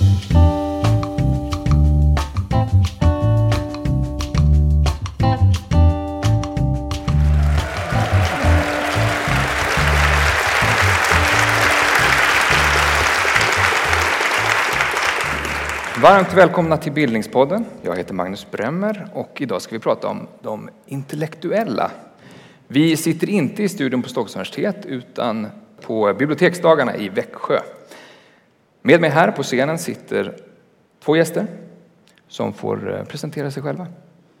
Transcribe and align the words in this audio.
Varmt 0.00 0.32
välkomna 16.34 16.76
till 16.76 16.92
Bildningspodden. 16.92 17.64
Jag 17.82 17.96
heter 17.96 18.14
Magnus 18.14 18.50
Bremmer 18.50 19.08
och 19.14 19.40
idag 19.40 19.62
ska 19.62 19.74
vi 19.74 19.78
prata 19.78 20.08
om 20.08 20.26
de 20.42 20.70
intellektuella. 20.86 21.90
Vi 22.68 22.96
sitter 22.96 23.30
inte 23.30 23.62
i 23.62 23.68
studion 23.68 24.02
på 24.02 24.08
Stockholms 24.08 24.36
universitet 24.36 24.86
utan 24.86 25.46
på 25.80 26.14
biblioteksdagarna 26.18 26.96
i 26.96 27.08
Växjö. 27.08 27.60
Med 28.82 29.00
mig 29.00 29.10
här 29.10 29.30
på 29.30 29.42
scenen 29.42 29.78
sitter 29.78 30.36
två 31.04 31.16
gäster 31.16 31.46
som 32.28 32.52
får 32.52 32.96
eh, 32.96 33.04
presentera 33.04 33.50
sig 33.50 33.62
själva. 33.62 33.86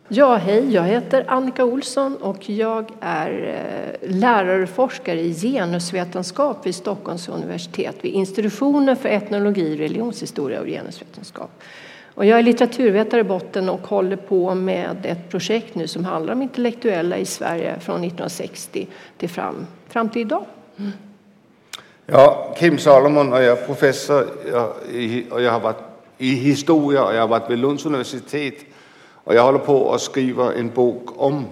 Ja, 0.08 0.36
hej, 0.36 0.74
jag 0.74 0.82
heter 0.82 1.24
Annika 1.28 1.64
Olsson 1.64 2.16
och 2.16 2.50
jag 2.50 2.90
är 3.00 3.54
eh, 4.02 4.10
lärare 4.10 4.62
och 4.62 4.68
forskare 4.68 5.20
i 5.20 5.34
genusvetenskap 5.34 6.66
vid 6.66 6.74
Stockholms 6.74 7.28
universitet 7.28 7.96
vid 8.00 8.12
institutionen 8.12 8.96
för 8.96 9.08
etnologi, 9.08 9.76
religionshistoria 9.76 10.60
och 10.60 10.66
genusvetenskap. 10.66 11.50
Och 12.14 12.26
jag 12.26 12.38
är 12.38 12.42
litteraturvetare 12.42 13.20
i 13.20 13.24
botten 13.24 13.68
och 13.68 13.86
håller 13.86 14.16
på 14.16 14.54
med 14.54 14.96
ett 15.06 15.28
projekt 15.30 15.74
nu 15.74 15.86
som 15.86 16.04
handlar 16.04 16.32
om 16.34 16.42
intellektuella 16.42 17.16
i 17.16 17.24
Sverige 17.24 17.80
från 17.80 17.96
1960 17.96 18.88
till 19.16 19.28
fram, 19.28 19.66
fram 19.88 20.08
till 20.08 20.22
idag. 20.22 20.44
Mm. 20.78 20.92
Ja, 22.12 22.54
Kim 22.58 22.78
Salomon 22.78 23.32
och 23.32 23.42
jag 23.42 23.58
är 23.58 23.66
professor 23.66 24.26
och 25.30 25.42
jag 25.42 25.52
har 25.52 25.60
varit 25.60 25.76
i 26.18 26.34
historia 26.34 27.04
och 27.04 27.14
jag 27.14 27.20
har 27.20 27.28
varit 27.28 27.50
vid 27.50 27.58
Lunds 27.58 27.86
universitet 27.86 28.54
och 29.24 29.34
jag 29.34 29.42
håller 29.42 29.58
på 29.58 29.94
att 29.94 30.00
skriva 30.00 30.54
en 30.54 30.70
bok 30.70 31.08
om 31.16 31.46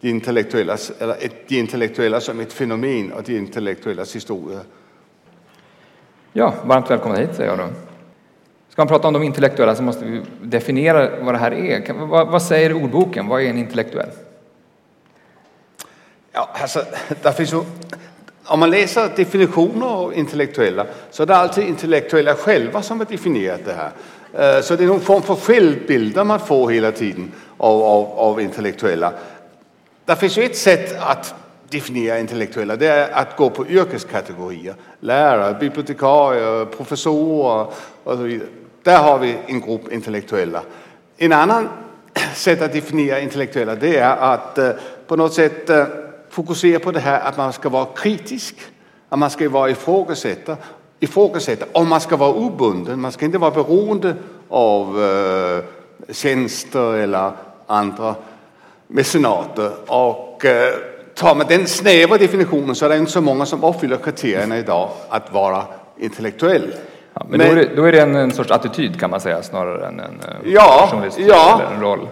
de 0.00 0.08
intellektuella, 0.08 0.76
eller 0.98 1.16
de 1.48 1.58
intellektuella 1.58 2.20
som 2.20 2.40
ett 2.40 2.52
fenomen 2.52 3.12
och 3.12 3.22
de 3.22 3.36
intellektuellas 3.36 4.16
historia. 4.16 4.60
Ja, 6.32 6.54
varmt 6.64 6.90
välkomna 6.90 7.18
hit 7.18 7.34
säger 7.34 7.50
jag 7.50 7.58
då. 7.58 7.64
Ska 8.68 8.82
man 8.82 8.88
prata 8.88 9.08
om 9.08 9.14
de 9.14 9.22
intellektuella 9.22 9.74
så 9.74 9.82
måste 9.82 10.04
vi 10.04 10.22
definiera 10.42 11.24
vad 11.24 11.34
det 11.34 11.38
här 11.38 11.52
är. 11.52 11.92
Vad, 11.92 12.28
vad 12.28 12.42
säger 12.42 12.72
ordboken? 12.72 13.28
Vad 13.28 13.42
är 13.42 13.46
en 13.46 13.58
intellektuell? 13.58 14.10
Ja, 16.32 16.48
alltså, 16.52 16.84
där 17.22 17.32
finns 17.32 17.52
ju, 17.52 17.62
om 18.44 18.60
man 18.60 18.70
läser 18.70 19.10
definitioner 19.16 19.86
av 19.86 20.14
intellektuella 20.14 20.86
så 21.10 21.22
är 21.22 21.26
det 21.26 21.36
alltid 21.36 21.64
intellektuella 21.64 22.34
själva 22.34 22.82
som 22.82 22.98
har 22.98 23.06
definierat 23.06 23.60
det 23.64 23.72
här. 23.74 23.90
Eh, 24.32 24.62
så 24.62 24.76
det 24.76 24.84
är 24.84 24.88
någon 24.88 25.00
form 25.00 25.22
för 25.22 25.34
självbilder 25.34 26.24
man 26.24 26.40
får 26.40 26.70
hela 26.70 26.92
tiden 26.92 27.32
av, 27.56 27.82
av, 27.82 28.18
av 28.18 28.40
intellektuella. 28.40 29.12
Det 30.04 30.16
finns 30.16 30.38
ju 30.38 30.44
ett 30.44 30.56
sätt 30.56 30.96
att 31.00 31.34
definiera 31.68 32.18
intellektuella, 32.18 32.76
det 32.76 32.86
är 32.86 33.10
att 33.12 33.36
gå 33.36 33.50
på 33.50 33.66
yrkeskategorier. 33.66 34.74
Lärare, 35.00 35.54
bibliotekarier, 35.60 36.64
professorer 36.64 37.66
och 38.04 38.16
så 38.16 38.22
vidare. 38.22 38.48
Där 38.82 38.98
har 38.98 39.18
vi 39.18 39.36
en 39.46 39.60
grupp 39.60 39.92
intellektuella. 39.92 40.62
En 41.16 41.32
annan 41.32 41.68
sätt 42.34 42.62
att 42.62 42.72
definiera 42.72 43.20
intellektuella 43.20 43.74
det 43.74 43.96
är 43.96 44.16
att 44.16 44.58
eh, 44.58 44.70
på 45.06 45.16
något 45.16 45.34
sätt 45.34 45.70
eh, 45.70 45.84
fokusera 46.30 46.78
på 46.78 46.92
det 46.92 47.00
här 47.00 47.20
att 47.20 47.36
man 47.36 47.52
ska 47.52 47.68
vara 47.68 47.84
kritisk, 47.84 48.56
att 49.08 49.18
man 49.18 49.30
ska 49.30 49.48
vara 49.48 49.70
ifrågasätta 49.70 50.56
ifrågasätta 51.00 51.66
om 51.72 51.88
man 51.88 52.00
ska 52.00 52.16
vara 52.16 52.32
obunden. 52.32 53.00
Man 53.00 53.12
ska 53.12 53.24
inte 53.24 53.38
vara 53.38 53.50
beroende 53.50 54.14
av 54.48 55.02
eh, 55.02 55.64
tjänster 56.12 56.94
eller 56.94 57.32
andra 57.66 58.14
mecenater. 58.86 59.70
Och 59.86 60.44
eh, 60.44 60.74
tar 61.14 61.34
man 61.34 61.46
den 61.46 61.66
snäva 61.66 62.18
definitionen 62.18 62.74
så 62.74 62.84
är 62.84 62.88
det 62.88 62.96
inte 62.96 63.12
så 63.12 63.20
många 63.20 63.46
som 63.46 63.64
uppfyller 63.64 63.96
kriterierna 63.96 64.58
idag 64.58 64.90
att 65.08 65.32
vara 65.32 65.62
intellektuell. 65.98 66.74
Ja, 67.14 67.26
men, 67.28 67.38
men 67.38 67.48
då, 67.48 67.52
är 67.52 67.56
det, 67.56 67.76
då 67.76 67.84
är 67.84 67.92
det 67.92 68.00
en, 68.00 68.14
en, 68.14 68.32
sorts 68.32 68.50
attityd 68.50 69.00
kan 69.00 69.10
man 69.10 69.20
säga 69.20 69.42
snarare 69.42 69.86
än 69.86 70.00
en 70.00 70.20
eh, 70.20 70.52
ja, 70.52 70.88
ja, 71.16 71.60
eller 71.60 71.74
en 71.74 71.80
roll. 71.80 72.08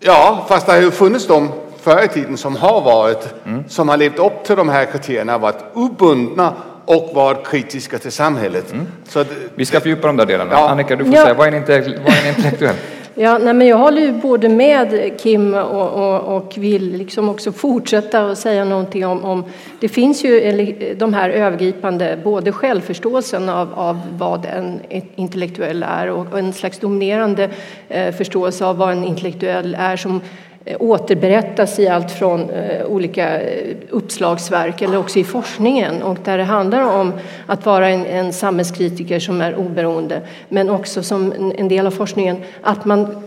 Ja, 0.00 0.44
fast 0.48 0.66
det 0.66 0.72
har 0.72 0.80
ju 0.80 0.90
funnits 0.90 1.26
de 1.26 1.48
förr 1.80 2.04
i 2.04 2.08
tiden 2.08 2.36
som 2.36 2.56
har 2.56 2.80
varit, 2.80 3.34
mm. 3.46 3.64
som 3.68 3.88
har 3.88 3.96
levt 3.96 4.18
upp 4.18 4.44
till 4.44 4.56
de 4.56 4.68
här 4.68 4.84
kriterierna, 4.84 5.38
varit 5.38 5.64
obundna 5.74 6.52
och 6.84 7.10
var 7.14 7.44
kritiska 7.44 7.98
till 7.98 8.12
samhället. 8.12 8.72
Mm. 8.72 8.86
Så 9.08 9.20
att, 9.20 9.28
Vi 9.54 9.66
ska 9.66 9.80
fördjupa 9.80 10.06
de 10.06 10.16
där 10.16 10.26
delarna. 10.26 10.50
Ja. 10.52 10.68
Annika, 10.68 10.96
du 10.96 11.04
får 11.04 11.14
ja. 11.14 11.22
säga, 11.22 11.34
vad 11.34 11.48
är 11.48 11.52
en, 11.52 11.62
vad 12.04 12.12
är 12.12 12.22
en 12.22 12.28
intellektuell? 12.28 12.74
Ja, 13.20 13.38
nej, 13.38 13.54
men 13.54 13.66
jag 13.66 13.76
håller 13.76 14.02
ju 14.02 14.12
både 14.12 14.48
med 14.48 15.20
Kim 15.20 15.54
och, 15.54 15.90
och, 15.90 16.36
och 16.36 16.54
vill 16.58 16.96
liksom 16.96 17.28
också 17.28 17.52
fortsätta 17.52 18.30
att 18.30 18.38
säga 18.38 18.64
någonting 18.64 19.06
om, 19.06 19.24
om, 19.24 19.44
Det 19.80 19.88
finns 19.88 20.24
ju 20.24 20.94
de 20.98 21.14
här 21.14 21.30
övergripande, 21.30 22.18
både 22.24 22.52
självförståelsen 22.52 23.48
av, 23.48 23.74
av 23.74 24.00
vad 24.18 24.44
en 24.44 24.80
intellektuell 25.16 25.82
är 25.82 26.10
och 26.10 26.38
en 26.38 26.52
slags 26.52 26.78
dominerande 26.78 27.50
eh, 27.88 28.14
förståelse 28.14 28.64
av 28.64 28.76
vad 28.76 28.92
en 28.92 29.04
intellektuell 29.04 29.76
är 29.78 29.96
som 29.96 30.20
Eh, 30.68 30.76
återberättas 30.80 31.78
i 31.78 31.88
allt 31.88 32.10
från 32.10 32.50
eh, 32.50 32.86
olika 32.86 33.40
eh, 33.40 33.76
uppslagsverk 33.90 34.82
eller 34.82 34.98
också 34.98 35.18
i 35.18 35.24
forskningen. 35.24 36.02
Och 36.02 36.18
där 36.24 36.38
det 36.38 36.44
handlar 36.44 37.00
om 37.00 37.12
att 37.46 37.66
vara 37.66 37.88
en, 37.88 38.06
en 38.06 38.32
samhällskritiker 38.32 39.18
som 39.18 39.40
är 39.40 39.56
oberoende 39.56 40.20
men 40.48 40.70
också 40.70 41.02
som 41.02 41.52
en 41.56 41.68
del 41.68 41.86
av 41.86 41.90
forskningen 41.90 42.36
att 42.62 42.84
man 42.84 43.22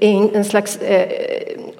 en, 0.00 0.34
en 0.34 0.44
slags 0.44 0.78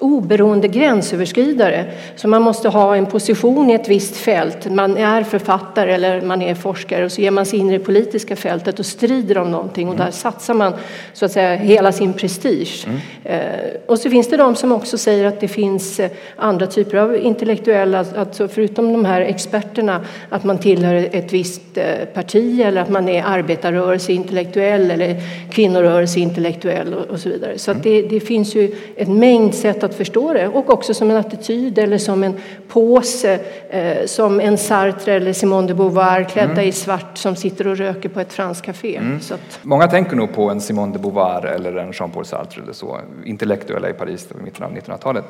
oberoende 0.01 0.67
gränsöverskridare. 0.67 1.85
Så 2.15 2.27
man 2.27 2.41
måste 2.41 2.69
ha 2.69 2.95
en 2.95 3.05
position 3.05 3.69
i 3.69 3.73
ett 3.73 3.87
visst 3.87 4.17
fält. 4.17 4.71
Man 4.71 4.97
är 4.97 5.23
författare 5.23 5.93
eller 5.93 6.21
man 6.21 6.41
är 6.41 6.55
forskare 6.55 7.05
och 7.05 7.11
så 7.11 7.21
ger 7.21 7.31
man 7.31 7.45
sig 7.45 7.59
in 7.59 7.69
i 7.69 7.77
det 7.77 7.83
politiska 7.83 8.35
fältet 8.35 8.79
och 8.79 8.85
strider 8.85 9.37
om 9.37 9.51
någonting 9.51 9.89
och 9.89 9.95
där 9.95 10.11
satsar 10.11 10.53
man 10.53 10.73
så 11.13 11.25
att 11.25 11.31
säga 11.31 11.55
hela 11.55 11.91
sin 11.91 12.13
prestige. 12.13 12.87
Mm. 12.87 12.99
Eh, 13.23 13.71
och 13.85 13.99
så 13.99 14.09
finns 14.09 14.29
det 14.29 14.37
de 14.37 14.55
som 14.55 14.71
också 14.71 14.97
säger 14.97 15.25
att 15.25 15.39
det 15.39 15.47
finns 15.47 15.99
eh, 15.99 16.11
andra 16.35 16.67
typer 16.67 16.97
av 16.97 17.17
intellektuella, 17.17 18.05
alltså 18.17 18.47
förutom 18.47 18.93
de 18.93 19.05
här 19.05 19.21
experterna, 19.21 20.05
att 20.29 20.43
man 20.43 20.57
tillhör 20.57 21.09
ett 21.11 21.33
visst 21.33 21.77
eh, 21.77 22.05
parti 22.13 22.61
eller 22.61 22.81
att 22.81 22.89
man 22.89 23.09
är 23.09 23.23
arbetarrörelseintellektuell 23.23 24.91
eller 24.91 25.15
kvinnorörelseintellektuell 25.51 26.93
och 26.93 27.19
så 27.19 27.29
vidare. 27.29 27.57
Så 27.57 27.71
att 27.71 27.83
det, 27.83 28.01
det 28.01 28.19
finns 28.19 28.55
ju 28.55 28.75
en 28.95 29.19
mängd 29.19 29.55
sätt 29.55 29.83
att 29.83 29.90
att 29.91 29.97
förstå 29.97 30.33
det 30.33 30.47
och 30.47 30.69
också 30.69 30.93
som 30.93 31.11
en 31.11 31.17
attityd 31.17 31.77
eller 31.77 31.97
som 31.97 32.23
en 32.23 32.39
påse 32.67 33.39
eh, 33.69 34.05
som 34.05 34.39
en 34.39 34.57
Sartre 34.57 35.13
eller 35.13 35.33
Simone 35.33 35.67
de 35.67 35.73
Beauvoir 35.73 36.23
klädda 36.23 36.51
mm. 36.51 36.67
i 36.67 36.71
svart 36.71 37.17
som 37.17 37.35
sitter 37.35 37.67
och 37.67 37.77
röker 37.77 38.09
på 38.09 38.19
ett 38.19 38.33
franskt 38.33 38.65
café. 38.65 38.97
Mm. 38.97 39.17
Att... 39.17 39.59
Många 39.61 39.87
tänker 39.87 40.15
nog 40.15 40.33
på 40.33 40.49
en 40.49 40.61
Simone 40.61 40.93
de 40.93 40.99
Beauvoir 40.99 41.45
eller 41.45 41.75
en 41.75 41.91
Jean-Paul 41.91 42.25
Sartre 42.25 42.61
eller 42.63 42.73
så, 42.73 42.99
intellektuella 43.25 43.89
i 43.89 43.93
Paris 43.93 44.27
i 44.31 44.43
mitten 44.43 44.65
av 44.65 44.71
1900-talet. 44.71 45.25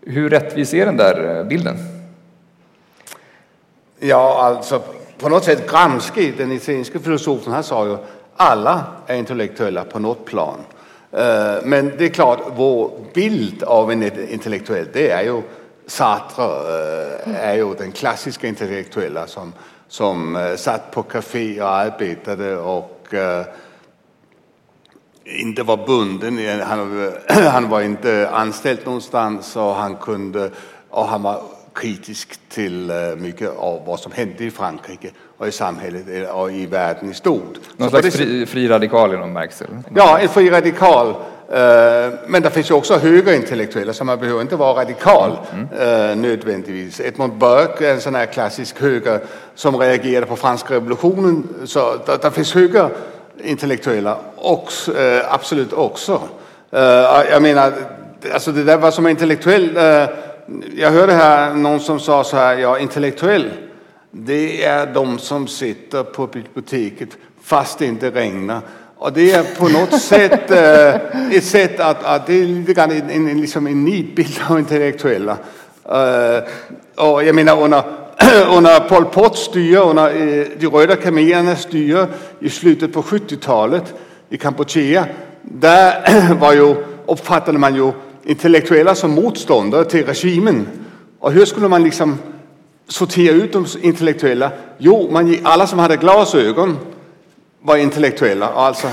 Hur 0.00 0.30
rättvis 0.30 0.74
är 0.74 0.86
den 0.86 0.96
där 0.96 1.38
eh, 1.38 1.44
bilden? 1.44 1.76
Ja, 3.98 4.38
alltså 4.42 4.82
på 5.18 5.28
något 5.28 5.44
sätt 5.44 5.70
Gramsci, 5.70 6.32
den 6.36 6.52
italienska 6.52 6.98
filosofen, 6.98 7.52
han 7.52 7.64
sa 7.64 7.86
ju 7.86 7.96
alla 8.36 8.84
är 9.06 9.16
intellektuella 9.16 9.84
på 9.84 9.98
något 9.98 10.24
plan. 10.24 10.58
Eh, 11.12 11.54
men 11.64 11.92
det 11.98 12.04
är 12.04 12.08
klart, 12.08 12.40
vår 12.56 12.90
bild 13.14 13.62
av 13.62 13.92
en 13.92 14.28
intellektuell, 14.30 14.88
det 14.92 15.10
är 15.10 15.22
ju 15.22 15.42
Sartre, 15.86 16.44
eh, 16.44 17.48
är 17.48 17.54
ju 17.54 17.74
den 17.74 17.92
klassiska 17.92 18.46
intellektuella 18.46 19.26
som, 19.26 19.52
som 19.88 20.36
eh, 20.36 20.56
satt 20.56 20.90
på 20.90 21.02
café 21.02 21.62
och 21.62 21.70
arbetade 21.70 22.56
och 22.56 23.14
inte 25.24 25.62
var 25.62 25.86
bunden. 25.86 26.60
Han, 26.60 27.12
han 27.28 27.68
var 27.68 27.80
inte 27.80 28.28
anställd 28.32 28.80
någonstans 28.84 29.56
och 29.56 29.74
han 29.74 29.96
kunde 29.96 30.50
och 30.90 31.08
han 31.08 31.22
var 31.22 31.40
kritisk 31.76 32.40
till 32.48 32.92
mycket 33.16 33.50
av 33.56 33.82
vad 33.86 34.00
som 34.00 34.12
hände 34.12 34.44
i 34.44 34.50
Frankrike 34.50 35.10
och 35.38 35.48
i 35.48 35.52
samhället 35.52 36.30
och 36.32 36.52
i 36.52 36.66
världen 36.66 37.10
i 37.10 37.14
stort. 37.14 37.58
Någon 37.76 37.90
slags 37.90 38.16
fri, 38.16 38.46
fri 38.46 38.68
radikal 38.68 39.14
i 39.14 39.16
någon 39.16 39.28
bemärkelse? 39.28 39.66
Ja, 39.94 40.18
en 40.18 40.28
fri 40.28 40.50
radikal. 40.50 41.14
Eh, 41.48 42.12
men 42.26 42.42
det 42.42 42.50
finns 42.50 42.70
ju 42.70 42.74
också 42.74 42.98
högerintellektuella, 42.98 43.92
så 43.92 44.04
man 44.04 44.18
behöver 44.18 44.40
inte 44.40 44.56
vara 44.56 44.80
radikal 44.80 45.38
mm. 45.52 45.68
Eh, 46.10 46.16
nödvändigtvis. 46.16 47.00
Edmund 47.00 47.32
Burke 47.32 47.88
är 47.88 47.94
en 47.94 48.00
sån 48.00 48.14
här 48.14 48.26
klassisk 48.26 48.80
höger 48.80 49.20
som 49.54 49.76
reagerade 49.76 50.26
på 50.26 50.36
franska 50.36 50.74
revolutionen. 50.74 51.48
Så 51.64 51.96
det 52.22 52.30
finns 52.30 52.54
högerintellektuella 52.54 54.18
också, 54.36 54.98
eh, 54.98 55.34
absolut 55.34 55.72
också. 55.72 56.20
Jag 57.30 57.42
menar, 57.42 57.72
alltså 58.32 58.52
det 58.52 58.64
där 58.64 58.76
vad 58.76 58.94
som 58.94 59.06
är 59.06 59.10
intellektuell. 59.10 59.78
Jag 60.76 60.90
hörde 60.90 61.12
här 61.12 61.54
någon 61.54 61.80
som 61.80 62.00
sa 62.00 62.24
så 62.24 62.36
här, 62.36 62.58
ja 62.58 62.78
intellektuell 62.78 63.50
det 64.24 64.64
är 64.64 64.86
de 64.86 65.18
som 65.18 65.48
sitter 65.48 66.02
på 66.02 66.26
biblioteket 66.26 67.08
fast 67.42 67.78
det 67.78 67.86
inte 67.86 68.10
regnar 68.10 68.60
Och 68.96 69.12
det 69.12 69.32
är 69.32 69.44
på 69.58 69.68
något 69.68 70.00
sätt 70.02 70.50
uh, 70.50 71.36
ett 71.36 71.44
sätt 71.44 71.80
att, 71.80 72.04
att 72.04 72.26
det 72.26 72.34
är 72.34 72.46
lite 72.46 72.72
grann 72.72 72.90
en, 72.90 73.28
en, 73.28 73.40
liksom 73.40 73.66
en 73.66 73.84
nidbild 73.84 74.40
av 74.48 74.58
intellektuella. 74.58 75.36
Uh, 75.88 76.42
och 77.06 77.24
jag 77.24 77.34
menar 77.34 77.62
under, 77.62 77.82
under 78.56 78.80
Pol 78.88 79.04
Pots 79.04 79.40
styre, 79.40 79.80
under 79.80 80.16
uh, 80.16 80.46
de 80.58 80.66
röda 80.66 80.96
khmerernas 80.96 81.62
styre 81.62 82.06
i 82.40 82.50
slutet 82.50 82.92
på 82.92 83.02
70-talet 83.02 83.94
i 84.28 84.36
Kampuchea, 84.36 85.06
där 85.42 86.34
var 86.40 86.52
ju, 86.52 86.74
uppfattade 87.06 87.58
man 87.58 87.74
ju 87.74 87.92
intellektuella 88.26 88.94
som 88.94 89.10
motståndare 89.10 89.84
till 89.84 90.06
regimen. 90.06 90.66
Och 91.20 91.32
hur 91.32 91.44
skulle 91.44 91.68
man 91.68 91.84
liksom 91.84 92.18
sortera 92.88 93.34
ut 93.34 93.52
de 93.52 93.66
intellektuella? 93.82 94.50
Jo, 94.78 95.08
man, 95.10 95.36
alla 95.42 95.66
som 95.66 95.78
hade 95.78 95.96
glasögon 95.96 96.78
var 97.62 97.76
intellektuella. 97.76 98.46
Alltså 98.48 98.88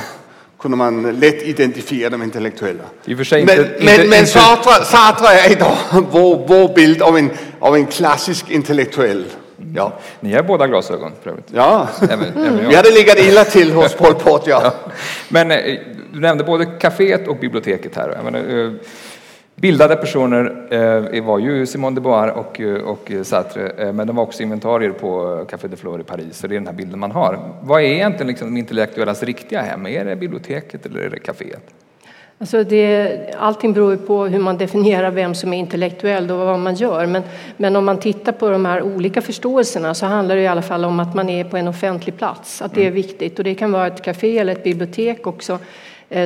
kunde 0.60 0.78
man 0.78 1.20
lätt 1.20 1.44
identifiera 1.44 2.10
de 2.10 2.24
intellektuella. 2.24 2.84
I 3.06 3.14
och 3.14 3.18
för 3.18 3.24
sig 3.24 3.46
Men, 3.46 3.58
inte, 3.60 3.76
men, 3.80 3.94
inte, 3.94 4.08
men 4.08 4.20
inte, 4.20 4.32
Sartre, 4.32 4.86
Sartre 4.86 5.28
är 5.28 5.52
idag 5.52 5.78
vår, 6.12 6.48
vår 6.48 6.74
bild 6.76 7.02
av 7.02 7.18
en, 7.18 7.30
av 7.60 7.76
en 7.76 7.86
klassisk 7.86 8.50
intellektuell. 8.50 9.26
Ja, 9.76 9.94
Ni 10.20 10.34
har 10.34 10.44
båda 10.44 10.68
glasögon 10.68 11.12
för 11.24 11.30
övrigt. 11.30 11.46
ja. 11.54 11.88
Även, 12.02 12.38
även 12.38 12.70
vi 12.70 12.76
hade 12.76 12.92
legat 12.92 13.20
illa 13.20 13.44
till 13.46 13.72
hos 13.72 13.94
Pol 13.94 14.14
Pot. 14.14 14.44
Ja. 14.48 14.74
Men 15.30 15.52
eh, 15.52 15.58
du 16.14 16.20
nämnde 16.20 16.44
både 16.44 16.66
kaféet 16.66 17.28
och 17.28 17.38
biblioteket 17.38 17.96
här. 17.96 18.20
Menar, 18.24 18.66
eh, 18.66 18.72
bildade 19.56 19.96
personer 19.96 20.68
eh, 21.14 21.24
var 21.24 21.40
ju 21.40 21.66
Simone 21.66 21.96
de 21.96 22.02
Beauvoir 22.02 22.32
och, 22.32 22.62
eh, 22.62 22.76
och 22.76 23.12
Sartre, 23.24 23.70
eh, 23.70 23.94
men 23.94 24.08
de 24.08 24.16
var 24.16 24.24
också 24.24 24.44
inventarier 24.44 24.92
på 24.92 25.46
Café 25.50 25.68
de 25.68 25.78
Fleur 25.78 26.00
i 26.00 26.04
Paris. 26.04 26.38
Så 26.38 26.48
det 26.48 26.56
är 26.56 26.60
den 26.60 26.68
här 26.68 26.74
bilden 26.74 27.00
man 27.00 27.12
har. 27.12 27.40
Vad 27.62 27.82
är 27.82 27.86
egentligen 27.86 28.28
liksom 28.28 28.48
de 28.48 28.60
intellektuellas 28.60 29.24
riktiga 29.24 29.62
hem? 29.62 29.88
Är 29.88 30.06
det 30.06 30.16
biblioteket 30.16 30.86
eller 30.86 31.00
är 31.00 31.10
det 31.10 31.20
kaféet? 31.20 31.74
Alltså 32.38 32.64
det, 32.64 33.36
allting 33.40 33.74
beror 33.74 33.96
på 33.96 34.26
hur 34.26 34.40
man 34.40 34.58
definierar 34.58 35.12
vem 35.12 35.36
som 35.36 35.54
är 35.54 35.58
intellektuell 35.58 36.32
och 36.32 36.38
vad 36.38 36.60
man 36.60 36.76
gör. 36.76 37.06
Men, 37.06 37.24
men 37.58 37.76
om 37.76 37.86
man 37.86 38.00
tittar 38.00 38.32
på 38.32 38.50
de 38.50 38.66
här 38.66 38.82
olika 38.82 39.22
förståelserna 39.22 39.94
så 39.94 40.06
handlar 40.06 40.36
det 40.36 40.42
i 40.42 40.48
alla 40.48 40.62
fall 40.62 40.86
om 40.86 41.00
att 41.00 41.16
man 41.16 41.30
är 41.30 41.44
på 41.44 41.58
en 41.58 41.68
offentlig 41.68 42.18
plats. 42.18 42.62
Att 42.62 42.74
det 42.74 42.88
är 42.88 42.92
viktigt. 42.92 43.38
Och 43.38 43.44
det 43.44 43.56
kan 43.56 43.72
vara 43.72 43.88
ett 43.88 44.02
café 44.02 44.38
eller 44.38 44.54
ett 44.54 44.64
bibliotek 44.64 45.28
också 45.28 45.60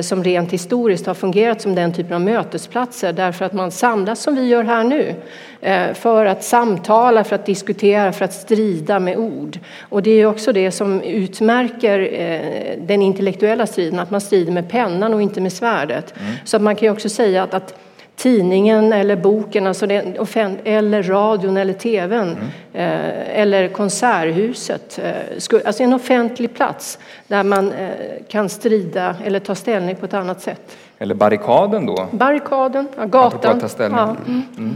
som 0.02 0.24
rent 0.24 0.52
historiskt 0.52 1.06
har 1.06 1.14
fungerat 1.14 1.60
som 1.60 1.74
den 1.74 1.92
typen 1.92 2.12
av 2.12 2.20
mötesplatser 2.20 3.12
därför 3.12 3.44
att 3.44 3.52
man 3.52 3.70
samlas 3.70 4.20
som 4.20 4.34
vi 4.34 4.46
gör 4.46 4.64
här 4.64 4.84
nu 4.84 5.14
eh, 5.60 5.94
för 5.94 6.26
att 6.26 6.44
samtala, 6.44 7.24
för 7.24 7.34
att 7.34 7.46
diskutera, 7.46 8.12
för 8.12 8.24
att 8.24 8.32
strida 8.32 8.98
med 8.98 9.16
ord. 9.16 9.58
Och 9.80 10.02
det 10.02 10.10
är 10.10 10.26
också 10.26 10.52
det 10.52 10.70
som 10.70 11.02
utmärker 11.02 11.98
eh, 12.12 12.82
den 12.82 13.02
intellektuella 13.02 13.66
striden, 13.66 14.00
att 14.00 14.10
man 14.10 14.20
strider 14.20 14.52
med 14.52 14.68
pennan 14.68 15.14
och 15.14 15.22
inte 15.22 15.40
med 15.40 15.52
svärdet. 15.52 16.14
Så 16.44 16.56
att 16.56 16.62
man 16.62 16.76
kan 16.76 16.86
ju 16.86 16.92
också 16.92 17.08
säga 17.08 17.42
att, 17.42 17.54
att 17.54 17.74
tidningen 18.18 18.92
eller 18.92 19.16
boken, 19.16 19.66
alltså 19.66 19.86
den 19.86 20.16
eller 20.64 21.02
radion 21.02 21.56
eller 21.56 21.72
tvn 21.72 22.36
eh, 22.72 23.40
eller 23.40 23.68
konserthuset. 23.68 24.98
Eh, 25.02 25.36
sku- 25.36 25.66
alltså 25.66 25.82
en 25.82 25.92
offentlig 25.92 26.54
plats 26.54 26.98
där 27.26 27.42
man 27.42 27.72
eh, 27.72 27.88
kan 28.28 28.48
strida 28.48 29.16
eller 29.24 29.40
ta 29.40 29.54
ställning 29.54 29.96
på 29.96 30.04
ett 30.04 30.14
annat 30.14 30.40
sätt. 30.40 30.76
Eller 30.98 31.14
barrikaden 31.14 31.86
då? 31.86 32.06
Barrikaden, 32.10 32.88
ja, 32.96 33.04
gatan. 33.04 33.56
att 33.56 33.60
ta 33.60 33.68
ställning. 33.68 33.98
Ja. 33.98 34.16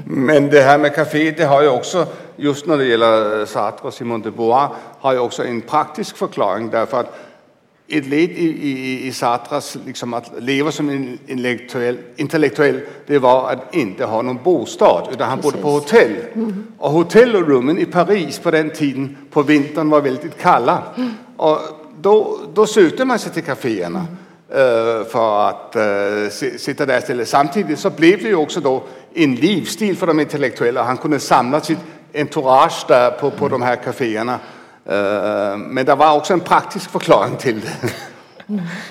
Men 0.04 0.50
det 0.50 0.60
här 0.60 0.78
med 0.78 0.94
kafé, 0.94 1.30
det 1.30 1.44
har 1.44 1.62
ju 1.62 1.68
också, 1.68 2.06
just 2.36 2.66
när 2.66 2.76
det 2.76 2.84
gäller 2.84 3.46
Sartre 3.46 3.86
och 3.88 3.94
Simone 3.94 4.24
de 4.24 4.30
Beauvoir, 4.30 4.68
har 5.00 5.12
ju 5.12 5.18
också 5.18 5.44
en 5.44 5.60
praktisk 5.60 6.16
förklaring 6.16 6.70
därför 6.70 7.00
att 7.00 7.18
ett 7.88 8.06
led 8.06 8.30
i, 8.30 8.68
i, 8.68 9.06
i 9.06 9.12
Sartres 9.12 9.76
liksom 9.86 10.14
att 10.14 10.30
leva 10.38 10.72
som 10.72 10.88
en 10.88 11.18
intellektuell, 11.26 11.98
intellektuell, 12.16 12.80
det 13.06 13.18
var 13.18 13.50
att 13.50 13.74
inte 13.74 14.04
ha 14.04 14.22
någon 14.22 14.38
bostad, 14.44 15.08
utan 15.12 15.28
han 15.28 15.40
bodde 15.40 15.58
på 15.58 15.70
hotell. 15.70 16.16
Och 16.78 16.90
hotellrummen 16.90 17.78
i 17.78 17.84
Paris 17.84 18.38
på 18.38 18.50
den 18.50 18.70
tiden 18.70 19.16
på 19.30 19.42
vintern 19.42 19.90
var 19.90 20.00
väldigt 20.00 20.38
kalla. 20.38 20.82
Och 21.36 21.58
då, 22.00 22.38
då 22.54 22.66
sökte 22.66 23.04
man 23.04 23.18
sig 23.18 23.32
till 23.32 23.42
kaféerna 23.42 24.06
eh, 24.50 25.06
för 25.10 25.48
att 25.48 25.76
eh, 25.76 26.30
si- 26.30 26.58
sitta 26.58 26.86
där 26.86 26.98
istället. 26.98 27.28
Samtidigt 27.28 27.78
så 27.78 27.90
blev 27.90 28.22
det 28.22 28.28
ju 28.28 28.34
också 28.36 28.60
då 28.60 28.82
en 29.14 29.34
livsstil 29.34 29.96
för 29.96 30.06
de 30.06 30.20
intellektuella. 30.20 30.82
Han 30.82 30.96
kunde 30.96 31.18
samla 31.20 31.60
sitt 31.60 31.78
entourage 32.14 32.84
där 32.88 33.10
på, 33.10 33.30
på 33.30 33.48
de 33.48 33.62
här 33.62 33.76
kaféerna. 33.76 34.38
Eh, 34.86 35.56
Men 35.56 35.86
det 35.86 35.94
var 35.94 36.16
också 36.16 36.32
en 36.32 36.40
praktisk 36.40 36.90
förklaring 36.90 37.36
till 37.36 37.60
det. 37.60 37.92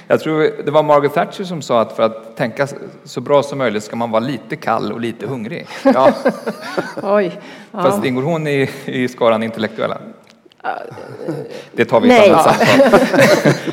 Jag 0.07 0.19
tror 0.19 0.63
det 0.65 0.71
var 0.71 0.83
Margaret 0.83 1.13
Thatcher 1.13 1.43
som 1.43 1.61
sa 1.61 1.81
att 1.81 1.95
för 1.95 2.03
att 2.03 2.37
tänka 2.37 2.67
så 3.03 3.21
bra 3.21 3.43
som 3.43 3.57
möjligt 3.57 3.83
ska 3.83 3.95
man 3.95 4.11
vara 4.11 4.19
lite 4.23 4.55
kall 4.55 4.91
och 4.91 4.99
lite 5.01 5.27
hungrig. 5.27 5.67
Ja, 5.83 6.11
Oj. 7.01 7.39
Ja. 7.71 7.81
Fast 7.83 8.05
ingår 8.05 8.21
hon 8.23 8.47
i, 8.47 8.69
i 8.85 9.07
skaran 9.07 9.43
intellektuella? 9.43 9.97
Det 11.71 11.85
tar 11.85 12.01
vi 12.01 12.07
i 12.07 12.11
Nej. 12.11 12.29
ett 12.29 12.35
annat 12.35 12.67
samtal. 12.67 12.99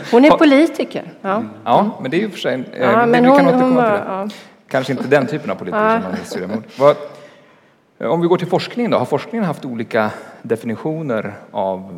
Hon 0.10 0.24
är 0.24 0.30
politiker. 0.30 1.12
Ja. 1.20 1.42
Ja, 1.64 1.98
men 2.02 2.10
det 2.10 2.16
är 2.16 2.20
ju 2.20 2.30
för 2.30 2.38
sig... 2.38 2.54
eh, 2.54 2.82
Ja, 2.82 3.00
det- 3.00 3.06
men 3.06 3.22
vi 3.22 3.28
kan 3.28 3.36
hon- 3.46 3.46
återkomma 3.46 3.64
hon 3.64 3.74
till 3.74 3.92
det. 3.92 4.04
ja. 4.06 4.28
Kanske 4.68 4.92
inte 4.92 5.08
den 5.08 5.26
typen 5.26 5.50
av 5.50 5.54
politiker 5.54 5.90
som 5.90 6.02
man 6.02 6.12
vill 6.12 6.24
styra 6.26 6.48
om 8.10 8.20
vi 8.20 8.26
går 8.28 8.36
till 8.36 8.46
forskningen 8.46 8.90
då. 8.90 8.98
Har 8.98 9.04
forskningen 9.04 9.44
haft 9.46 9.64
olika 9.64 10.10
definitioner 10.42 11.34
av 11.50 11.88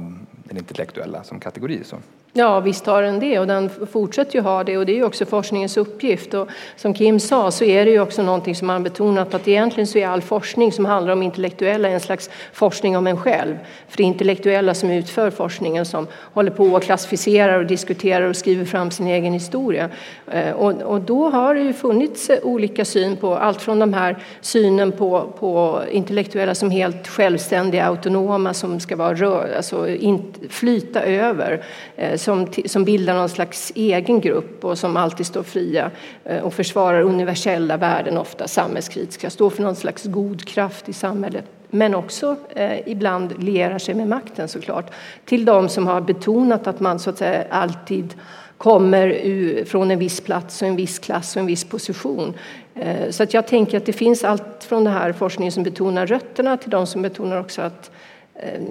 den 0.44 0.56
intellektuella 0.56 1.24
som 1.24 1.40
kategori? 1.40 1.84
Så? 1.84 1.96
Ja, 2.32 2.60
visst 2.60 2.86
har 2.86 3.02
den 3.02 3.20
det 3.20 3.38
och 3.38 3.46
den 3.46 3.70
fortsätter 3.92 4.34
ju 4.34 4.40
ha 4.40 4.64
det 4.64 4.78
och 4.78 4.86
det 4.86 4.92
är 4.92 4.96
ju 4.96 5.04
också 5.04 5.26
forskningens 5.26 5.76
uppgift. 5.76 6.34
Och 6.34 6.48
som 6.76 6.94
Kim 6.94 7.20
sa 7.20 7.50
så 7.50 7.64
är 7.64 7.84
det 7.84 7.90
ju 7.90 8.00
också 8.00 8.22
någonting 8.22 8.54
som 8.54 8.66
man 8.66 8.82
betonat 8.82 9.34
att 9.34 9.48
egentligen 9.48 9.86
så 9.86 9.98
är 9.98 10.06
all 10.06 10.22
forskning 10.22 10.72
som 10.72 10.84
handlar 10.84 11.12
om 11.12 11.22
intellektuella 11.22 11.88
en 11.88 12.00
slags 12.00 12.30
forskning 12.52 12.96
om 12.96 13.06
en 13.06 13.16
själv. 13.16 13.56
För 13.88 13.96
det 13.96 14.02
är 14.02 14.06
intellektuella 14.06 14.74
som 14.74 14.90
utför 14.90 15.30
forskningen 15.30 15.86
som 15.86 16.06
håller 16.32 16.50
på 16.50 16.64
och 16.64 16.82
klassificerar 16.82 17.58
och 17.58 17.66
diskuterar 17.66 18.28
och 18.28 18.36
skriver 18.36 18.64
fram 18.64 18.90
sin 18.90 19.06
egen 19.06 19.32
historia. 19.32 19.88
Eh, 20.26 20.52
och, 20.52 20.82
och 20.82 21.00
då 21.00 21.30
har 21.30 21.54
det 21.54 21.60
ju 21.60 21.72
funnits 21.72 22.30
eh, 22.30 22.38
olika 22.42 22.84
syn 22.84 23.16
på 23.16 23.36
allt 23.36 23.62
från 23.62 23.78
de 23.78 23.92
här 23.92 24.16
synen 24.40 24.92
på, 24.92 25.32
på 25.38 25.80
intellektuella 25.90 26.54
som 26.54 26.70
helt 26.70 27.08
självständiga, 27.08 27.86
autonoma 27.86 28.54
som 28.54 28.80
ska 28.80 28.96
vara 28.96 29.14
rör, 29.14 29.54
alltså 29.56 29.88
in, 29.88 30.34
flyta 30.48 31.02
över 31.02 31.62
eh, 31.96 32.19
som, 32.20 32.46
som 32.66 32.84
bildar 32.84 33.14
någon 33.14 33.28
slags 33.28 33.72
egen 33.74 34.20
grupp 34.20 34.64
och 34.64 34.78
som 34.78 34.96
alltid 34.96 35.26
står 35.26 35.42
fria 35.42 35.90
eh, 36.24 36.42
och 36.42 36.54
försvarar 36.54 37.02
universella 37.02 37.76
värden, 37.76 38.18
ofta 38.18 38.48
samhällskritiska, 38.48 39.30
står 39.30 39.50
för 39.50 39.62
någon 39.62 39.76
slags 39.76 40.04
god 40.04 40.44
kraft 40.44 40.88
i 40.88 40.92
samhället 40.92 41.44
men 41.70 41.94
också 41.94 42.36
eh, 42.48 42.88
ibland 42.88 43.42
lierar 43.44 43.78
sig 43.78 43.94
med 43.94 44.08
makten 44.08 44.48
såklart. 44.48 44.90
Till 45.24 45.44
de 45.44 45.68
som 45.68 45.86
har 45.86 46.00
betonat 46.00 46.66
att 46.66 46.80
man 46.80 46.98
så 46.98 47.10
att 47.10 47.18
säga 47.18 47.44
alltid 47.50 48.14
kommer 48.58 49.06
ur, 49.06 49.64
från 49.64 49.90
en 49.90 49.98
viss 49.98 50.20
plats 50.20 50.62
och 50.62 50.68
en 50.68 50.76
viss 50.76 50.98
klass 50.98 51.36
och 51.36 51.40
en 51.40 51.46
viss 51.46 51.64
position. 51.64 52.34
Eh, 52.74 53.10
Så 53.10 53.22
att 53.22 53.34
jag 53.34 53.46
tänker 53.46 53.76
att 53.76 53.86
det 53.86 53.92
finns 53.92 54.24
allt 54.24 54.64
från 54.64 54.84
den 54.84 54.92
här 54.92 55.12
forskningen 55.12 55.52
som 55.52 55.62
betonar 55.62 56.06
rötterna 56.06 56.56
till 56.56 56.70
de 56.70 56.86
som 56.86 57.02
betonar 57.02 57.40
också 57.40 57.62
att 57.62 57.90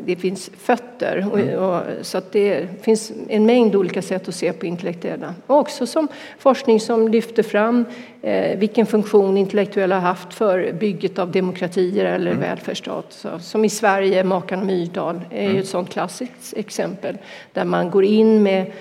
det 0.06 0.16
finns 0.16 0.51
fötter. 0.58 1.28
Och, 1.32 1.39
och, 1.39 1.82
så 2.01 2.22
det 2.32 2.68
finns 2.82 3.12
en 3.30 3.46
mängd 3.46 3.75
olika 3.75 4.01
sätt 4.01 4.28
att 4.28 4.36
se 4.36 4.54
på 4.54 4.66
intellektuella. 4.66 5.36
Och 5.48 5.58
också 5.58 5.88
som 5.88 6.08
forskning 6.39 6.80
som 6.80 7.08
lyfter 7.08 7.44
fram 7.44 7.86
eh, 8.22 8.58
vilken 8.58 8.86
funktion 8.86 9.38
intellektuella 9.38 9.96
har 9.96 10.08
haft 10.08 10.34
för 10.34 10.72
bygget 10.74 11.20
av 11.20 11.32
demokratier 11.32 12.06
eller 12.06 12.34
välfärdsstat. 12.34 13.06
Så, 13.10 13.39
som 13.39 13.66
i 13.66 13.70
Sverige, 13.70 14.24
makarna 14.24 14.63
Myrdal 14.63 15.22
är 15.32 15.51
ju 15.51 15.60
ett 15.60 15.68
sådant 15.68 15.89
klassiskt 15.89 16.54
exempel 16.58 17.18
där 17.54 17.66
man 17.66 17.89
går 17.89 18.04
in 18.04 18.44
med 18.44 18.72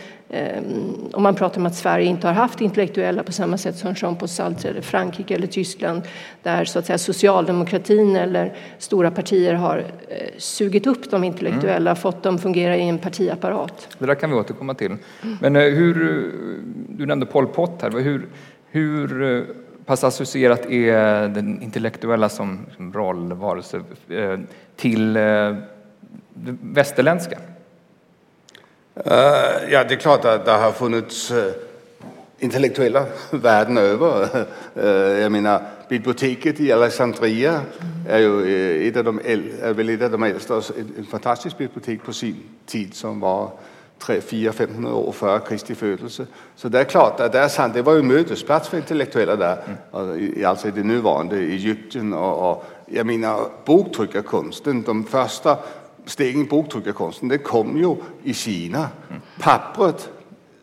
om 1.12 1.22
man 1.22 1.34
pratar 1.34 1.60
om 1.60 1.66
att 1.66 1.74
Sverige 1.74 2.06
inte 2.06 2.26
har 2.26 2.34
haft 2.34 2.60
intellektuella 2.60 3.22
på 3.22 3.32
samma 3.32 3.58
sätt 3.58 3.76
som 3.76 3.94
Jean-Paul 3.94 4.28
Sartre 4.28 4.68
eller 4.68 4.80
Frankrike 4.80 5.34
eller 5.34 5.46
Tyskland 5.46 6.02
där 6.42 6.64
så 6.64 6.78
att 6.78 6.86
säga 6.86 6.98
socialdemokratin 6.98 8.16
eller 8.16 8.52
stora 8.78 9.10
partier 9.10 9.54
har 9.54 9.78
eh, 9.78 9.84
sugit 10.38 10.86
upp 10.86 11.10
de 11.10 11.24
intellektuella, 11.24 11.94
fått 11.94 12.22
dem 12.22 12.38
fungera 12.38 12.76
i 12.76 12.88
en 12.88 12.98
partiapparat. 12.98 13.88
Det 13.98 14.06
där 14.06 14.14
kan 14.14 14.30
vi 14.30 14.36
återkomma 14.36 14.74
till. 14.74 14.96
Men 15.40 15.56
eh, 15.56 15.62
hur, 15.62 16.02
eh, 16.02 16.32
du 16.88 17.06
nämnde 17.06 17.26
Pol 17.26 17.46
Pot 17.46 17.82
här. 17.82 17.90
Hur, 17.90 18.28
hur 18.70 19.46
pass 19.84 20.04
associerat 20.04 20.66
är 20.66 21.28
den 21.28 21.62
intellektuella 21.62 22.28
som, 22.28 22.66
roll, 22.94 23.32
varelse, 23.32 23.80
till 24.76 25.12
det 25.12 25.56
västerländska? 26.62 27.38
Eh, 29.04 29.72
ja, 29.72 29.84
det 29.84 29.94
är 29.94 29.96
klart 29.96 30.24
att 30.24 30.44
det 30.44 30.52
har 30.52 30.72
funnits 30.72 31.30
eh, 31.30 31.52
intellektuella 32.38 33.06
världen 33.30 33.78
över. 33.78 34.46
Eh, 34.74 34.86
jag 35.22 35.32
menar, 35.32 35.62
biblioteket 35.88 36.60
i 36.60 36.72
Alexandria 36.72 37.60
är 38.08 38.18
ju 38.18 38.88
ett 38.88 38.96
av 38.96 39.04
de, 39.04 39.20
äl- 39.20 39.62
är 39.62 39.74
väl 39.74 39.88
ett 39.88 40.02
av 40.02 40.10
de 40.10 40.22
äldsta, 40.22 40.58
ett 40.58 40.70
ett 41.00 41.08
fantastiskt 41.10 41.58
bibliotek 41.58 42.02
på 42.04 42.12
sin 42.12 42.36
tid 42.66 42.94
som 42.94 43.20
var 43.20 43.50
400 44.00 44.52
500 44.52 44.94
år 44.94 45.12
före 45.12 45.40
Kristi 45.48 45.74
födelse. 45.74 46.26
Så 46.56 46.68
det 46.68 46.80
är 46.80 46.84
klart 46.84 47.20
att 47.20 47.32
det 47.32 47.38
är 47.38 47.48
sant, 47.48 47.74
det 47.74 47.82
var 47.82 47.94
ju 47.94 48.02
mötesplats 48.02 48.68
för 48.68 48.76
intellektuella 48.76 49.36
där, 49.36 49.56
mm. 49.92 50.46
alltså 50.46 50.68
i 50.68 50.70
det 50.70 50.82
nuvarande 50.82 51.36
Egypten 51.36 52.12
och, 52.12 52.50
och 52.50 52.64
jag 52.86 53.06
menar 53.06 53.40
boktryckarkonsten, 53.64 54.82
de 54.82 55.04
första 55.04 55.56
stegen 56.08 56.40
i 56.40 56.44
boktryckarkonsten, 56.44 57.28
det 57.28 57.38
kom 57.38 57.76
ju 57.76 57.96
i 58.22 58.34
Kina. 58.34 58.88
Pappret 59.40 60.08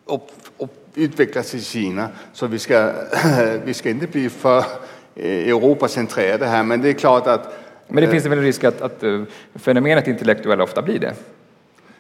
upp, 0.06 0.32
upp, 0.58 0.72
utvecklas 0.96 1.56
i 1.56 1.62
Kina, 1.62 2.10
så 2.34 2.48
vi 2.48 2.60
ska, 2.60 2.92
vi 3.66 3.74
ska 3.74 3.90
inte 3.90 4.08
bli 4.08 4.30
för 4.30 4.58
eh, 5.16 5.48
Europacentrerade 5.48 6.46
här, 6.46 6.64
men 6.64 6.82
det 6.82 6.90
är 6.90 6.94
klart 6.94 7.28
att 7.28 7.62
men 7.88 8.04
det 8.04 8.10
finns 8.10 8.26
väl 8.26 8.38
en 8.38 8.44
risk 8.44 8.64
att, 8.64 8.82
att 8.82 9.04
eh, 9.04 9.22
fenomenet 9.56 10.08
intellektuella 10.08 10.64
ofta 10.64 10.82
blir 10.82 11.00
det? 11.00 11.14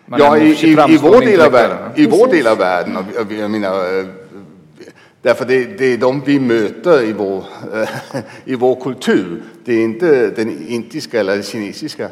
Man 0.06 0.20
ja, 0.20 0.38
i, 0.38 0.42
i, 0.42 0.72
i, 0.72 0.98
vår 1.02 1.22
del 1.22 1.42
av 1.42 1.52
världen, 1.52 1.78
i 1.96 2.06
vår 2.06 2.28
del 2.28 2.48
av 2.48 2.58
världen, 2.58 2.98
jag 3.30 3.52
menar, 3.52 4.00
eh, 4.00 4.06
därför 5.22 5.46
det, 5.46 5.66
det 5.66 5.86
är 5.86 5.98
de 5.98 6.22
vi 6.26 6.40
möter 6.40 7.04
i 7.04 7.14
vår, 7.14 7.46
i 8.46 8.56
vår 8.56 8.82
kultur. 8.82 9.44
Det 9.66 9.74
är 9.74 9.84
inte 9.84 10.28
den 10.28 10.68
indiska 10.68 11.20
eller 11.20 11.42
kinesiska. 11.42 12.10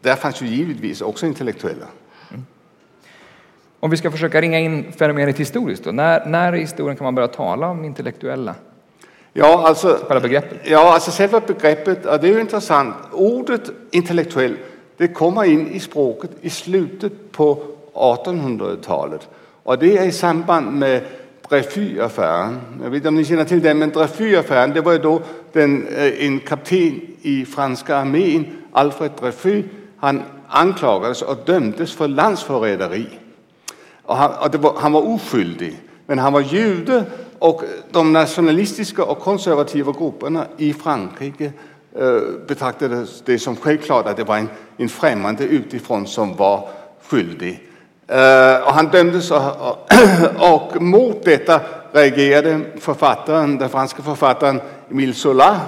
Där 0.00 0.16
fanns 0.16 0.42
ju 0.42 0.46
givetvis 0.46 1.00
också 1.00 1.26
intellektuella. 1.26 1.86
Mm. 2.30 2.44
Om 3.80 3.90
vi 3.90 3.96
ska 3.96 4.10
försöka 4.10 4.40
ringa 4.40 4.58
in 4.58 4.92
fenomenet 4.92 5.38
historiskt, 5.38 5.84
då, 5.84 5.90
när, 5.90 6.26
när 6.26 6.54
i 6.54 6.60
historien 6.60 6.96
kan 6.96 7.04
man 7.04 7.14
börja 7.14 7.28
tala 7.28 7.66
om 7.68 7.84
intellektuella? 7.84 8.54
Ja, 9.32 9.66
alltså, 9.66 9.98
själva 10.08 10.20
begreppet? 10.20 10.58
Ja, 10.64 10.94
alltså 10.94 11.10
själva 11.10 11.40
begreppet, 11.40 12.06
och 12.06 12.20
det 12.20 12.28
är 12.28 12.32
ju 12.32 12.40
intressant. 12.40 12.94
Ordet 13.12 13.70
intellektuell, 13.90 14.56
det 14.96 15.08
kommer 15.08 15.44
in 15.44 15.70
i 15.70 15.80
språket 15.80 16.30
i 16.40 16.50
slutet 16.50 17.32
på 17.32 17.62
1800-talet. 17.94 19.28
Och 19.62 19.78
det 19.78 19.98
är 19.98 20.06
i 20.06 20.12
samband 20.12 20.72
med 20.72 21.02
Dreyfusaffären. 21.48 22.60
Jag 22.82 22.90
vet 22.90 22.96
inte 22.96 23.08
om 23.08 23.14
ni 23.14 23.24
känner 23.24 23.44
till 23.44 23.60
den, 23.60 23.78
men 23.78 23.90
Dreyfusaffären, 23.90 24.70
det 24.70 24.80
var 24.80 24.92
ju 24.92 24.98
då 24.98 25.20
den, 25.52 25.86
eh, 25.86 26.26
en 26.26 26.40
kapten 26.40 27.00
i 27.22 27.44
franska 27.44 27.96
armén, 27.96 28.46
Alfred 28.72 29.10
Dreyfus, 29.20 29.64
han 30.00 30.22
anklagades 30.48 31.22
och 31.22 31.38
dömdes 31.46 31.92
för 31.92 32.08
landsförräderi. 32.08 33.06
Och 34.02 34.16
han, 34.16 34.30
och 34.30 34.54
var, 34.54 34.74
han 34.76 34.92
var 34.92 35.08
oskyldig, 35.08 35.80
men 36.06 36.18
han 36.18 36.32
var 36.32 36.40
jude 36.40 37.04
och 37.38 37.62
de 37.90 38.12
nationalistiska 38.12 39.04
och 39.04 39.18
konservativa 39.18 39.92
grupperna 39.92 40.46
i 40.56 40.72
Frankrike 40.72 41.52
eh, 41.98 42.20
betraktade 42.46 43.06
det 43.24 43.38
som 43.38 43.56
självklart 43.56 44.06
att 44.06 44.16
det 44.16 44.24
var 44.24 44.36
en, 44.36 44.48
en 44.76 44.88
främmande 44.88 45.44
utifrån 45.44 46.06
som 46.06 46.36
var 46.36 46.68
skyldig. 47.02 47.68
Eh, 48.06 48.66
och 48.66 48.74
han 48.74 48.86
dömdes 48.86 49.30
och, 49.30 49.42
och, 49.60 50.72
och 50.74 50.82
mot 50.82 51.24
detta 51.24 51.60
reagerade 51.92 52.60
författaren, 52.78 53.58
den 53.58 53.68
franska 53.68 54.02
författaren 54.02 54.60
Emile 54.90 55.14
Zola 55.14 55.60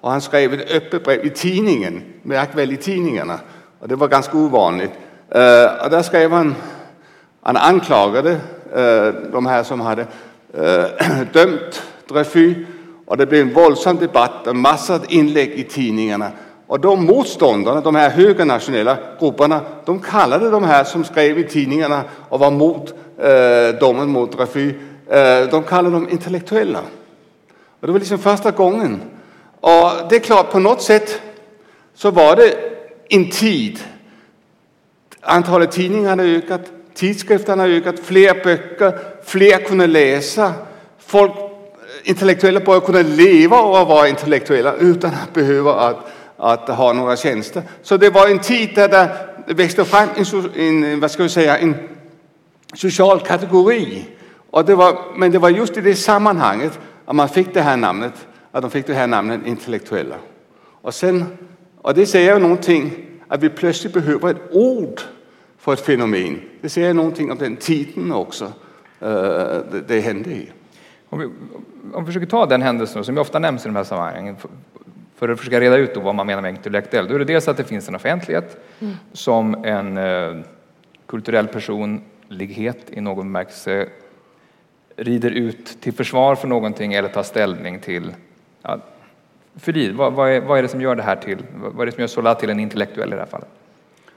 och 0.00 0.10
han 0.10 0.20
skrev 0.20 0.54
ett 0.54 0.70
öppet 0.70 1.04
brev 1.04 1.26
i 1.26 1.30
tidningen, 1.30 2.02
märk 2.22 2.54
väl 2.54 2.72
i 2.72 2.76
tidningarna, 2.76 3.40
och 3.80 3.88
det 3.88 3.96
var 3.96 4.08
ganska 4.08 4.38
ovanligt. 4.38 4.92
Eh, 5.30 5.84
och 5.84 5.90
där 5.90 6.02
skrev 6.02 6.32
han, 6.32 6.54
han 7.42 7.56
anklagade 7.56 8.30
eh, 8.74 9.30
de 9.32 9.46
här 9.46 9.62
som 9.62 9.80
hade 9.80 10.06
Eh, 10.54 10.84
dömt 11.32 11.82
Dreyfus 12.08 12.56
och 13.06 13.16
det 13.16 13.26
blev 13.26 13.42
en 13.42 13.54
våldsam 13.54 13.96
debatt, 13.96 14.46
en 14.46 14.58
massa 14.60 15.00
inlägg 15.08 15.50
i 15.50 15.64
tidningarna. 15.64 16.30
Och 16.66 16.80
de 16.80 17.06
motståndarna, 17.06 17.80
de 17.80 17.94
här 17.94 18.10
högernationella 18.10 18.96
grupperna, 19.20 19.60
de 19.84 20.00
kallade 20.00 20.50
de 20.50 20.64
här 20.64 20.84
som 20.84 21.04
skrev 21.04 21.38
i 21.38 21.44
tidningarna 21.44 22.02
och 22.28 22.40
var 22.40 22.50
mot 22.50 22.94
eh, 23.18 23.80
domen 23.80 24.08
mot 24.08 24.32
Dreyfus, 24.32 24.74
eh, 25.08 25.50
de 25.50 25.62
kallade 25.62 25.96
dem 25.96 26.08
intellektuella. 26.10 26.80
Och 27.80 27.86
det 27.86 27.92
var 27.92 27.98
liksom 27.98 28.18
första 28.18 28.50
gången. 28.50 29.00
Och 29.60 29.90
det 30.08 30.16
är 30.16 30.20
klart, 30.20 30.50
på 30.50 30.58
något 30.58 30.82
sätt 30.82 31.20
så 31.94 32.10
var 32.10 32.36
det 32.36 32.54
en 33.08 33.30
tid. 33.30 33.80
Antalet 35.20 35.72
tidningar 35.72 36.16
har 36.16 36.24
ökat, 36.24 36.60
tidskrifterna 36.94 37.62
har 37.62 37.68
ökat, 37.68 37.98
fler 37.98 38.44
böcker, 38.44 38.98
fler 39.24 39.64
kunde 39.64 39.86
läsa. 39.86 40.52
Folk, 40.98 41.32
eh, 41.36 42.10
intellektuella 42.10 42.60
började 42.60 42.86
kunna 42.86 43.02
leva 43.02 43.60
och 43.60 43.88
vara 43.88 44.08
intellektuella 44.08 44.74
utan 44.74 45.10
att 45.10 45.34
behöva 45.34 45.74
att, 45.74 45.96
att 46.36 46.68
ha 46.68 46.92
några 46.92 47.16
tjänster. 47.16 47.62
Så 47.82 47.96
det 47.96 48.10
var 48.10 48.28
en 48.28 48.38
tid 48.38 48.70
där 48.74 48.88
det 48.88 49.54
växte 49.54 49.84
fram 49.84 50.08
en, 50.16 50.84
en, 50.84 51.00
vad 51.00 51.10
ska 51.10 51.22
vi 51.22 51.28
säga, 51.28 51.58
en 51.58 51.74
social 52.74 53.20
kategori. 53.20 54.04
Och 54.50 54.64
det 54.64 54.74
var, 54.74 54.98
men 55.16 55.32
det 55.32 55.38
var 55.38 55.48
just 55.48 55.76
i 55.76 55.80
det 55.80 55.94
sammanhanget 55.94 56.78
att 57.04 57.16
man 57.16 57.28
fick 57.28 57.54
det 57.54 57.62
här 57.62 57.76
namnet, 57.76 58.12
att 58.52 58.62
de 58.62 58.70
fick 58.70 58.86
det 58.86 58.94
här 58.94 59.06
namnet 59.06 59.40
intellektuella. 59.46 60.16
Och, 60.82 60.94
sen, 60.94 61.38
och 61.88 61.94
det 61.94 62.06
säger 62.06 62.38
någonting 62.38 62.92
att 63.28 63.42
vi 63.42 63.48
plötsligt 63.48 63.92
behöver 63.92 64.30
ett 64.30 64.42
ord 64.52 65.00
för 65.58 65.72
ett 65.72 65.80
fenomen. 65.80 66.40
Det 66.60 66.68
säger 66.68 66.94
någonting 66.94 67.30
om 67.30 67.38
den 67.38 67.56
tiden 67.56 68.12
också 68.12 68.52
det, 68.98 69.84
det 69.88 70.00
hände 70.00 70.30
i. 70.30 70.50
Om 71.08 71.18
vi, 71.18 71.24
om 71.92 72.04
vi 72.04 72.06
försöker 72.06 72.26
ta 72.26 72.46
den 72.46 72.62
händelsen 72.62 73.04
som 73.04 73.18
ofta 73.18 73.38
nämns 73.38 73.64
i 73.64 73.68
de 73.68 73.76
här 73.76 73.84
sammanhangen 73.84 74.36
för 75.16 75.28
att 75.28 75.38
försöka 75.38 75.60
reda 75.60 75.76
ut 75.76 75.96
vad 75.96 76.14
man 76.14 76.26
menar 76.26 76.42
med 76.42 76.50
intellektuell, 76.50 77.08
då 77.08 77.14
är 77.14 77.18
det 77.18 77.24
dels 77.24 77.48
att 77.48 77.56
det 77.56 77.64
finns 77.64 77.88
en 77.88 77.94
offentlighet 77.94 78.56
mm. 78.80 78.94
som 79.12 79.64
en 79.64 79.98
eh, 79.98 80.44
kulturell 81.06 81.46
personlighet 81.46 82.90
i 82.90 83.00
någon 83.00 83.26
bemärkelse 83.26 83.88
rider 84.96 85.30
ut 85.30 85.80
till 85.80 85.92
försvar 85.92 86.34
för 86.34 86.48
någonting 86.48 86.94
eller 86.94 87.08
tar 87.08 87.22
ställning 87.22 87.80
till 87.80 88.14
ja, 88.62 88.78
för 89.58 89.92
vad, 89.92 90.12
vad, 90.12 90.30
är, 90.30 90.40
vad 90.40 90.58
är 90.58 90.62
det 90.62 90.68
som 90.68 90.80
gör 90.80 90.94
det 90.94 91.02
här 91.02 91.16
till, 91.16 91.38
vad 91.54 91.80
är 91.82 91.86
det 91.86 91.92
som 91.92 92.00
gör 92.00 92.08
Sola 92.08 92.34
till 92.34 92.50
en 92.50 92.60
intellektuell 92.60 93.08
i 93.08 93.14
det 93.14 93.20
här 93.20 93.26
fallet? 93.26 93.48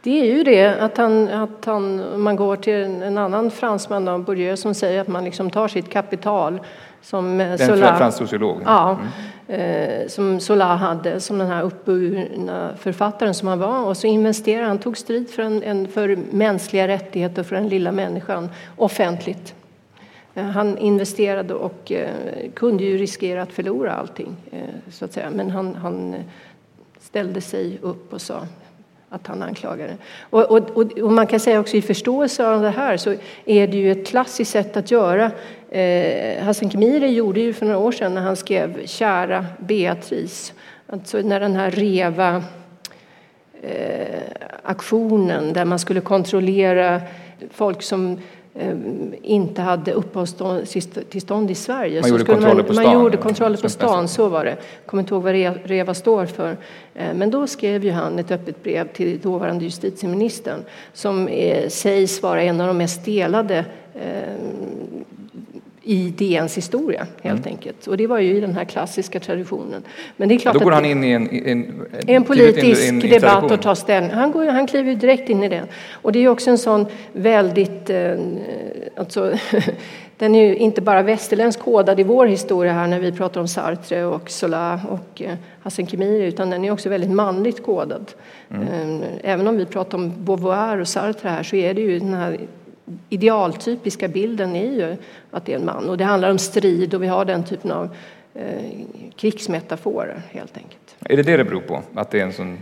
Det 0.03 0.21
är 0.21 0.25
ju 0.25 0.43
det 0.43 0.81
att, 0.81 0.97
han, 0.97 1.27
att 1.27 1.65
han, 1.65 2.03
man 2.21 2.35
går 2.35 2.55
till 2.55 3.03
en 3.03 3.17
annan 3.17 3.51
fransman, 3.51 4.23
Bourdieu, 4.23 4.57
som 4.57 4.73
säger 4.73 5.01
att 5.01 5.07
man 5.07 5.23
liksom 5.23 5.49
tar 5.49 5.67
sitt 5.67 5.89
kapital 5.89 6.59
som 7.01 7.37
den 7.37 7.57
Sola, 7.57 7.95
fransk 7.97 8.17
sociolog? 8.17 8.61
Ja, 8.65 8.99
mm. 9.47 10.01
eh, 10.01 10.07
som 10.07 10.39
Sola 10.39 10.75
hade, 10.75 11.19
som 11.19 11.37
den 11.37 11.47
här 11.47 11.63
uppburna 11.63 12.69
författaren 12.79 13.33
som 13.33 13.47
han 13.47 13.59
var. 13.59 13.85
Och 13.85 13.97
så 13.97 14.07
investerade 14.07 14.67
han, 14.67 14.79
tog 14.79 14.97
strid 14.97 15.29
för, 15.29 15.43
en, 15.43 15.63
en, 15.63 15.87
för 15.87 16.17
mänskliga 16.31 16.87
rättigheter 16.87 17.43
för 17.43 17.55
den 17.55 17.69
lilla 17.69 17.91
människan 17.91 18.49
offentligt. 18.77 19.53
Eh, 20.33 20.43
han 20.43 20.77
investerade 20.77 21.53
och 21.53 21.91
eh, 21.91 22.09
kunde 22.53 22.83
ju 22.83 22.97
riskera 22.97 23.41
att 23.41 23.51
förlora 23.51 23.93
allting, 23.93 24.35
eh, 24.51 24.59
så 24.91 25.05
att 25.05 25.13
säga. 25.13 25.29
men 25.29 25.49
han, 25.49 25.75
han 25.75 26.15
ställde 26.99 27.41
sig 27.41 27.79
upp 27.81 28.13
och 28.13 28.21
sa 28.21 28.47
att 29.09 29.27
han 29.27 29.41
anklagade. 29.41 29.97
Och, 30.29 30.51
och, 30.51 30.77
och, 30.77 31.11
man 31.11 31.27
kan 31.27 31.39
säga 31.39 31.59
också 31.59 31.77
i 31.77 31.81
förståelse 31.81 32.47
av 32.47 32.61
det 32.61 32.69
här 32.69 32.97
så 32.97 33.15
är 33.45 33.67
det 33.67 33.77
ju 33.77 33.91
ett 33.91 34.07
klassiskt 34.07 34.51
sätt 34.51 34.77
att 34.77 34.91
göra. 34.91 35.31
Eh, 35.69 36.43
Hassan 36.43 36.69
Khemiri 36.69 37.07
gjorde 37.07 37.39
ju 37.39 37.53
för 37.53 37.65
några 37.65 37.77
år 37.77 37.91
sedan 37.91 38.13
när 38.13 38.21
han 38.21 38.35
skrev 38.35 38.85
Kära 38.85 39.45
Beatrice, 39.59 40.53
alltså 40.87 41.17
när 41.17 41.39
den 41.39 41.55
här 41.55 41.71
REVA 41.71 42.43
eh, 43.61 44.19
aktionen 44.63 45.53
där 45.53 45.65
man 45.65 45.79
skulle 45.79 46.01
kontrollera 46.01 47.01
folk 47.49 47.81
som 47.83 48.17
Eh, 48.17 48.40
inte 49.21 49.61
hade 49.61 49.91
uppehållstillstånd 49.91 51.51
i 51.51 51.55
Sverige. 51.55 52.01
Man 52.01 52.09
gjorde 52.09 52.25
kontroller 52.25 52.55
man, 52.55 52.65
på 52.65 52.73
stan? 52.73 52.85
Man 52.85 52.93
gjorde 52.93 53.17
kontroller 53.17 53.57
på 53.57 53.69
stan, 53.69 54.07
så 54.07 54.29
var 54.29 54.45
det. 54.45 54.49
Jag 54.49 54.85
kommer 54.85 55.03
inte 55.03 55.13
ihåg 55.13 55.23
vad 55.23 55.35
REVA 55.65 55.93
står 55.93 56.25
för. 56.25 56.57
Eh, 56.95 57.13
men 57.13 57.31
då 57.31 57.47
skrev 57.47 57.83
ju 57.83 57.91
han 57.91 58.19
ett 58.19 58.31
öppet 58.31 58.63
brev 58.63 58.87
till 58.93 59.19
dåvarande 59.19 59.63
justitieministern 59.63 60.59
som 60.93 61.27
eh, 61.27 61.69
sägs 61.69 62.23
vara 62.23 62.41
en 62.41 62.61
av 62.61 62.67
de 62.67 62.77
mest 62.77 63.05
delade 63.05 63.65
i 65.83 66.09
DNs 66.09 66.57
historia 66.57 67.07
helt 67.21 67.39
mm. 67.45 67.53
enkelt. 67.53 67.87
Och 67.87 67.97
det 67.97 68.07
var 68.07 68.19
ju 68.19 68.37
i 68.37 68.39
den 68.39 68.55
här 68.55 68.65
klassiska 68.65 69.19
traditionen. 69.19 69.83
Men 70.17 70.29
det 70.29 70.35
är 70.35 70.39
klart 70.39 70.53
Då 70.53 70.59
går 70.59 70.71
han 70.71 70.85
in 70.85 71.03
i 71.03 71.11
en, 71.11 71.29
en, 71.29 71.85
en, 72.07 72.23
politisk 72.23 72.89
in, 72.89 73.01
in, 73.01 73.09
debatt 73.09 73.51
och 73.51 73.61
tar 73.61 73.75
ställning. 73.75 74.11
Han, 74.11 74.31
går, 74.31 74.45
han 74.45 74.67
kliver 74.67 74.95
direkt 74.95 75.29
in 75.29 75.43
i 75.43 75.49
den. 75.49 75.67
Och 75.91 76.11
det 76.11 76.19
är 76.19 76.27
också 76.27 76.49
en 76.49 76.57
sån 76.57 76.85
väldigt, 77.13 77.89
eh, 77.89 78.13
alltså, 78.95 79.33
den 80.17 80.35
är 80.35 80.47
ju 80.47 80.55
inte 80.55 80.81
bara 80.81 81.01
västerländsk 81.01 81.59
kodad 81.59 81.99
i 81.99 82.03
vår 82.03 82.25
historia 82.25 82.73
här 82.73 82.87
när 82.87 82.99
vi 82.99 83.11
pratar 83.11 83.41
om 83.41 83.47
Sartre 83.47 84.05
och 84.05 84.29
Zola 84.29 84.81
och 84.89 85.21
eh, 85.21 85.35
Hassan 85.61 85.85
Khemiri 85.85 86.25
utan 86.25 86.49
den 86.49 86.65
är 86.65 86.71
också 86.71 86.89
väldigt 86.89 87.11
manligt 87.11 87.63
kodad. 87.63 88.11
Mm. 88.51 89.01
Eh, 89.01 89.07
även 89.23 89.47
om 89.47 89.57
vi 89.57 89.65
pratar 89.65 89.97
om 89.97 90.25
Beauvoir 90.25 90.77
och 90.77 90.87
Sartre 90.87 91.29
här 91.29 91.43
så 91.43 91.55
är 91.55 91.73
det 91.73 91.81
ju 91.81 91.99
den 91.99 92.13
här 92.13 92.37
idealtypiska 93.09 94.07
bilden 94.07 94.55
är 94.55 94.71
ju 94.71 94.97
att 95.31 95.45
det 95.45 95.53
är 95.53 95.59
en 95.59 95.65
man. 95.65 95.89
Och 95.89 95.97
det 95.97 96.03
handlar 96.03 96.31
om 96.31 96.37
strid 96.37 96.93
och 96.93 97.03
vi 97.03 97.07
har 97.07 97.25
den 97.25 97.43
typen 97.43 97.71
av 97.71 97.89
krigsmetaforer 99.15 100.21
helt 100.29 100.57
enkelt. 100.57 100.95
Är 100.99 101.17
det 101.17 101.23
det 101.23 101.37
det 101.37 101.43
beror 101.43 101.61
på? 101.61 101.81
Att 101.93 102.11
det 102.11 102.19
är 102.19 102.23
en 102.23 102.33
sån 102.33 102.57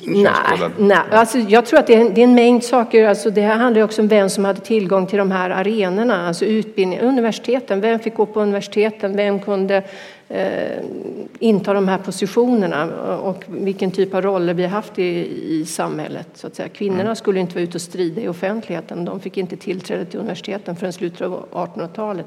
Nej, 0.00 0.32
nej. 0.78 0.98
Alltså, 1.10 1.38
jag 1.38 1.66
tror 1.66 1.80
att 1.80 1.86
det 1.86 1.94
är, 1.94 2.00
en, 2.00 2.14
det 2.14 2.20
är 2.20 2.24
en 2.24 2.34
mängd 2.34 2.64
saker. 2.64 3.08
Alltså, 3.08 3.30
det 3.30 3.40
här 3.40 3.56
handlar 3.56 3.82
också 3.82 4.02
om 4.02 4.08
vem 4.08 4.30
som 4.30 4.44
hade 4.44 4.60
tillgång 4.60 5.06
till 5.06 5.18
de 5.18 5.30
här 5.30 5.50
arenorna, 5.50 6.26
alltså 6.28 6.44
utbildning, 6.44 7.00
universiteten. 7.00 7.80
Vem 7.80 7.98
fick 7.98 8.14
gå 8.14 8.26
på 8.26 8.40
universiteten? 8.40 9.16
Vem 9.16 9.40
kunde 9.40 9.82
eh, 10.28 10.84
inta 11.38 11.72
de 11.72 11.88
här 11.88 11.98
positionerna? 11.98 12.84
Och 13.18 13.44
vilken 13.48 13.90
typ 13.90 14.14
av 14.14 14.22
roller 14.22 14.54
vi 14.54 14.62
har 14.62 14.70
haft 14.70 14.98
i, 14.98 15.28
i 15.60 15.64
samhället. 15.66 16.28
Så 16.34 16.46
att 16.46 16.54
säga. 16.54 16.68
Kvinnorna 16.68 17.02
mm. 17.02 17.16
skulle 17.16 17.40
inte 17.40 17.54
vara 17.54 17.64
ute 17.64 17.74
och 17.74 17.82
strida 17.82 18.20
i 18.20 18.28
offentligheten. 18.28 19.04
De 19.04 19.20
fick 19.20 19.36
inte 19.36 19.56
tillträde 19.56 20.04
till 20.04 20.20
universiteten 20.20 20.76
förrän 20.76 20.92
slutet 20.92 21.20
av 21.20 21.48
1800-talet. 21.52 22.26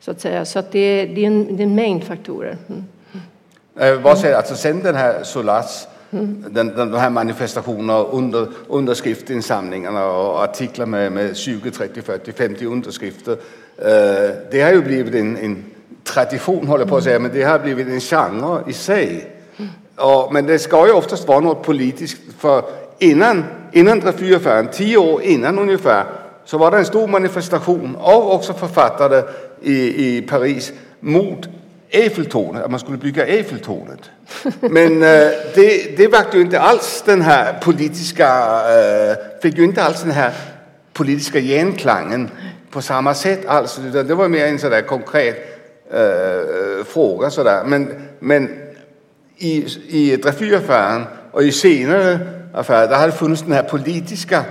Så 0.00 0.10
att 0.10 0.20
säga. 0.20 0.44
Så 0.44 0.58
att 0.58 0.72
det, 0.72 1.06
det, 1.06 1.22
är 1.22 1.26
en, 1.26 1.56
det 1.56 1.62
är 1.62 1.66
en 1.66 1.74
mängd 1.74 2.04
faktorer. 2.04 2.56
Mm. 2.68 2.84
Eh, 3.76 4.02
vad 4.02 4.18
säger, 4.18 4.36
alltså 4.36 4.54
sen 4.54 4.82
den 4.82 4.94
här 4.94 5.22
Solas 5.22 5.88
den, 6.12 6.42
den, 6.50 6.90
de 6.90 6.94
här 6.98 7.10
manifestationerna, 7.10 7.98
under, 7.98 8.48
underskriftinsamlingarna 8.68 10.06
och 10.06 10.42
artiklar 10.42 10.86
med, 10.86 11.12
med 11.12 11.36
20, 11.36 11.70
30, 11.70 12.02
40, 12.02 12.32
50 12.32 12.66
underskrifter. 12.66 13.32
Eh, 13.78 14.30
det 14.50 14.60
har 14.60 14.72
ju 14.72 14.82
blivit 14.82 15.14
en, 15.14 15.36
en 15.36 15.64
tradition, 16.04 16.66
håller 16.66 16.86
på 16.86 16.96
att 16.96 17.04
säga, 17.04 17.18
men 17.18 17.30
det 17.34 17.42
har 17.42 17.58
blivit 17.58 17.88
en 17.88 18.00
genre 18.00 18.62
i 18.66 18.72
sig. 18.72 19.26
Och, 19.96 20.32
men 20.32 20.46
det 20.46 20.58
ska 20.58 20.86
ju 20.86 20.92
oftast 20.92 21.28
vara 21.28 21.40
något 21.40 21.62
politiskt, 21.62 22.18
för 22.38 22.64
innan, 22.98 23.44
innan 23.72 24.00
Dreyfusaffären, 24.00 24.68
tio 24.72 24.96
år 24.96 25.22
innan 25.22 25.58
ungefär, 25.58 26.04
så 26.44 26.58
var 26.58 26.70
det 26.70 26.78
en 26.78 26.84
stor 26.84 27.08
manifestation 27.08 27.96
av 28.00 28.30
också 28.30 28.52
författare 28.54 29.22
i, 29.62 30.06
i 30.16 30.22
Paris 30.22 30.72
mot 31.00 31.48
Eiffeltornet, 31.90 32.62
att 32.62 32.70
man 32.70 32.80
skulle 32.80 32.98
bygga 32.98 33.26
Eiffeltornet. 33.26 34.10
Men 34.60 35.02
äh, 35.02 35.30
det, 35.54 35.96
det 35.96 36.08
väckte 36.08 36.36
ju 36.36 36.42
inte 36.42 36.60
alls 36.60 37.02
den 37.06 37.20
här 37.20 37.52
politiska, 37.62 38.28
äh, 38.28 39.40
fick 39.42 39.58
ju 39.58 39.64
inte 39.64 39.82
alls 39.82 40.02
den 40.02 40.10
här 40.10 40.32
politiska 40.92 41.40
genklangen 41.40 42.30
på 42.70 42.82
samma 42.82 43.14
sätt 43.14 43.46
alls. 43.46 43.80
Det 43.92 44.14
var 44.14 44.28
mer 44.28 44.46
en 44.46 44.58
sådär 44.58 44.82
konkret 44.82 45.51
eh, 45.92 46.84
fråga 46.84 47.30
sådär. 47.30 47.64
Men, 47.64 48.08
men 48.18 48.48
i, 49.36 49.66
i 49.88 50.16
Dreyfusaffären 50.16 51.02
och 51.30 51.42
i 51.42 51.52
senare 51.52 52.18
affärer, 52.54 52.88
där 52.88 52.96
hade 52.96 53.12
funnits 53.12 53.42
den 53.42 53.52
här 53.52 53.62
politiska 53.62 54.44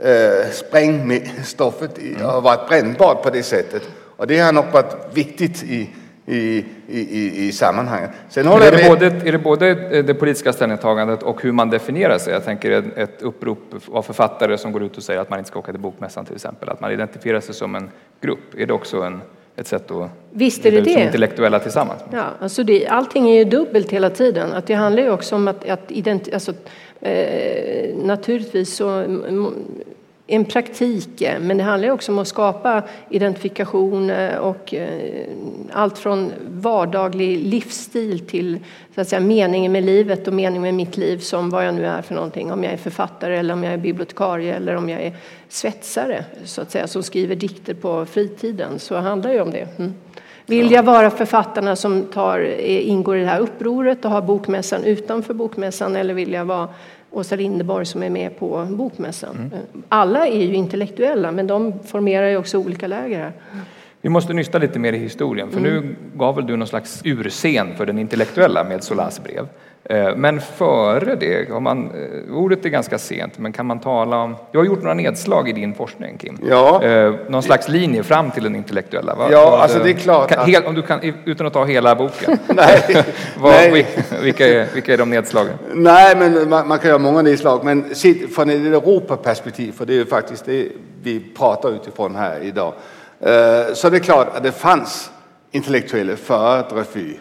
eh, 0.00 0.50
sprängstoffet 0.52 1.98
och 2.36 2.42
varit 2.42 2.68
brännbart 2.68 3.22
på 3.22 3.30
det 3.30 3.42
sättet. 3.42 3.82
Och 4.16 4.26
det 4.26 4.38
har 4.38 4.52
nog 4.52 4.64
varit 4.72 4.96
viktigt 5.14 5.62
i, 5.62 5.90
i, 6.26 6.64
i, 6.88 7.46
i 7.46 7.52
sammanhanget. 7.52 8.10
Sen 8.28 8.46
håller 8.46 8.66
är, 8.66 8.76
det 8.76 8.88
både, 8.88 9.06
är 9.06 9.32
det 9.32 9.38
både 9.38 9.74
det 10.02 10.14
politiska 10.14 10.52
ställningstagandet 10.52 11.22
och 11.22 11.42
hur 11.42 11.52
man 11.52 11.70
definierar 11.70 12.18
sig? 12.18 12.32
Jag 12.32 12.44
tänker 12.44 12.98
ett 12.98 13.22
upprop 13.22 13.58
av 13.92 14.02
författare 14.02 14.58
som 14.58 14.72
går 14.72 14.82
ut 14.82 14.96
och 14.96 15.02
säger 15.02 15.20
att 15.20 15.30
man 15.30 15.38
inte 15.38 15.50
ska 15.50 15.58
åka 15.58 15.72
till 15.72 15.80
Bokmässan 15.80 16.24
till 16.24 16.34
exempel, 16.34 16.68
att 16.68 16.80
man 16.80 16.92
identifierar 16.92 17.40
sig 17.40 17.54
som 17.54 17.74
en 17.74 17.90
grupp. 18.20 18.54
Är 18.58 18.66
det 18.66 18.72
också 18.72 19.02
en, 19.02 19.20
ett 19.56 19.66
sätt 19.66 19.90
att 19.90 20.10
Visst 20.32 20.66
är 20.66 20.70
det 20.72 20.80
det. 20.80 20.90
intellektuella 20.90 21.58
tillsammans? 21.58 22.00
Ja, 22.12 22.24
alltså 22.40 22.62
det, 22.62 22.86
allting 22.86 23.28
är 23.30 23.34
ju 23.38 23.44
dubbelt 23.44 23.90
hela 23.90 24.10
tiden. 24.10 24.52
Att 24.52 24.66
det 24.66 24.74
handlar 24.74 25.02
ju 25.02 25.10
också 25.10 25.34
om 25.36 25.48
att, 25.48 25.68
att 25.68 25.90
identi- 25.90 26.34
alltså, 26.34 26.52
eh, 27.00 27.96
naturligtvis 28.04 28.76
så 28.76 29.04
en 30.30 30.44
praktik, 30.44 31.22
men 31.40 31.56
det 31.56 31.62
handlar 31.62 31.90
också 31.90 32.12
om 32.12 32.18
att 32.18 32.28
skapa 32.28 32.82
identifikation 33.08 34.10
och 34.40 34.74
eh, 34.74 35.26
allt 35.72 35.98
från 35.98 36.32
vardaglig 36.48 37.38
livsstil 37.38 38.26
till 38.26 38.58
så 38.94 39.00
att 39.00 39.08
säga, 39.08 39.20
meningen 39.20 39.72
med 39.72 39.84
livet 39.84 40.28
och 40.28 40.34
meningen 40.34 40.62
med 40.62 40.74
mitt 40.74 40.96
liv 40.96 41.18
som 41.18 41.50
vad 41.50 41.66
jag 41.66 41.74
nu 41.74 41.86
är 41.86 42.02
för 42.02 42.14
någonting. 42.14 42.52
Om 42.52 42.64
jag 42.64 42.72
är 42.72 42.76
författare 42.76 43.36
eller 43.36 43.54
om 43.54 43.64
jag 43.64 43.72
är 43.72 43.78
bibliotekarie 43.78 44.54
eller 44.54 44.76
om 44.76 44.88
jag 44.88 45.02
är 45.02 45.12
svetsare 45.48 46.24
så 46.44 46.62
att 46.62 46.70
säga, 46.70 46.86
som 46.86 47.02
skriver 47.02 47.34
dikter 47.34 47.74
på 47.74 48.06
fritiden 48.06 48.78
så 48.78 48.96
handlar 48.96 49.32
det 49.32 49.40
om 49.40 49.50
det. 49.50 49.78
Mm. 49.78 49.94
Vill 50.46 50.70
jag 50.70 50.82
vara 50.82 51.10
författarna 51.10 51.76
som 51.76 52.02
tar, 52.02 52.60
ingår 52.60 53.16
i 53.16 53.20
det 53.20 53.26
här 53.26 53.40
upproret 53.40 54.04
och 54.04 54.10
har 54.10 54.22
bokmässan 54.22 54.84
utanför 54.84 55.34
bokmässan 55.34 55.96
eller 55.96 56.14
vill 56.14 56.32
jag 56.32 56.44
vara 56.44 56.68
Åsa 57.10 57.36
Linderborg 57.36 57.86
som 57.86 58.02
är 58.02 58.10
med 58.10 58.38
på 58.38 58.66
Bokmässan. 58.70 59.36
Mm. 59.36 59.50
Alla 59.88 60.26
är 60.26 60.42
ju 60.42 60.54
intellektuella 60.54 61.32
men 61.32 61.46
de 61.46 61.72
formerar 61.84 62.28
ju 62.28 62.36
också 62.36 62.58
olika 62.58 62.86
läger. 62.86 63.32
Vi 64.00 64.08
måste 64.08 64.32
nysta 64.32 64.58
lite 64.58 64.78
mer 64.78 64.92
i 64.92 64.98
historien 64.98 65.50
för 65.50 65.58
mm. 65.58 65.72
nu 65.72 65.96
gav 66.14 66.36
väl 66.36 66.46
du 66.46 66.56
någon 66.56 66.68
slags 66.68 67.00
urscen 67.04 67.76
för 67.76 67.86
den 67.86 67.98
intellektuella 67.98 68.64
med 68.64 68.84
Solas 68.84 69.24
brev. 69.24 69.48
Eh, 69.90 70.16
men 70.16 70.40
före 70.40 71.14
det, 71.14 71.50
om 71.50 71.62
man, 71.62 71.90
eh, 72.28 72.34
ordet 72.34 72.64
är 72.64 72.68
ganska 72.68 72.98
sent, 72.98 73.38
men 73.38 73.52
kan 73.52 73.66
man 73.66 73.80
tala 73.80 74.16
om... 74.16 74.36
Du 74.52 74.58
har 74.58 74.64
gjort 74.64 74.82
några 74.82 74.94
nedslag 74.94 75.48
i 75.48 75.52
din 75.52 75.74
forskning, 75.74 76.18
Kim. 76.18 76.38
Ja. 76.48 76.84
Eh, 76.84 77.14
någon 77.28 77.42
slags 77.42 77.68
linje 77.68 78.02
fram 78.02 78.30
till 78.30 78.42
den 78.42 78.56
intellektuella. 78.56 79.14
Vad, 79.14 79.32
ja, 79.32 79.50
vad, 79.50 79.60
alltså 79.60 79.78
det 79.78 79.90
är 79.90 79.94
klart. 79.94 80.28
Kan, 80.28 80.46
helt, 80.46 80.66
om 80.66 80.74
du 80.74 80.82
kan, 80.82 81.00
utan 81.24 81.46
att 81.46 81.52
ta 81.52 81.64
hela 81.64 81.94
boken. 81.94 82.38
Nej. 82.46 82.82
vad, 83.38 83.52
Nej. 83.52 83.86
Vilka, 84.22 84.46
är, 84.46 84.66
vilka 84.74 84.92
är 84.92 84.98
de 84.98 85.10
nedslagen? 85.10 85.54
Nej, 85.74 86.16
men 86.16 86.48
man, 86.48 86.68
man 86.68 86.78
kan 86.78 86.88
göra 86.88 86.98
många 86.98 87.22
nedslag. 87.22 87.64
Men 87.64 87.84
från 88.34 88.50
ett 88.50 88.56
Europaperspektiv, 88.56 89.72
för 89.72 89.86
det 89.86 89.92
är 89.92 89.98
ju 89.98 90.06
faktiskt 90.06 90.44
det 90.44 90.68
vi 91.02 91.20
pratar 91.36 91.70
utifrån 91.70 92.16
här 92.16 92.40
idag. 92.42 92.72
Så 93.74 93.90
det 93.90 93.96
är 93.96 94.00
klart 94.00 94.36
att 94.36 94.42
det 94.42 94.52
fanns 94.52 95.10
intellektuella 95.50 96.16
före 96.16 96.64
Dreyfus. 96.70 97.16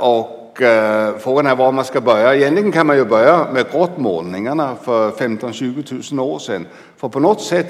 Och 0.00 0.41
och 0.52 0.62
eh, 0.62 1.18
frågan 1.18 1.46
är 1.46 1.56
var 1.56 1.72
man 1.72 1.84
ska 1.84 2.00
börja. 2.00 2.34
Egentligen 2.34 2.72
kan 2.72 2.86
man 2.86 2.96
ju 2.96 3.04
börja 3.04 3.46
med 3.52 3.70
grottmålningarna 3.72 4.76
för 4.82 5.10
15-20 5.10 6.14
000 6.14 6.28
år 6.28 6.38
sedan. 6.38 6.66
För 6.96 7.08
på 7.08 7.20
något 7.20 7.40
sätt, 7.40 7.66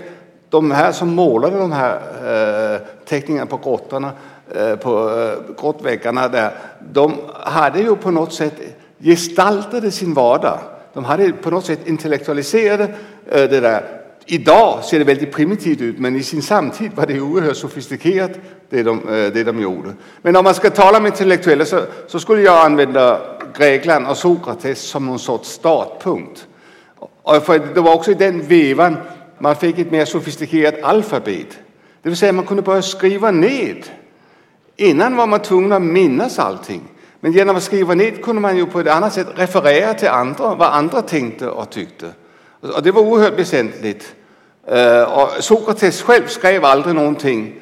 de 0.49 0.71
här 0.71 0.93
som 0.93 1.15
målade 1.15 1.59
de 1.59 1.73
här 1.73 1.95
eh, 2.75 2.81
teckningarna 3.05 3.47
på 3.47 3.57
grottorna, 3.57 4.11
eh, 4.55 4.77
på 4.77 5.11
eh, 5.11 5.55
grottväggarna 5.61 6.29
där, 6.29 6.55
de 6.93 7.13
hade 7.45 7.81
ju 7.81 7.97
på 7.97 8.11
något 8.11 8.33
sätt 8.33 8.55
gestaltade 8.99 9.91
sin 9.91 10.15
vardag. 10.15 10.59
De 10.93 11.05
hade 11.05 11.33
på 11.33 11.51
något 11.51 11.65
sätt 11.65 11.89
intellektualiserade 11.89 12.85
eh, 13.31 13.49
det 13.51 13.61
där 13.61 14.02
Idag 14.27 14.85
ser 14.85 14.99
det 14.99 15.05
väldigt 15.05 15.33
primitivt 15.33 15.81
ut, 15.81 15.99
men 15.99 16.17
i 16.17 16.23
sin 16.23 16.43
samtid 16.43 16.91
var 16.95 17.07
det 17.07 17.21
oerhört 17.21 17.57
sofistikerat 17.57 18.31
det 18.71 18.83
de, 18.83 19.09
eh, 19.09 19.33
det 19.33 19.45
de 19.45 19.61
gjorde. 19.61 19.95
Men 20.23 20.37
om 20.37 20.45
man 20.45 20.55
ska 20.55 20.71
tala 20.71 20.99
om 20.99 21.07
intellektuella 21.07 21.65
så, 21.65 21.81
så 22.07 22.21
skulle 22.21 22.43
jag 22.43 22.65
använda 22.65 23.21
Grekland 23.57 24.07
och 24.07 24.17
Sokrates 24.17 24.81
som 24.81 25.07
någon 25.07 25.19
sorts 25.19 25.49
startpunkt. 25.49 26.47
Och 27.23 27.43
för 27.43 27.59
det 27.75 27.81
var 27.81 27.95
också 27.95 28.11
i 28.11 28.15
den 28.15 28.43
vevan 28.43 28.97
man 29.39 29.57
fick 29.57 29.79
ett 29.79 29.91
mer 29.91 30.05
sofistikerat 30.05 30.83
alfabet. 30.83 31.59
Det 32.03 32.09
vill 32.09 32.17
säga 32.17 32.33
man 32.33 32.47
kunde 32.47 32.63
börja 32.63 32.83
skriva 32.83 33.31
ned. 33.31 33.87
Innan 34.77 35.17
var 35.17 35.27
man 35.27 35.41
tvungen 35.41 35.73
att 35.73 35.83
minnas 35.83 36.39
allting. 36.39 36.83
Men 37.21 37.33
genom 37.33 37.57
att 37.57 37.63
skriva 37.63 37.95
ned 37.95 38.25
kunde 38.25 38.43
man 38.43 38.57
ju 38.57 38.67
på 38.67 38.81
ett 38.81 38.89
annat 38.89 39.13
sätt 39.13 39.27
referera 39.35 39.95
till 39.95 40.09
andra, 40.09 40.55
vad 40.55 40.69
andra 40.73 41.03
tänkte 41.03 41.49
och 41.49 41.71
tyckte. 41.71 42.07
Och 42.63 42.83
det 42.83 42.91
var 42.91 43.03
oerhört 43.03 43.39
väsentligt. 43.39 44.15
Eh, 44.67 45.03
och 45.03 45.45
Sokrates 45.45 46.03
själv 46.03 46.27
skrev 46.27 46.65
aldrig 46.65 46.95
någonting, 46.95 47.55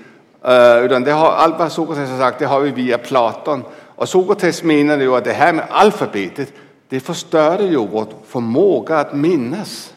eh, 0.44 0.84
utan 0.84 1.04
det 1.04 1.12
har, 1.12 1.32
allt 1.32 1.58
vad 1.58 1.72
Sokrates 1.72 2.10
har 2.10 2.18
sagt 2.18 2.38
det 2.38 2.46
har 2.46 2.60
vi 2.60 2.70
via 2.70 2.98
Platon. 2.98 3.62
Och 3.96 4.08
Sokrates 4.08 4.62
menade 4.62 5.02
ju 5.02 5.14
att 5.16 5.24
det 5.24 5.32
här 5.32 5.52
med 5.52 5.64
alfabetet, 5.70 6.52
det 6.88 7.00
förstörde 7.00 7.64
ju 7.64 7.76
vår 7.76 8.06
förmåga 8.26 8.98
att 8.98 9.14
minnas. 9.14 9.94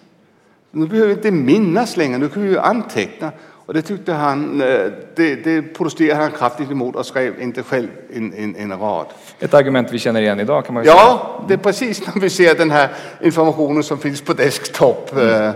Nu 0.72 0.88
behöver 0.88 1.08
vi 1.08 1.14
inte 1.14 1.32
minnas 1.32 1.98
längre, 1.98 2.18
nu 2.18 2.30
kan 2.30 2.44
vi 2.44 2.50
ju 2.50 2.60
anteckna. 2.60 3.32
Och 3.66 3.74
det 3.74 3.82
tyckte 3.82 4.14
han, 4.14 4.62
eh, 4.62 4.92
det, 5.16 5.36
det 5.36 5.62
protesterade 5.62 6.22
han 6.22 6.32
kraftigt 6.32 6.72
emot 6.72 6.96
och 6.96 7.06
skrev 7.06 7.42
inte 7.42 7.64
själv 7.64 7.88
en, 8.14 8.34
en, 8.34 8.56
en 8.56 8.80
rad. 8.80 9.08
Ett 9.44 9.54
argument 9.54 9.92
vi 9.92 10.00
känner 10.00 10.22
igen 10.22 10.40
idag 10.40 10.66
kan 10.66 10.74
man 10.74 10.84
säga. 10.84 10.96
Ja, 10.96 11.42
det 11.48 11.54
är 11.54 11.58
precis 11.58 12.08
när 12.08 12.22
vi 12.22 12.30
ser 12.30 12.56
den 12.56 12.72
här 12.72 12.90
informationen 13.22 13.84
som 13.84 13.98
finns 13.98 14.22
på 14.22 14.34
desktop. 14.34 15.12
Mm. 15.16 15.48
Eh, 15.48 15.54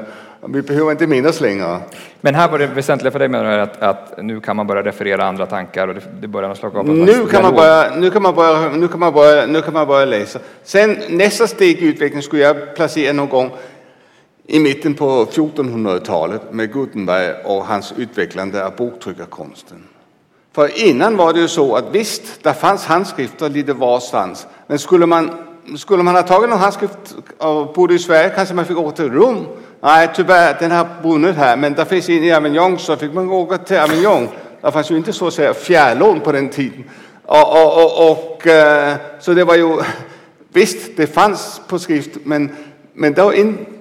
vi 0.47 0.61
behöver 0.61 0.91
inte 0.91 1.07
minnas 1.07 1.41
längre. 1.41 1.79
Men 2.21 2.35
här 2.35 2.49
var 2.49 2.59
det 2.59 2.67
väsentliga 2.67 3.11
för 3.11 3.19
dig 3.19 3.27
menar 3.27 3.57
du 3.57 3.61
att, 3.61 3.81
att 3.81 4.23
nu 4.23 4.39
kan 4.39 4.55
man 4.55 4.67
börja 4.67 4.83
referera 4.83 5.25
andra 5.25 5.45
tankar 5.45 5.87
och 5.87 5.95
det, 5.95 6.01
det 6.21 6.27
börjar 6.27 6.47
någon 6.47 6.57
slags 6.57 6.75
nu 6.75 7.25
kan, 7.25 7.41
man 7.41 7.55
börja, 7.55 7.95
nu, 7.95 8.09
kan 8.09 8.21
man 8.21 8.35
börja, 8.35 8.69
nu, 8.69 8.87
kan 8.87 8.99
man 8.99 9.13
börja, 9.13 9.45
nu 9.45 9.61
kan 9.61 9.73
man 9.73 9.87
börja 9.87 10.05
läsa. 10.05 10.39
Sen 10.63 10.97
nästa 11.09 11.47
steg 11.47 11.77
i 11.79 11.85
utvecklingen 11.85 12.23
skulle 12.23 12.41
jag 12.41 12.75
placera 12.75 13.13
någon 13.13 13.29
gång 13.29 13.51
i 14.47 14.59
mitten 14.59 14.93
på 14.93 15.25
1400-talet 15.25 16.41
med 16.51 16.73
Gutenberg 16.73 17.33
och 17.43 17.65
hans 17.65 17.93
utvecklande 17.97 18.65
av 18.65 18.75
boktryckarkonsten. 18.75 19.83
För 20.57 20.87
innan 20.87 21.17
var 21.17 21.33
det 21.33 21.39
ju 21.39 21.47
så 21.47 21.75
att 21.75 21.85
visst, 21.91 22.43
där 22.43 22.53
fanns 22.53 22.85
handskrifter 22.85 23.49
lite 23.49 23.73
varstans. 23.73 24.47
Men 24.67 24.79
skulle 24.79 25.05
man, 25.05 25.31
skulle 25.77 26.03
man 26.03 26.15
ha 26.15 26.21
tagit 26.21 26.49
någon 26.49 26.59
handskrift 26.59 27.15
och 27.37 27.73
bodde 27.73 27.93
i 27.93 27.99
Sverige 27.99 28.29
kanske 28.35 28.55
man 28.55 28.65
fick 28.65 28.77
åka 28.77 28.95
till 28.95 29.11
Rom. 29.11 29.45
Nej, 29.81 30.09
tyvärr, 30.15 30.57
den 30.59 30.71
har 30.71 30.87
brunnit 31.01 31.35
här, 31.35 31.57
men 31.57 31.73
där 31.73 31.85
finns 31.85 32.09
en 32.09 32.23
i 32.23 32.33
Avignon 32.33 32.79
så 32.79 32.95
fick 32.95 33.13
man 33.13 33.29
åka 33.29 33.57
till 33.57 33.77
Avignon. 33.77 34.27
Det 34.61 34.71
fanns 34.71 34.91
ju 34.91 34.97
inte 34.97 35.13
så 35.13 35.27
att 35.27 35.33
säga 35.33 35.53
fjärrlån 35.53 36.19
på 36.19 36.31
den 36.31 36.49
tiden. 36.49 36.83
Och, 37.25 37.51
och, 37.51 37.83
och, 37.83 38.11
och, 38.11 38.47
eh, 38.47 38.95
så 39.19 39.33
det 39.33 39.43
var 39.43 39.55
ju, 39.55 39.77
visst 40.53 40.97
det 40.97 41.07
fanns 41.07 41.61
på 41.67 41.79
skrift, 41.79 42.11
men, 42.23 42.55
men 42.93 43.13
då 43.13 43.33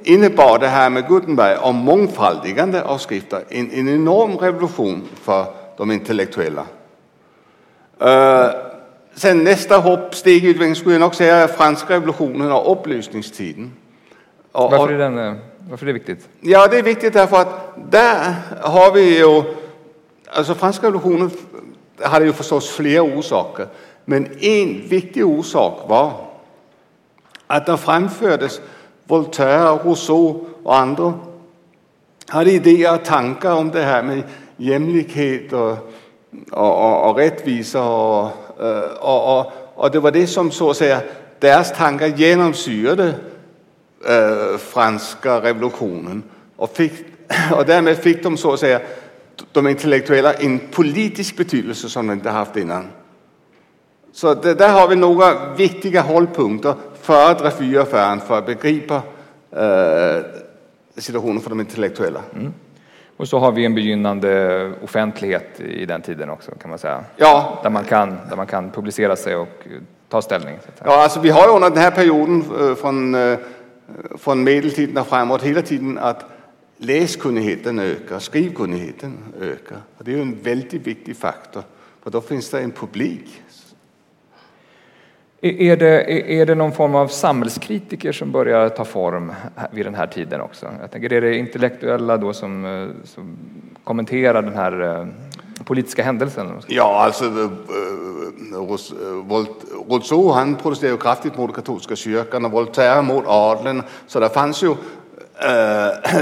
innebar 0.05 0.59
det 0.59 0.69
här 0.69 0.91
med 0.91 1.09
Gutenberg 1.09 1.57
om 1.57 1.77
mångfaldigande 1.77 2.83
av 2.83 2.99
skrifter 2.99 3.45
en, 3.49 3.71
en 3.73 3.89
enorm 3.89 4.37
revolution 4.37 5.03
för 5.23 5.66
de 5.77 5.91
intellektuella. 5.91 6.67
Uh, 8.03 8.51
sen 9.15 9.45
nästa 9.45 9.77
hopp, 9.77 10.15
steg 10.15 10.45
i 10.45 10.49
utvecklingen 10.49 10.77
skulle 10.77 10.95
jag 10.95 11.01
nog 11.01 11.15
säga 11.15 11.37
är 11.37 11.47
franska 11.47 11.95
revolutionen 11.95 12.53
och 12.53 12.73
upplysningstiden. 12.73 13.73
Varför, 14.53 14.93
är 14.93 14.99
den, 14.99 15.19
eh, 15.19 15.35
varför 15.71 15.85
är 15.85 15.87
det 15.87 15.93
viktigt? 15.93 16.29
Ja, 16.41 16.67
det 16.67 16.79
är 16.79 16.83
viktigt 16.83 17.13
därför 17.13 17.37
att 17.37 17.75
där 17.91 18.35
har 18.61 18.93
vi 18.93 19.19
ju, 19.19 19.43
alltså 20.27 20.55
franska 20.55 20.87
revolutionen 20.87 21.31
hade 22.01 22.25
ju 22.25 22.33
förstås 22.33 22.71
flera 22.71 23.03
orsaker, 23.03 23.67
men 24.05 24.27
en 24.41 24.89
viktig 24.89 25.27
orsak 25.27 25.89
var 25.89 26.13
att 27.47 27.67
det 27.67 27.77
framfördes 27.77 28.61
Voltaire, 29.05 29.79
Rousseau 29.85 30.47
och 30.63 30.77
andra 30.77 31.15
hade 32.29 32.51
idéer 32.51 32.95
och 32.95 33.05
tankar 33.05 33.53
om 33.53 33.71
det 33.71 33.83
här 33.83 34.03
med 34.03 34.23
jämlikhet 34.57 35.53
och, 35.53 35.77
och, 36.53 36.77
och, 36.77 37.11
och 37.11 37.17
rättvisa 37.17 37.83
och, 37.83 38.31
øh, 38.61 38.83
och, 39.01 39.39
och, 39.39 39.53
och 39.75 39.91
det 39.91 40.03
var 40.03 40.11
det 40.11 40.27
som 40.27 40.51
så 40.51 40.71
att 40.71 40.77
säga 40.77 41.01
deras 41.39 41.73
tankar 41.73 42.07
genomsyrade 42.07 43.15
äh, 44.09 44.53
øh, 44.53 44.59
franska 44.59 45.41
revolutionen 45.41 46.25
och, 46.57 46.71
fick, 46.77 46.93
och 47.53 47.67
därmed 47.67 47.97
fick 47.97 48.23
de 48.23 48.37
så 48.37 48.53
att 48.53 48.61
säga 48.61 48.81
de 49.53 49.67
intellektuella 49.67 50.33
en 50.33 50.61
politisk 50.73 51.37
betydelse 51.37 51.89
som 51.89 52.07
de 52.07 52.13
inte 52.13 52.31
haft 52.31 52.57
innan. 52.57 52.87
Så 54.13 54.35
det, 54.35 54.55
där 54.55 54.69
har 54.69 54.89
vi 54.89 54.97
några 54.97 55.55
viktiga 55.55 56.01
hållpunkter 56.01 56.75
för 57.03 57.35
Dreyfus-affären 57.35 58.21
för 58.21 58.39
att 58.39 58.47
begripa 58.47 59.03
äh, 59.53 59.63
øh, 59.63 60.25
situationen 60.99 61.41
för 61.41 61.51
de 61.51 61.61
intellektuella. 61.61 62.21
Mm. 62.35 62.53
Och 63.17 63.29
så 63.29 63.39
har 63.39 63.53
vi 63.53 63.65
en 63.65 63.75
begynnande 63.75 64.73
offentlighet 64.83 65.61
i 65.61 65.87
den 65.87 66.03
tiden 66.03 66.31
också 66.31 66.51
kan 66.51 66.71
man 66.71 66.79
säga. 66.79 67.05
Ja. 67.17 67.61
Där 67.63 67.71
man 67.71 67.85
kan, 67.85 68.17
där 68.29 68.37
man 68.37 68.47
kan 68.47 68.71
publicera 68.71 69.17
sig 69.17 69.37
och 69.37 69.67
ta 70.09 70.23
ställning. 70.23 70.59
Ja, 70.85 71.03
alltså 71.03 71.21
vi 71.21 71.31
har 71.31 71.47
ju 71.47 71.55
under 71.55 71.71
den 71.71 71.79
här 71.79 71.91
perioden 71.91 72.45
eh, 72.61 72.75
från, 72.75 73.15
eh, 73.15 73.39
från 74.19 74.45
medeltiden 74.45 74.99
och 74.99 75.07
framåt 75.07 75.43
hela 75.43 75.63
tiden 75.63 75.99
att 75.99 76.25
läskunnigheten 76.77 77.79
ökar, 77.79 78.19
skrivkunnigheten 78.19 79.19
ökar. 79.41 79.79
Och 79.99 80.05
det 80.05 80.11
är 80.11 80.17
ju 80.17 80.23
en 80.23 80.39
väldigt 80.43 80.87
viktig 80.87 81.17
faktor, 81.17 81.63
för 82.03 82.11
då 82.11 82.21
finns 82.21 82.51
det 82.51 82.61
en 82.61 82.71
publik 82.71 83.43
är 85.41 85.77
det, 85.77 86.13
är 86.41 86.47
det 86.47 86.55
någon 86.55 86.73
form 86.73 86.95
av 86.95 87.09
samhällskritiker 87.09 88.13
som 88.13 88.33
börjar 88.33 88.69
ta 88.69 88.85
form 88.85 89.33
vid 89.71 89.87
den 89.87 89.95
här 89.95 90.07
tiden 90.07 90.41
också? 90.41 90.67
Jag 90.81 90.91
tänker, 90.91 91.13
är 91.13 91.21
det 91.21 91.37
intellektuella 91.37 92.17
då 92.17 92.33
som, 92.33 92.65
eh, 92.65 92.89
som 93.05 93.37
kommenterar 93.85 94.43
den 94.43 94.55
här 94.55 95.01
eh, 95.01 95.07
politiska 95.65 96.03
händelsen? 96.03 96.61
Ja, 96.67 97.03
alltså 97.05 97.25
eh, 97.25 97.31
Rousseau 99.89 100.33
han 100.33 100.55
protesterade 100.55 100.95
ju 100.95 101.01
kraftigt 101.01 101.37
mot 101.37 101.55
katolska 101.55 101.97
kyrkan 101.97 102.45
och 102.45 102.53
Voltaire 102.53 103.03
mot 103.03 103.25
adeln. 103.27 103.83
Så 104.07 104.21
det 104.21 104.29
fanns 104.29 104.63
ju 104.63 104.69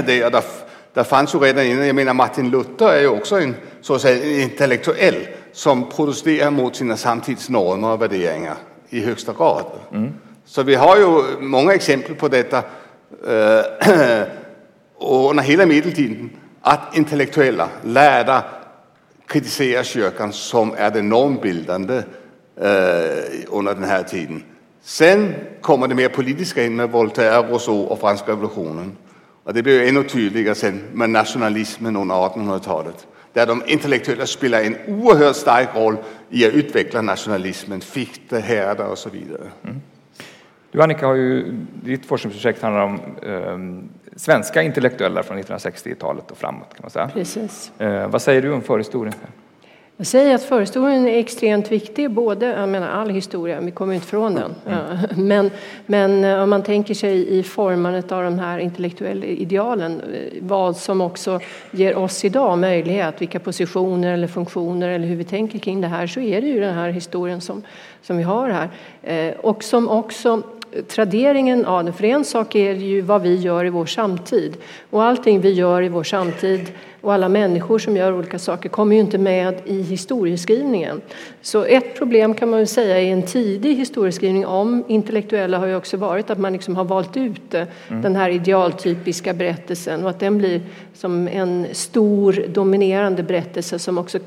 det, 0.05 0.29
där, 0.29 0.43
där 0.93 1.03
fanns 1.03 1.35
ju 1.35 1.39
redan 1.39 1.65
innan, 1.65 1.87
jag 1.87 1.95
menar 1.95 2.13
Martin 2.13 2.49
Luther 2.49 2.89
är 2.89 3.01
ju 3.01 3.07
också 3.07 3.39
en 3.39 3.55
så 3.81 3.95
att 3.95 4.01
säga 4.01 4.43
intellektuell 4.43 5.27
som 5.51 5.89
protesterar 5.89 6.51
mot 6.51 6.75
sina 6.75 6.97
samtidsnormer 6.97 7.91
och 7.91 8.01
värderingar 8.01 8.55
i 8.95 9.01
högsta 9.01 9.33
grad. 9.33 9.65
Mm. 9.91 10.13
Så 10.45 10.63
vi 10.63 10.75
har 10.75 10.97
ju 10.97 11.41
många 11.41 11.73
exempel 11.73 12.15
på 12.15 12.27
detta 12.27 12.57
eh, 13.27 14.23
under 15.29 15.43
hela 15.43 15.65
medeltiden 15.65 16.29
att 16.61 16.97
intellektuella, 16.97 17.69
lärda 17.83 18.43
kritiserar 19.27 19.83
kyrkan 19.83 20.33
som 20.33 20.73
är 20.77 20.91
det 20.91 21.01
normbildande 21.01 21.97
eh, 22.61 23.45
under 23.47 23.73
den 23.73 23.83
här 23.83 24.03
tiden. 24.03 24.43
Sen 24.83 25.35
kommer 25.61 25.87
det 25.87 25.95
mer 25.95 26.09
politiska 26.09 26.65
in 26.65 26.75
med 26.75 26.91
Voltaire, 26.91 27.41
Rousseau 27.41 27.81
och 27.81 27.99
franska 27.99 28.31
revolutionen. 28.31 28.97
Och 29.43 29.53
det 29.53 29.63
blir 29.63 29.87
ännu 29.87 30.03
tydligare 30.03 30.55
sen 30.55 30.83
med 30.93 31.09
nationalismen 31.09 31.95
under 31.95 32.15
1800-talet 32.15 33.07
där 33.35 33.45
de 33.45 33.63
intellektuella 33.67 34.25
spelar 34.25 34.61
en 34.61 34.77
oerhört 34.87 35.35
stark 35.35 35.69
roll 35.75 35.97
i 36.29 36.45
att 36.45 36.53
utveckla 36.53 37.01
nationalismen, 37.01 37.81
Fichte, 37.81 38.39
Herder 38.39 38.87
och 38.87 38.97
så 38.97 39.09
vidare. 39.09 39.51
Mm. 39.63 39.81
Du 40.71 40.81
Annika, 40.81 41.07
har 41.07 41.15
ju, 41.15 41.51
ditt 41.83 42.05
forskningsprojekt 42.05 42.61
handlar 42.61 42.81
om 42.83 42.99
eh, 43.23 44.15
svenska 44.15 44.61
intellektuella 44.61 45.23
från 45.23 45.37
1960-talet 45.37 46.31
och 46.31 46.37
framåt 46.37 46.73
kan 46.73 46.79
man 46.81 46.91
säga. 46.91 47.07
Precis. 47.07 47.71
Eh, 47.77 48.07
vad 48.07 48.21
säger 48.21 48.41
du 48.41 48.51
om 48.51 48.61
förhistorien? 48.61 49.13
Jag 49.97 50.07
säger 50.07 50.35
att 50.35 50.43
förhistorien 50.43 51.07
är 51.07 51.19
extremt 51.19 51.71
viktig, 51.71 52.11
både, 52.11 52.45
jag 52.45 52.69
menar 52.69 52.87
all 52.87 53.09
historia, 53.09 53.59
vi 53.61 53.71
kommer 53.71 53.93
inte 53.93 54.05
ifrån 54.05 54.35
den. 54.35 54.55
Mm. 54.67 54.97
Men, 55.27 55.51
men 55.85 56.23
eh, 56.23 56.43
om 56.43 56.49
man 56.49 56.63
tänker 56.63 56.93
sig 56.93 57.39
i 57.39 57.43
formandet 57.43 58.11
av 58.11 58.23
de 58.23 58.39
här 58.39 58.59
intellektuella 58.59 59.25
idealen, 59.25 60.01
eh, 60.01 60.39
vad 60.41 60.77
som 60.77 61.01
också 61.01 61.39
ger 61.71 61.95
oss 61.97 62.25
idag 62.25 62.57
möjlighet, 62.57 63.21
vilka 63.21 63.39
positioner 63.39 64.13
eller 64.13 64.27
funktioner 64.27 64.89
eller 64.89 65.07
hur 65.07 65.15
vi 65.15 65.23
tänker 65.23 65.59
kring 65.59 65.81
det 65.81 65.87
här, 65.87 66.07
så 66.07 66.19
är 66.19 66.41
det 66.41 66.47
ju 66.47 66.59
den 66.59 66.73
här 66.73 66.89
historien 66.89 67.41
som, 67.41 67.63
som 68.01 68.17
vi 68.17 68.23
har 68.23 68.49
här. 68.49 68.69
Eh, 69.03 69.33
och 69.39 69.63
som 69.63 69.89
också 69.89 70.41
traderingen 70.87 71.65
av 71.65 71.85
det. 71.85 71.93
För 71.93 72.03
en 72.03 72.25
sak 72.25 72.55
är 72.55 72.73
ju 72.73 73.01
vad 73.01 73.21
vi 73.21 73.35
gör 73.35 73.65
i 73.65 73.69
vår 73.69 73.85
samtid. 73.85 74.57
Och 74.89 75.03
allting 75.03 75.41
vi 75.41 75.51
gör 75.51 75.81
i 75.81 75.89
vår 75.89 76.03
samtid 76.03 76.71
och 77.05 77.13
alla 77.13 77.29
människor 77.29 77.79
som 77.79 77.97
gör 77.97 78.13
olika 78.13 78.39
saker 78.39 78.69
kommer 78.69 78.95
ju 78.95 79.01
inte 79.01 79.17
med 79.17 79.61
i 79.65 79.81
historieskrivningen. 79.81 81.01
Så 81.41 81.63
ett 81.63 81.97
problem 81.97 82.33
kan 82.33 82.49
man 82.49 82.67
säga 82.67 83.01
i 83.01 83.09
en 83.09 83.23
tidig 83.23 83.75
historieskrivning 83.75 84.45
om 84.45 84.83
intellektuella 84.87 85.57
har 85.57 85.67
ju 85.67 85.75
också 85.75 85.97
varit 85.97 86.29
att 86.29 86.37
man 86.37 86.53
liksom 86.53 86.75
har 86.75 86.83
valt 86.83 87.17
ut 87.17 87.53
mm. 87.53 88.01
den 88.01 88.15
här 88.15 88.29
idealtypiska 88.29 89.33
berättelsen 89.33 90.03
och 90.03 90.09
att 90.09 90.19
den 90.19 90.37
blir 90.37 90.61
som 90.93 91.27
en 91.27 91.67
stor 91.71 92.45
dominerande 92.47 93.23
berättelse 93.23 93.79
som 93.79 93.97
också 93.97 94.19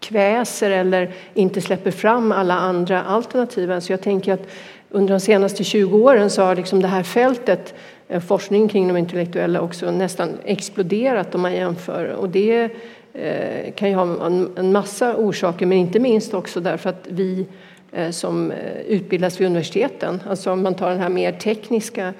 kväser 0.00 0.70
eller 0.70 1.10
inte 1.34 1.60
släpper 1.60 1.90
fram 1.90 2.32
alla 2.32 2.54
andra 2.54 3.02
alternativen. 3.02 3.82
Så 3.82 3.92
jag 3.92 4.02
tänker 4.02 4.32
att 4.32 4.48
under 4.96 5.14
de 5.14 5.20
senaste 5.20 5.64
20 5.64 5.98
åren 5.98 6.30
så 6.30 6.42
har 6.42 6.56
liksom 6.56 6.82
det 6.82 6.88
här 6.88 7.02
fältet 7.02 7.74
forskningen 8.06 8.20
forskning 8.20 8.68
kring 8.68 8.88
de 8.88 8.96
intellektuella 8.96 9.60
också 9.60 9.90
nästan 9.90 10.30
exploderat 10.44 11.34
om 11.34 11.40
man 11.40 11.54
jämför. 11.54 12.08
Och 12.08 12.28
det 12.28 12.70
eh, 13.12 13.72
kan 13.74 13.88
ju 13.88 13.94
ha 13.94 14.26
en 14.56 14.72
massa 14.72 15.16
orsaker, 15.16 15.66
men 15.66 15.78
inte 15.78 16.00
minst 16.00 16.34
också 16.34 16.60
därför 16.60 16.90
att 16.90 17.06
vi 17.08 17.46
eh, 17.92 18.10
som 18.10 18.52
utbildas 18.88 19.40
vid 19.40 19.46
universiteten, 19.46 20.22
alltså 20.28 20.52
om 20.52 20.62
man 20.62 20.74
tar 20.74 20.90
den 20.90 21.00
här 21.00 21.08
mer 21.08 21.32
tekniska 21.32 22.14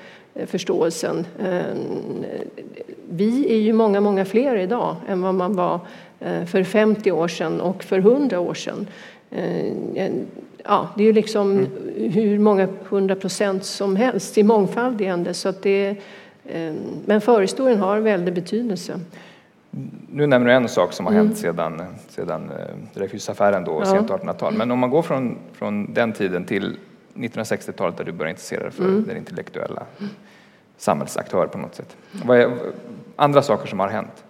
förståelsen. 0.46 1.26
Vi 3.10 3.52
är 3.52 3.58
ju 3.58 3.72
många, 3.72 4.00
många 4.00 4.24
fler 4.24 4.56
idag 4.56 4.96
än 5.08 5.22
vad 5.22 5.34
man 5.34 5.56
var 5.56 5.80
för 6.46 6.64
50 6.64 7.12
år 7.12 7.28
sedan 7.28 7.60
och 7.60 7.84
för 7.84 7.98
100 7.98 8.40
år 8.40 8.54
sedan 8.54 8.86
ja, 10.68 10.88
det 10.96 11.02
är 11.02 11.06
ju 11.06 11.12
liksom 11.12 11.50
mm. 11.52 12.12
hur 12.12 12.38
många 12.38 12.68
hundra 12.88 13.16
procent 13.16 13.64
som 13.64 13.96
helst 13.96 14.38
i 14.38 14.42
mångfaldigande. 14.42 15.34
Så 15.34 15.48
att 15.48 15.62
det, 15.62 15.96
eh, 16.44 16.74
men 17.06 17.20
förhistorien 17.20 17.78
har 17.78 17.98
väldig 17.98 18.34
betydelse. 18.34 19.00
Nu 20.08 20.26
nämner 20.26 20.48
du 20.48 20.52
en 20.52 20.68
sak 20.68 20.92
som 20.92 21.06
har 21.06 21.12
hänt 21.12 21.44
mm. 21.44 21.54
sedan, 21.54 21.82
sedan 22.08 22.50
eh, 22.50 22.76
Dreyfusaffären 22.94 23.64
då, 23.64 23.80
ja. 23.80 23.84
sent 23.84 24.10
1800-tal. 24.10 24.54
Men 24.54 24.70
om 24.70 24.78
man 24.78 24.90
går 24.90 25.02
från, 25.02 25.38
från 25.52 25.94
den 25.94 26.12
tiden 26.12 26.44
till 26.44 26.76
1960-talet 27.14 27.96
där 27.96 28.04
du 28.04 28.12
började 28.12 28.30
intressera 28.30 28.62
dig 28.62 28.70
för 28.70 28.84
mm. 28.84 29.04
den 29.08 29.16
intellektuella 29.16 29.82
samhällsaktör 30.76 31.46
på 31.46 31.58
något 31.58 31.74
sätt. 31.74 31.96
Vad 32.24 32.38
är 32.38 32.50
andra 33.16 33.42
saker 33.42 33.66
som 33.68 33.80
har 33.80 33.88
hänt? 33.88 34.24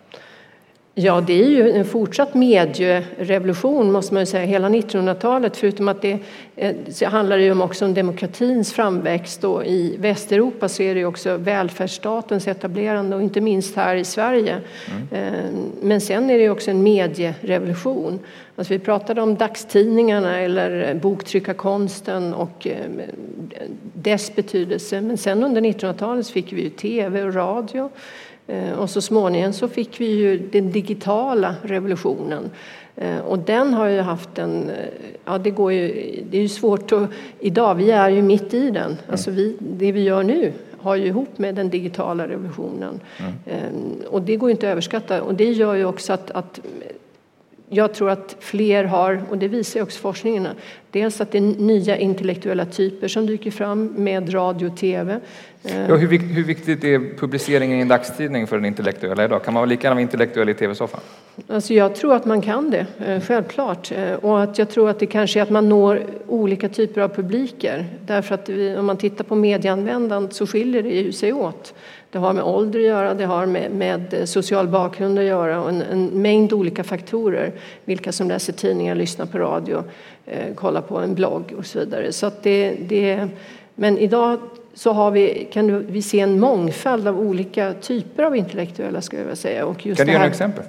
Ja, 0.99 1.21
det 1.21 1.45
är 1.45 1.49
ju 1.49 1.71
en 1.71 1.85
fortsatt 1.85 2.35
medierevolution 2.35 3.93
måste 3.93 4.15
man 4.15 4.27
säga, 4.27 4.45
hela 4.45 4.69
1900-talet. 4.69 5.57
Förutom 5.57 5.89
att 5.89 6.03
det, 6.03 6.19
eh, 6.57 6.75
det 6.99 7.07
handlar 7.07 7.39
ju 7.39 7.63
också 7.63 7.85
om 7.85 7.95
demokratins 7.95 8.73
framväxt 8.73 9.45
och 9.45 9.67
i 9.67 9.97
Västeuropa 9.99 10.69
så 10.69 10.83
är 10.83 10.95
det 10.95 11.05
också 11.05 11.37
välfärdsstatens 11.37 12.49
etablerande 12.49 13.17
och 13.17 13.23
inte 13.23 13.41
minst 13.41 13.77
här 13.77 13.97
i 13.97 14.05
Sverige. 14.05 14.61
Mm. 15.11 15.35
Eh, 15.35 15.51
men 15.83 16.01
sen 16.01 16.31
är 16.31 16.39
det 16.39 16.51
också 16.51 16.71
en 16.71 16.83
medierevolution. 16.83 18.19
Alltså 18.57 18.73
vi 18.73 18.79
pratade 18.79 19.23
om 19.23 19.35
dagstidningarna 19.35 20.39
eller 20.41 20.95
boktryckarkonsten 20.95 22.35
och 22.35 22.67
eh, 22.67 22.77
dess 23.93 24.37
betydelse. 24.37 25.01
Men 25.01 25.19
sen 25.19 25.43
under 25.43 25.61
1900-talet 25.61 26.29
fick 26.29 26.53
vi 26.53 26.63
ju 26.63 26.71
tv 26.71 27.23
och 27.23 27.35
radio 27.35 27.91
och 28.79 28.91
så 28.91 29.01
småningom 29.01 29.53
så 29.53 29.69
fick 29.69 30.01
vi 30.01 30.07
ju 30.07 30.39
den 30.39 30.73
digitala 30.73 31.55
revolutionen. 31.63 32.51
Eh, 32.97 33.19
och 33.19 33.39
den 33.39 33.75
har 33.75 33.87
ju 33.87 34.01
haft 34.01 34.39
en... 34.39 34.71
Ja, 35.25 35.39
det, 35.39 35.51
går 35.51 35.73
ju, 35.73 35.89
det 36.31 36.39
är 36.39 36.43
ju 36.43 36.49
svårt 36.49 36.93
att... 36.93 37.11
Idag, 37.41 37.75
vi 37.75 37.91
är 37.91 38.09
ju 38.09 38.23
mitt 38.23 38.55
i 38.55 38.71
den. 38.71 38.77
Mm. 38.77 38.97
Alltså 39.11 39.31
vi, 39.31 39.57
det 39.59 39.93
vi 39.93 40.03
gör 40.03 40.23
nu 40.23 40.53
har 40.79 40.97
ju 40.97 41.07
ihop 41.07 41.39
med 41.39 41.55
den 41.55 41.71
digitala 41.71 42.29
revolutionen. 42.29 43.01
Mm. 43.19 43.35
Och 44.11 44.23
det 44.23 44.37
går 44.37 44.51
inte 44.51 44.67
att 44.67 44.73
överskatta. 44.73 45.23
Och 45.23 45.35
det 45.35 45.53
gör 45.53 45.75
ju 45.75 45.85
också 45.85 46.13
att, 46.13 46.31
att 46.31 46.61
jag 47.68 47.94
tror 47.94 48.11
att 48.11 48.37
fler 48.40 48.85
har, 48.85 49.22
och 49.31 49.38
det 49.38 49.48
visar 49.48 49.83
också 49.83 50.00
forskningen, 50.00 50.48
dels 50.90 51.20
att 51.20 51.33
det 51.33 51.38
är 51.38 51.42
nya 51.42 51.96
intellektuella 51.96 52.64
typer 52.64 53.09
som 53.09 53.26
dyker 53.26 53.50
fram 53.50 53.94
med 53.96 54.35
radio 54.35 54.66
och 54.66 54.76
tv. 54.76 55.20
Ja, 55.62 55.96
hur, 55.96 56.18
hur 56.18 56.44
viktigt 56.44 56.85
är 56.85 57.18
publiceringen 57.18 57.79
i 57.79 57.81
en 57.81 57.88
dagstidning 57.88 58.46
för 58.46 58.57
den 58.57 58.64
intellektuella 58.64 59.24
idag? 59.24 59.44
Kan 59.44 59.55
man 59.55 59.61
vara 59.61 59.68
lika 59.68 59.83
gärna 59.83 59.94
vara 59.94 60.02
intellektuell 60.02 60.48
i 60.48 60.55
tv-soffan? 60.55 61.00
Alltså 61.48 61.74
jag 61.74 61.94
tror 61.94 62.14
att 62.14 62.24
man 62.24 62.42
kan 62.42 62.70
det, 62.70 62.87
eh, 63.07 63.20
självklart. 63.20 63.92
Eh, 63.92 64.12
och 64.12 64.42
att 64.42 64.59
jag 64.59 64.70
tror 64.70 64.90
att 64.90 64.98
det 64.98 65.07
kanske 65.07 65.38
är 65.38 65.42
att 65.42 65.50
man 65.50 65.68
når 65.68 66.02
olika 66.26 66.68
typer 66.68 67.00
av 67.00 67.09
publiker. 67.09 67.87
Därför 68.07 68.35
att 68.35 68.48
vi, 68.48 68.76
om 68.76 68.87
man 68.87 68.96
tittar 68.96 69.24
på 69.24 69.35
medieanvändandet 69.35 70.35
så 70.35 70.46
skiljer 70.46 70.83
det 70.83 70.88
ju 70.88 71.12
sig 71.12 71.33
åt. 71.33 71.74
Det 72.11 72.19
har 72.19 72.33
med 72.33 72.45
ålder 72.45 72.79
att 72.79 72.87
göra, 72.87 73.14
det 73.14 73.25
har 73.25 73.47
med, 73.47 73.71
med 73.71 74.29
social 74.29 74.69
bakgrund 74.69 75.19
att 75.19 75.25
göra 75.25 75.62
och 75.62 75.69
en, 75.69 75.83
en, 75.83 76.07
mängd 76.07 76.53
olika 76.53 76.85
faktorer. 76.85 77.53
Vilka 77.85 78.12
som 78.12 78.29
läser 78.29 78.53
tidningar, 78.53 78.95
lyssnar 78.95 79.27
på 79.27 79.38
radio, 79.38 79.85
eh, 80.27 80.55
kollar 80.55 80.81
på 80.81 80.99
en 80.99 81.14
blogg 81.14 81.55
och 81.59 81.66
så 81.66 81.79
vidare. 81.79 82.12
Så 82.12 82.31
det, 82.42 82.75
det, 82.88 83.29
men 83.75 83.99
idag 83.99 84.38
så 84.75 84.92
har 84.92 85.11
vi, 85.11 85.49
kan 85.53 85.87
vi 85.87 86.03
se 86.03 86.21
en 86.21 86.40
mångfald 86.40 87.09
av 87.09 87.21
olika 87.21 87.75
typer 87.75 88.23
av 88.23 88.37
intellektuella. 88.37 89.01
Ska 89.01 89.19
jag 89.21 89.38
säga. 89.38 89.66
Och 89.66 89.87
just 89.87 89.99
kan 89.99 90.07
du 90.07 90.12
ge 90.12 90.19
några 90.19 90.31
exempel? 90.31 90.64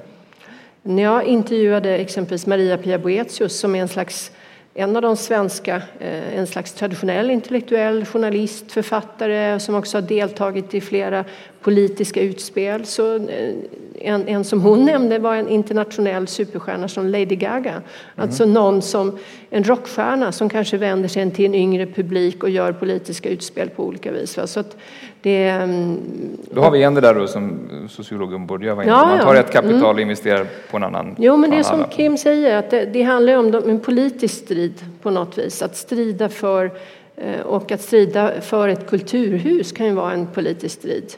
När 0.82 1.04
jag 1.04 1.24
intervjuade 1.24 1.98
exempelvis 1.98 2.48
Maria-Pia 2.48 2.98
Boetius 2.98 3.60
som 3.60 3.76
är 3.76 3.82
en 3.82 3.88
slags 3.88 4.32
en 4.80 4.96
av 4.96 5.02
de 5.02 5.18
svenska, 5.18 5.82
eh, 6.00 6.38
en 6.38 6.48
slags 6.48 6.74
traditionell 6.74 7.32
intellektuell 7.32 8.06
journalist, 8.06 8.72
författare 8.72 9.60
som 9.60 9.76
också 9.76 9.98
har 9.98 10.02
deltagit 10.02 10.74
i 10.74 10.82
flera 10.82 11.26
politiska 11.62 12.22
utspel. 12.22 12.86
Så 12.86 13.16
eh, 13.16 13.54
en, 14.00 14.28
en 14.28 14.44
som 14.44 14.62
hon 14.62 14.86
nämnde 14.86 15.20
var 15.20 15.36
en 15.36 15.48
internationell 15.48 16.28
superstjärna 16.28 16.88
som 16.88 17.08
Lady 17.08 17.36
Gaga. 17.36 17.72
Mm. 17.72 17.84
Alltså 18.16 18.46
någon 18.46 18.82
som, 18.82 19.18
en 19.50 19.64
rockstjärna 19.64 20.32
som 20.32 20.50
kanske 20.50 20.78
vänder 20.78 21.10
sig 21.10 21.32
till 21.32 21.46
en 21.46 21.56
yngre 21.56 21.86
publik 21.86 22.44
och 22.44 22.50
gör 22.50 22.72
politiska 22.72 23.30
utspel 23.30 23.70
på 23.70 23.86
olika 23.86 24.12
vis. 24.12 24.40
Så 24.46 24.60
att 24.60 24.78
det, 25.22 25.48
mm, 25.48 25.98
då 26.52 26.62
har 26.62 26.72
vi 26.72 26.78
igen 26.78 26.94
det 26.94 27.02
där 27.02 27.14
då 27.14 27.28
som 27.28 27.60
sociologen 27.90 28.48
borde 28.48 28.66
göra. 28.66 28.86
Ja, 28.86 29.06
Man 29.06 29.20
tar 29.20 29.36
ett 29.36 29.52
kapital 29.52 29.84
och 29.84 29.92
mm. 29.92 30.02
investerar 30.02 30.46
på 30.72 30.78
en 30.78 30.84
annan. 30.84 31.16
Jo, 31.18 31.38
men 31.38 31.50
det 31.50 31.58
är 31.58 31.64
som 31.64 31.84
Kim 31.90 32.18
säger, 32.18 32.58
att 32.58 32.70
det, 32.70 32.86
det 32.86 33.04
handlar 33.04 33.38
om 33.38 33.70
en 33.70 33.80
politisk 33.80 34.36
strid 34.36 34.86
på 35.02 35.10
något 35.10 35.38
vis. 35.38 35.62
Att 35.62 35.78
strida 35.78 36.30
för 36.30 36.72
eh, 37.16 37.42
och 37.42 37.72
att 37.72 37.82
strida 37.82 38.42
för 38.42 38.68
ett 38.68 38.90
kulturhus 38.90 39.72
kan 39.72 39.86
ju 39.86 39.94
vara 39.94 40.14
en 40.14 40.28
politisk 40.28 40.80
strid. 40.80 41.14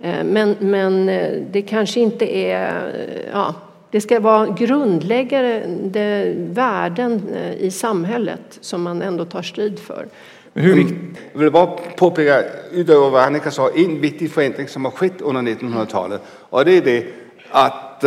Eh, 0.00 0.24
men, 0.24 0.56
men 0.60 1.08
eh, 1.08 1.42
det 1.50 1.62
kanske 1.62 2.00
inte 2.00 2.36
är... 2.36 2.92
Ja, 3.32 3.54
det 3.90 4.00
ska 4.00 4.20
vara 4.20 4.46
grundläggande 4.46 6.34
värden 6.36 7.28
i 7.58 7.70
samhället 7.70 8.58
som 8.60 8.82
man 8.82 9.02
ändå 9.02 9.24
tar 9.24 9.42
strid 9.42 9.78
för. 9.78 10.06
Hur 10.54 10.72
mm. 10.72 11.16
Jag 11.32 11.40
vill 11.40 11.50
bara 11.50 11.66
påpeka, 11.96 12.42
utöver 12.72 13.10
vad 13.10 13.22
Annika 13.22 13.50
sa, 13.50 13.70
en 13.70 14.00
viktig 14.00 14.30
förändring 14.30 14.68
som 14.68 14.84
har 14.84 14.92
skett 14.92 15.20
under 15.20 15.42
1900-talet. 15.42 16.20
Och 16.50 16.64
det 16.64 16.76
är 16.76 16.82
det 16.82 17.06
att, 17.50 18.04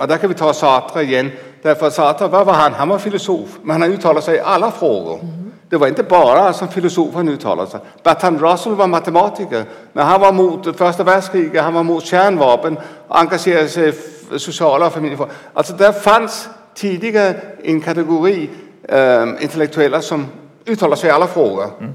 och 0.00 0.08
där 0.08 0.16
kan 0.16 0.28
vi 0.28 0.34
ta 0.34 0.52
Sartre 0.52 1.02
igen, 1.02 1.30
därför 1.62 1.86
att 1.86 1.94
Sartre, 1.94 2.28
vad 2.28 2.46
var 2.46 2.52
han? 2.52 2.72
Han 2.72 2.88
var 2.88 2.98
filosof, 2.98 3.58
men 3.62 3.82
han 3.82 3.92
uttalade 3.92 4.22
sig 4.22 4.36
i 4.36 4.40
alla 4.40 4.70
frågor. 4.70 5.18
Mm. 5.22 5.49
Det 5.70 5.76
var 5.76 5.88
inte 5.88 6.02
bara 6.02 6.52
som 6.52 6.68
filosofen 6.68 7.28
uttalade 7.28 7.70
sig. 7.70 7.80
Bertrand 8.02 8.40
Russell 8.40 8.74
var 8.74 8.86
matematiker, 8.86 9.64
men 9.92 10.06
han 10.06 10.20
var 10.20 10.32
mot 10.32 10.76
första 10.76 11.04
världskriget, 11.04 11.62
han 11.62 11.74
var 11.74 11.82
mot 11.82 12.04
kärnvapen, 12.04 12.78
engagerade 13.08 13.68
sig 13.68 13.88
i 13.88 14.38
sociala 14.38 14.86
och 14.86 14.92
familjefrågor. 14.92 15.32
Alltså 15.52 15.72
där 15.72 15.92
fanns 15.92 16.48
tidigare 16.74 17.34
en 17.62 17.80
kategori 17.80 18.50
eh, 18.82 19.26
intellektuella 19.40 20.02
som 20.02 20.26
uttalar 20.66 20.96
sig 20.96 21.08
i 21.08 21.12
alla 21.12 21.26
frågor. 21.26 21.70
Mm. 21.80 21.94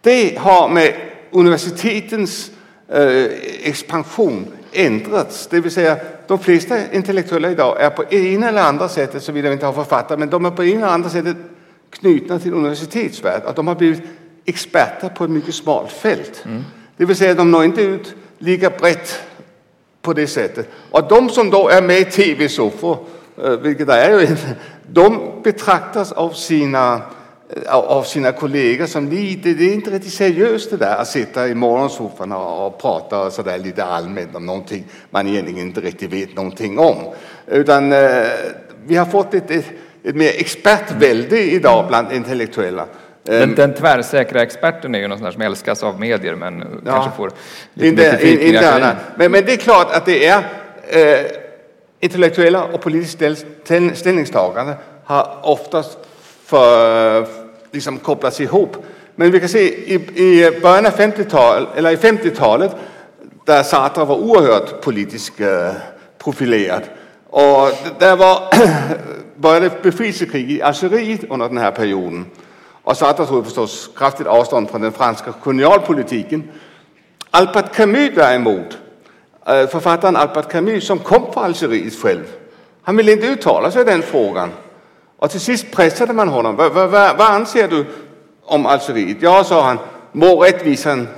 Det 0.00 0.38
har 0.38 0.68
med 0.68 0.94
universitetens 1.30 2.50
eh, 2.88 3.24
expansion 3.62 4.46
ändrats. 4.72 5.46
Det 5.46 5.60
vill 5.60 5.72
säga, 5.72 5.96
de 6.26 6.38
flesta 6.38 6.92
intellektuella 6.92 7.50
idag 7.50 7.80
är 7.80 7.90
på 7.90 8.04
ena 8.04 8.48
eller 8.48 8.62
andra 8.62 8.88
sättet, 8.88 9.22
såvida 9.22 9.48
vi 9.48 9.54
inte 9.54 9.66
har 9.66 9.72
författare, 9.72 10.18
men 10.18 10.30
de 10.30 10.44
är 10.44 10.50
på 10.50 10.64
ena 10.64 10.86
eller 10.86 10.94
andra 10.94 11.10
sättet 11.10 11.36
knutna 11.98 12.38
till 12.38 12.52
universitetsvärld. 12.52 13.42
Att 13.44 13.56
de 13.56 13.68
har 13.68 13.74
blivit 13.74 14.02
experter 14.44 15.08
på 15.08 15.24
ett 15.24 15.30
mycket 15.30 15.54
smalt 15.54 15.92
fält. 15.92 16.42
Mm. 16.44 16.64
Det 16.96 17.04
vill 17.04 17.16
säga, 17.16 17.34
de 17.34 17.50
når 17.50 17.64
inte 17.64 17.82
ut 17.82 18.14
lika 18.38 18.70
brett 18.70 19.20
på 20.02 20.12
det 20.12 20.26
sättet. 20.26 20.68
Och 20.90 21.08
de 21.08 21.28
som 21.28 21.50
då 21.50 21.68
är 21.68 21.82
med 21.82 21.98
i 21.98 22.04
tv-soffor, 22.04 22.98
eh, 23.44 23.50
vilket 23.50 23.86
det 23.86 23.94
är 23.94 24.18
ju 24.18 24.26
inte, 24.26 24.56
de 24.92 25.20
betraktas 25.44 26.12
av 26.12 26.30
sina 26.30 27.02
eh, 27.48 27.74
av 27.74 28.02
sina 28.02 28.32
kollegor 28.32 28.86
som 28.86 29.08
lite, 29.08 29.54
det 29.54 29.64
är 29.64 29.74
inte 29.74 29.90
riktigt 29.90 30.12
seriöst 30.12 30.70
det 30.70 30.76
där 30.76 30.96
att 30.96 31.08
sitta 31.08 31.48
i 31.48 31.54
morgonsoffan 31.54 32.32
och, 32.32 32.66
och 32.66 32.78
prata 32.78 33.30
så 33.30 33.42
där 33.42 33.58
lite 33.58 33.84
allmänt 33.84 34.36
om 34.36 34.46
någonting 34.46 34.84
man 35.10 35.26
egentligen 35.26 35.60
inte 35.60 35.80
riktigt 35.80 36.12
vet 36.12 36.36
någonting 36.36 36.78
om. 36.78 36.96
Utan 37.46 37.92
eh, 37.92 38.26
vi 38.86 38.96
har 38.96 39.06
fått 39.06 39.34
ett, 39.34 39.50
ett, 39.50 39.66
ett 40.04 40.16
mer 40.16 40.32
expertvälde 40.34 41.40
idag 41.40 41.86
bland 41.88 42.12
intellektuella. 42.12 42.86
Den, 43.22 43.42
ehm, 43.42 43.54
den 43.54 43.74
tvärsäkra 43.74 44.42
experten 44.42 44.94
är 44.94 44.98
ju 44.98 45.08
någon 45.08 45.32
som 45.32 45.42
älskas 45.42 45.82
av 45.82 46.00
medier 46.00 46.34
men 46.34 46.82
ja, 46.86 46.92
kanske 46.92 47.16
får 47.16 47.30
lite 47.74 47.88
inte, 47.88 48.10
kritik 48.10 48.40
in, 48.40 48.54
inte 48.54 48.96
men, 49.16 49.32
men 49.32 49.44
det 49.44 49.52
är 49.52 49.56
klart 49.56 49.96
att 49.96 50.06
det 50.06 50.26
är 50.26 50.38
eh, 50.88 51.26
intellektuella 52.00 52.64
och 52.64 52.80
politiska 52.80 53.36
ställningstagande 53.94 54.74
har 55.04 55.38
oftast 55.42 55.98
för, 56.44 57.26
liksom 57.70 57.98
kopplats 57.98 58.40
ihop. 58.40 58.76
Men 59.14 59.30
vi 59.30 59.40
kan 59.40 59.48
se 59.48 59.94
i, 59.94 59.94
i 59.94 60.60
början 60.62 60.86
av 60.86 60.92
50-talet, 60.92 61.68
eller 61.76 61.90
i 61.90 61.96
50-talet, 61.96 62.76
där 63.44 63.62
Sartre 63.62 64.04
var 64.04 64.16
oerhört 64.16 64.80
politiskt 64.80 65.40
eh, 65.40 65.72
profilerad. 66.18 66.82
Och 67.30 67.70
där 67.98 68.16
var, 68.16 68.48
började 69.36 69.70
befrielsekrig 69.82 70.50
i 70.50 70.62
Algeriet 70.62 71.24
under 71.30 71.48
den 71.48 71.58
här 71.58 71.70
perioden. 71.70 72.26
Och 72.82 72.96
Sartre 72.96 73.26
tog 73.26 73.44
förstås 73.44 73.90
kraftigt 73.96 74.26
avstånd 74.26 74.70
från 74.70 74.80
den 74.80 74.92
franska 74.92 75.32
kolonialpolitiken. 75.32 76.42
Albert 77.30 77.74
Camus 77.74 78.10
däremot, 78.14 78.78
øh, 79.48 79.68
författaren 79.68 80.16
Albert 80.16 80.48
Camus 80.48 80.86
som 80.86 80.98
kom 80.98 81.32
från 81.32 81.44
Algeriet 81.44 81.94
själv, 81.94 82.24
han 82.82 82.96
ville 82.96 83.12
inte 83.12 83.26
uttala 83.26 83.70
sig 83.70 83.82
i 83.82 83.84
den 83.84 84.02
frågan. 84.02 84.50
Och 85.18 85.30
till 85.30 85.40
sist 85.40 85.70
pressade 85.72 86.12
man 86.12 86.28
honom. 86.28 86.56
Vad, 86.56 86.72
vad, 86.72 86.90
vad 86.90 87.20
anser 87.20 87.68
du 87.68 87.86
om 88.42 88.66
Algeriet? 88.66 89.16
Ja, 89.20 89.44
sa 89.44 89.62
han, 89.62 89.78
må 90.12 90.44
rättvisan, 90.44 91.08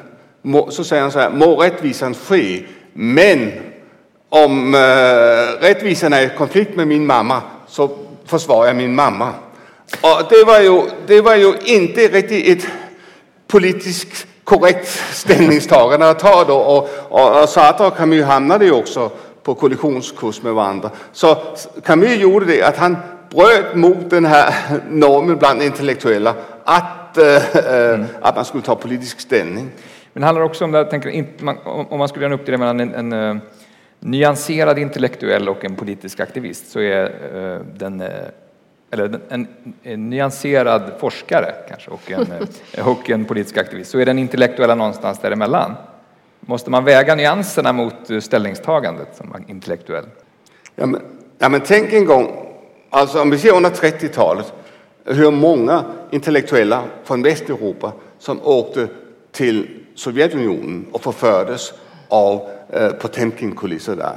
må, 0.42 0.70
så 0.70 0.84
säger 0.84 1.02
han 1.02 1.12
så 1.12 1.18
här, 1.18 1.30
må 1.30 1.62
rättvisan 1.62 2.14
ske, 2.14 2.64
men 2.92 3.52
om 4.30 4.74
øh, 4.74 4.80
äh, 4.80 5.62
rättvisan 5.62 6.12
är 6.12 6.20
i 6.20 6.30
konflikt 6.36 6.76
med 6.76 6.86
min 6.86 7.06
mamma 7.06 7.42
så 7.68 7.90
försvarar 8.26 8.66
jag 8.66 8.76
min 8.76 8.94
mamma. 8.94 9.32
Och 10.00 10.22
det 10.30 10.44
var 10.44 10.60
ju, 10.60 10.82
det 11.06 11.20
var 11.20 11.34
ju 11.34 11.54
inte 11.64 12.00
riktigt 12.00 12.58
ett 12.58 12.70
politiskt 13.46 14.26
korrekt 14.44 14.88
ställningstagande 15.12 16.10
att 16.10 16.18
ta 16.18 16.44
då. 16.44 16.56
Och, 16.56 16.88
och, 17.08 17.42
och 17.42 17.48
Sartre 17.48 17.86
och 17.86 17.96
Camus 17.96 18.24
hamnade 18.24 18.64
ju 18.64 18.72
också 18.72 19.10
på 19.42 19.54
kollisionskurs 19.54 20.42
med 20.42 20.54
varandra. 20.54 20.90
Så 21.12 21.36
Camus 21.84 22.16
gjorde 22.16 22.46
det 22.46 22.62
att 22.62 22.76
han 22.76 22.96
bröt 23.30 23.74
mot 23.74 24.10
den 24.10 24.24
här 24.24 24.54
normen 24.90 25.36
bland 25.36 25.62
intellektuella 25.62 26.34
att, 26.64 27.18
äh, 27.18 27.94
mm. 27.94 28.06
att 28.20 28.36
man 28.36 28.44
skulle 28.44 28.62
ta 28.62 28.74
politisk 28.74 29.20
ställning. 29.20 29.70
Men 30.12 30.20
det 30.20 30.26
handlar 30.26 30.44
också 30.44 30.64
om, 30.64 30.72
det, 30.72 30.84
tänker, 30.84 31.26
om 31.64 31.98
man 31.98 32.08
skulle 32.08 32.24
göra 32.24 32.34
en 32.34 32.40
uppdelning 32.40 32.60
mellan 32.60 32.80
en, 32.80 32.94
en, 32.94 33.12
en 33.12 33.40
nyanserad 34.00 34.78
intellektuell 34.78 35.48
och 35.48 35.64
en 35.64 35.76
politisk 35.76 36.20
aktivist 36.20 36.70
så 36.70 36.80
är 36.80 37.04
uh, 37.34 37.60
den 37.76 38.02
eller 38.90 39.20
en, 39.28 39.48
en, 39.82 40.10
nyanserad 40.10 40.92
forskare 40.98 41.54
kanske 41.68 41.90
och 41.90 42.10
en, 42.10 42.26
och 42.86 43.10
en 43.10 43.24
politisk 43.24 43.56
aktivist, 43.56 43.90
så 43.90 43.98
är 43.98 44.06
den 44.06 44.18
intellektuella 44.18 44.74
någonstans 44.74 45.18
däremellan. 45.18 45.74
Måste 46.40 46.70
man 46.70 46.84
väga 46.84 47.14
nyanserna 47.14 47.72
mot 47.72 47.94
ställningstagandet 48.20 49.08
som 49.16 49.44
intellektuell? 49.48 50.04
Ja 50.74 50.86
men, 50.86 51.02
ja, 51.38 51.48
men 51.48 51.60
tänk 51.60 51.92
en 51.92 52.04
gång 52.04 52.46
Alltså 52.90 53.20
om 53.20 53.30
vi 53.30 53.38
ser 53.38 53.56
under 53.56 53.70
30-talet 53.70 54.52
hur 55.04 55.30
många 55.30 55.84
intellektuella 56.10 56.82
från 57.04 57.22
Västeuropa 57.22 57.92
som 58.18 58.40
åkte 58.42 58.88
till 59.32 59.68
Sovjetunionen 59.94 60.86
och 60.92 61.02
förfördes 61.02 61.72
av 62.08 62.48
eh, 62.72 62.88
Potemkin-kulisser 62.88 63.96
där. 63.96 64.16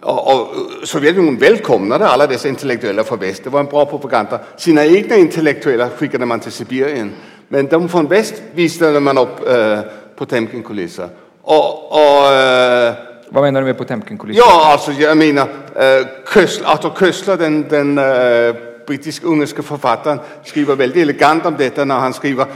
Och, 0.00 0.48
Sovjetunionen 0.84 1.38
välkomnade 1.38 2.06
alla 2.06 2.26
dessa 2.26 2.48
intellektuella 2.48 3.04
från 3.04 3.18
väst. 3.18 3.44
Det 3.44 3.50
var 3.50 3.60
en 3.60 3.66
bra 3.66 3.86
propaganda. 3.86 4.40
Sina 4.56 4.84
egna 4.84 5.16
intellektuella 5.16 5.88
skickade 5.88 6.26
man 6.26 6.40
till 6.40 6.52
Sibirien. 6.52 7.12
Men 7.48 7.66
de 7.66 7.88
från 7.88 8.08
väst 8.08 8.34
visade 8.54 9.00
man 9.00 9.18
upp 9.18 9.48
eh, 9.48 9.80
Potemkin-kulisser. 10.16 11.08
Och, 11.42 11.92
och 11.92 12.32
eh, 12.32 12.94
Vad 13.28 13.44
menar 13.44 13.60
du 13.60 13.66
med 13.66 13.78
Potemkin-kulisser? 13.78 14.42
Ja, 14.46 14.72
alltså 14.72 14.92
jag 14.92 15.16
menar 15.16 15.48
eh, 15.76 16.06
Köstler, 16.34 16.68
Arthur 16.68 16.92
Köstler, 17.00 17.36
den, 17.36 17.68
den 17.68 17.98
eh, 17.98 18.54
brittisk-ungerske 18.86 19.62
författaren, 19.62 20.20
skriver 20.44 20.76
väldigt 20.76 21.02
elegant 21.02 21.46
om 21.46 21.54
detta 21.58 21.84
när 21.84 21.98
han 21.98 22.12
skriver 22.12 22.46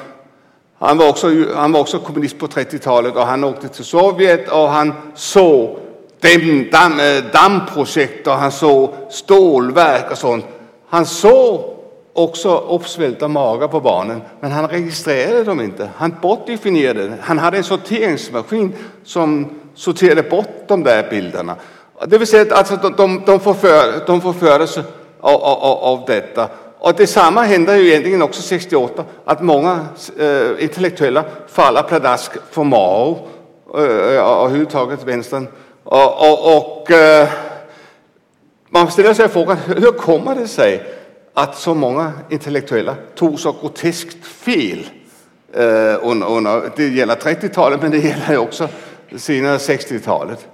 han 0.78 0.98
var, 0.98 1.08
också, 1.08 1.30
han 1.54 1.72
var 1.72 1.80
också 1.80 1.98
kommunist 1.98 2.38
på 2.38 2.46
30-talet 2.46 3.16
och 3.16 3.26
han 3.26 3.44
åkte 3.44 3.68
till 3.68 3.84
Sovjet 3.84 4.48
och 4.48 4.68
han 4.68 4.92
såg 5.14 5.78
damm, 6.20 6.68
damm, 6.72 7.00
eh, 7.00 7.24
dammprojekt 7.32 8.26
och 8.26 8.32
han 8.32 8.52
såg 8.52 8.94
stålverk 9.10 10.10
och 10.10 10.18
sånt. 10.18 10.46
Han 10.88 11.06
såg 11.06 11.76
också 12.12 12.58
uppsvälta 12.58 13.28
magar 13.28 13.68
på 13.68 13.80
barnen, 13.80 14.22
men 14.40 14.52
han 14.52 14.68
registrerade 14.68 15.44
dem 15.44 15.60
inte. 15.60 15.90
Han 15.96 16.14
bortdefinierade 16.22 17.08
det. 17.08 17.16
Han 17.20 17.38
hade 17.38 17.56
en 17.56 17.64
sorteringsmaskin 17.64 18.72
som 19.04 19.46
sorterade 19.74 20.22
bort 20.22 20.68
de 20.68 20.82
där 20.82 21.10
bilderna. 21.10 21.56
Det 22.06 22.18
vill 22.18 22.26
säga 22.26 22.42
att 22.42 22.52
alltså, 22.52 22.76
de, 22.76 22.92
de, 22.96 23.22
de, 23.26 23.40
förför, 23.40 24.06
de 24.06 24.20
förfördes 24.20 24.78
av, 25.20 25.42
av, 25.42 25.78
av 25.78 26.04
detta. 26.06 26.48
Och 26.78 26.94
detsamma 26.94 27.42
hände 27.42 27.78
ju 27.78 27.88
egentligen 27.88 28.22
också 28.22 28.42
68, 28.42 29.04
att 29.24 29.42
många 29.42 29.86
eh, 30.18 30.64
intellektuella 30.64 31.24
faller 31.48 31.82
pladask 31.82 32.32
för 32.50 32.64
Mao 32.64 33.28
eh, 33.68 33.74
och 33.74 33.80
överhuvudtaget 33.80 35.04
vänstern. 35.04 35.46
Och, 35.84 36.30
och, 36.30 36.56
och 36.56 36.90
eh, 36.90 37.28
man 38.68 38.90
ställer 38.90 39.14
sig 39.14 39.28
frågan, 39.28 39.56
hur 39.56 39.92
kommer 39.92 40.34
det 40.34 40.48
sig 40.48 40.82
att 41.34 41.56
så 41.56 41.74
många 41.74 42.12
intellektuella 42.28 42.96
tog 43.14 43.40
så 43.40 43.52
groteskt 43.52 44.26
fel 44.26 44.86
eh, 45.52 45.62
under, 46.02 46.30
under, 46.30 46.70
det 46.76 46.88
gäller 46.88 47.14
30-talet 47.14 47.82
men 47.82 47.90
det 47.90 47.98
gäller 47.98 48.38
också 48.38 48.68
senare 49.16 49.56
60-talet 49.56 50.48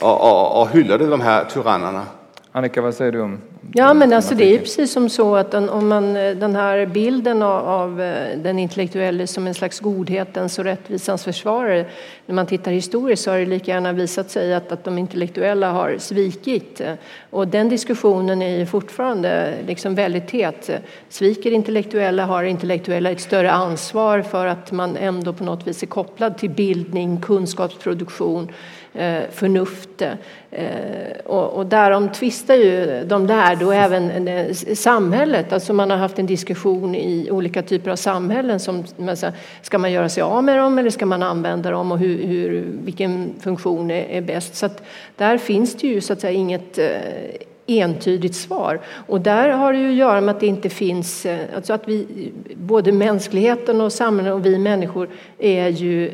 och, 0.00 0.20
och, 0.20 0.62
och 0.62 0.68
hyllade 0.68 1.06
de 1.06 1.20
här 1.20 1.44
tyrannerna. 1.44 2.06
Annika, 2.52 2.82
vad 2.82 2.94
säger 2.94 3.12
du 3.12 3.20
om 3.20 3.40
Ja, 3.74 3.94
men 3.94 4.12
alltså 4.12 4.34
det 4.34 4.54
är 4.54 4.58
precis 4.58 4.92
som 4.92 5.08
så 5.08 5.36
att 5.36 5.50
den, 5.50 5.68
om 5.68 5.88
man, 5.88 6.14
den 6.14 6.56
här 6.56 6.86
bilden 6.86 7.42
av, 7.42 7.68
av 7.68 7.96
den 8.36 8.58
intellektuelle 8.58 9.26
som 9.26 9.46
en 9.46 9.54
slags 9.54 9.80
godhetens 9.80 10.58
och 10.58 10.64
rättvisans 10.64 11.24
försvarare, 11.24 11.86
när 12.26 12.34
man 12.34 12.46
tittar 12.46 12.72
historiskt 12.72 13.22
så 13.22 13.30
har 13.30 13.38
det 13.38 13.46
lika 13.46 13.72
gärna 13.72 13.92
visat 13.92 14.30
sig 14.30 14.54
att, 14.54 14.72
att 14.72 14.84
de 14.84 14.98
intellektuella 14.98 15.70
har 15.70 15.96
svikit. 15.98 16.80
Och 17.30 17.48
den 17.48 17.68
diskussionen 17.68 18.42
är 18.42 18.66
fortfarande 18.66 19.54
liksom 19.66 19.94
väldigt 19.94 20.30
het. 20.30 20.70
Sviker 21.08 21.50
intellektuella, 21.50 22.26
har 22.26 22.44
intellektuella 22.44 23.10
ett 23.10 23.20
större 23.20 23.52
ansvar 23.52 24.22
för 24.22 24.46
att 24.46 24.72
man 24.72 24.96
ändå 24.96 25.32
på 25.32 25.44
något 25.44 25.66
vis 25.66 25.82
är 25.82 25.86
kopplad 25.86 26.38
till 26.38 26.50
bildning, 26.50 27.20
kunskapsproduktion, 27.20 28.52
Eh, 28.94 29.22
förnuft. 29.30 30.02
Eh, 30.50 30.66
och, 31.24 31.52
och 31.52 31.66
därom 31.66 32.08
tvistar 32.08 32.54
ju 32.54 33.04
de 33.04 33.26
lärde 33.26 33.64
och 33.64 33.74
även 33.74 34.28
eh, 34.28 34.52
samhället. 34.74 35.52
Alltså 35.52 35.72
man 35.72 35.90
har 35.90 35.96
haft 35.96 36.18
en 36.18 36.26
diskussion 36.26 36.94
i 36.94 37.28
olika 37.30 37.62
typer 37.62 37.90
av 37.90 37.96
samhällen. 37.96 38.60
Som, 38.60 38.84
ska 39.62 39.78
man 39.78 39.92
göra 39.92 40.08
sig 40.08 40.22
av 40.22 40.44
med 40.44 40.58
dem 40.58 40.78
eller 40.78 40.90
ska 40.90 41.06
man 41.06 41.22
använda 41.22 41.70
dem 41.70 41.92
och 41.92 41.98
hur, 41.98 42.26
hur 42.26 42.66
vilken 42.84 43.34
funktion 43.40 43.90
är, 43.90 44.04
är 44.04 44.20
bäst? 44.20 44.54
Så 44.54 44.66
att 44.66 44.82
där 45.16 45.38
finns 45.38 45.74
det 45.74 45.86
ju 45.86 46.00
så 46.00 46.12
att 46.12 46.20
säga 46.20 46.32
inget 46.32 46.78
entydigt 47.66 48.34
svar. 48.34 48.80
Och 49.06 49.20
där 49.20 49.48
har 49.48 49.72
det 49.72 49.78
ju 49.78 49.88
att 49.88 49.94
göra 49.94 50.20
med 50.20 50.34
att 50.34 50.40
det 50.40 50.46
inte 50.46 50.68
finns, 50.68 51.26
alltså 51.56 51.72
att 51.72 51.88
vi, 51.88 52.06
både 52.54 52.92
mänskligheten 52.92 53.80
och 53.80 53.92
samhället 53.92 54.34
och 54.34 54.46
vi 54.46 54.58
människor 54.58 55.08
är 55.38 55.68
ju, 55.68 56.10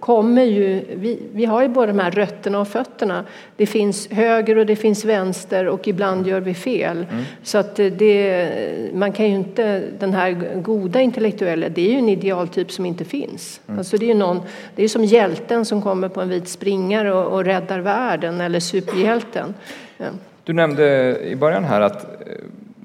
kommer 0.00 0.42
ju, 0.42 0.84
vi, 0.94 1.18
vi 1.32 1.44
har 1.44 1.62
ju 1.62 1.68
både 1.68 1.86
de 1.86 1.98
här 1.98 2.10
rötterna 2.10 2.60
och 2.60 2.68
fötterna. 2.68 3.24
Det 3.56 3.66
finns 3.66 4.10
höger 4.10 4.58
och 4.58 4.66
det 4.66 4.76
finns 4.76 5.04
vänster 5.04 5.66
och 5.66 5.88
ibland 5.88 6.26
gör 6.26 6.40
vi 6.40 6.54
fel. 6.54 7.06
Mm. 7.10 7.24
Så 7.42 7.58
att 7.58 7.76
det, 7.76 8.50
man 8.94 9.12
kan 9.12 9.28
ju 9.28 9.34
inte, 9.34 9.82
den 9.98 10.14
här 10.14 10.60
goda 10.62 11.00
intellektuella, 11.00 11.68
det 11.68 11.86
är 11.88 11.90
ju 11.90 11.98
en 11.98 12.08
idealtyp 12.08 12.72
som 12.72 12.86
inte 12.86 13.04
finns. 13.04 13.60
Mm. 13.66 13.78
Alltså 13.78 13.96
det 13.96 14.04
är 14.04 14.08
ju 14.08 14.14
någon, 14.14 14.40
det 14.76 14.84
är 14.84 14.88
som 14.88 15.04
hjälten 15.04 15.64
som 15.64 15.82
kommer 15.82 16.08
på 16.08 16.20
en 16.20 16.28
vit 16.28 16.48
springare 16.48 17.14
och, 17.14 17.32
och 17.32 17.44
räddar 17.44 17.78
världen 17.78 18.40
eller 18.40 18.60
superhjälten. 18.60 19.54
Ja. 19.98 20.06
Du 20.46 20.52
nämnde 20.52 21.18
i 21.22 21.36
början 21.36 21.64
här 21.64 21.80
att 21.80 22.06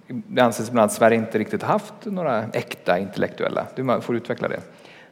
det 0.07 0.41
anses 0.41 0.69
ibland 0.69 0.85
att 0.85 0.93
Sverige 0.93 1.17
inte 1.17 1.39
riktigt 1.39 1.63
haft 1.63 1.93
några 2.03 2.43
äkta 2.53 2.99
intellektuella. 2.99 3.65
Du 3.75 4.01
får 4.01 4.15
utveckla 4.15 4.47
det. 4.47 4.59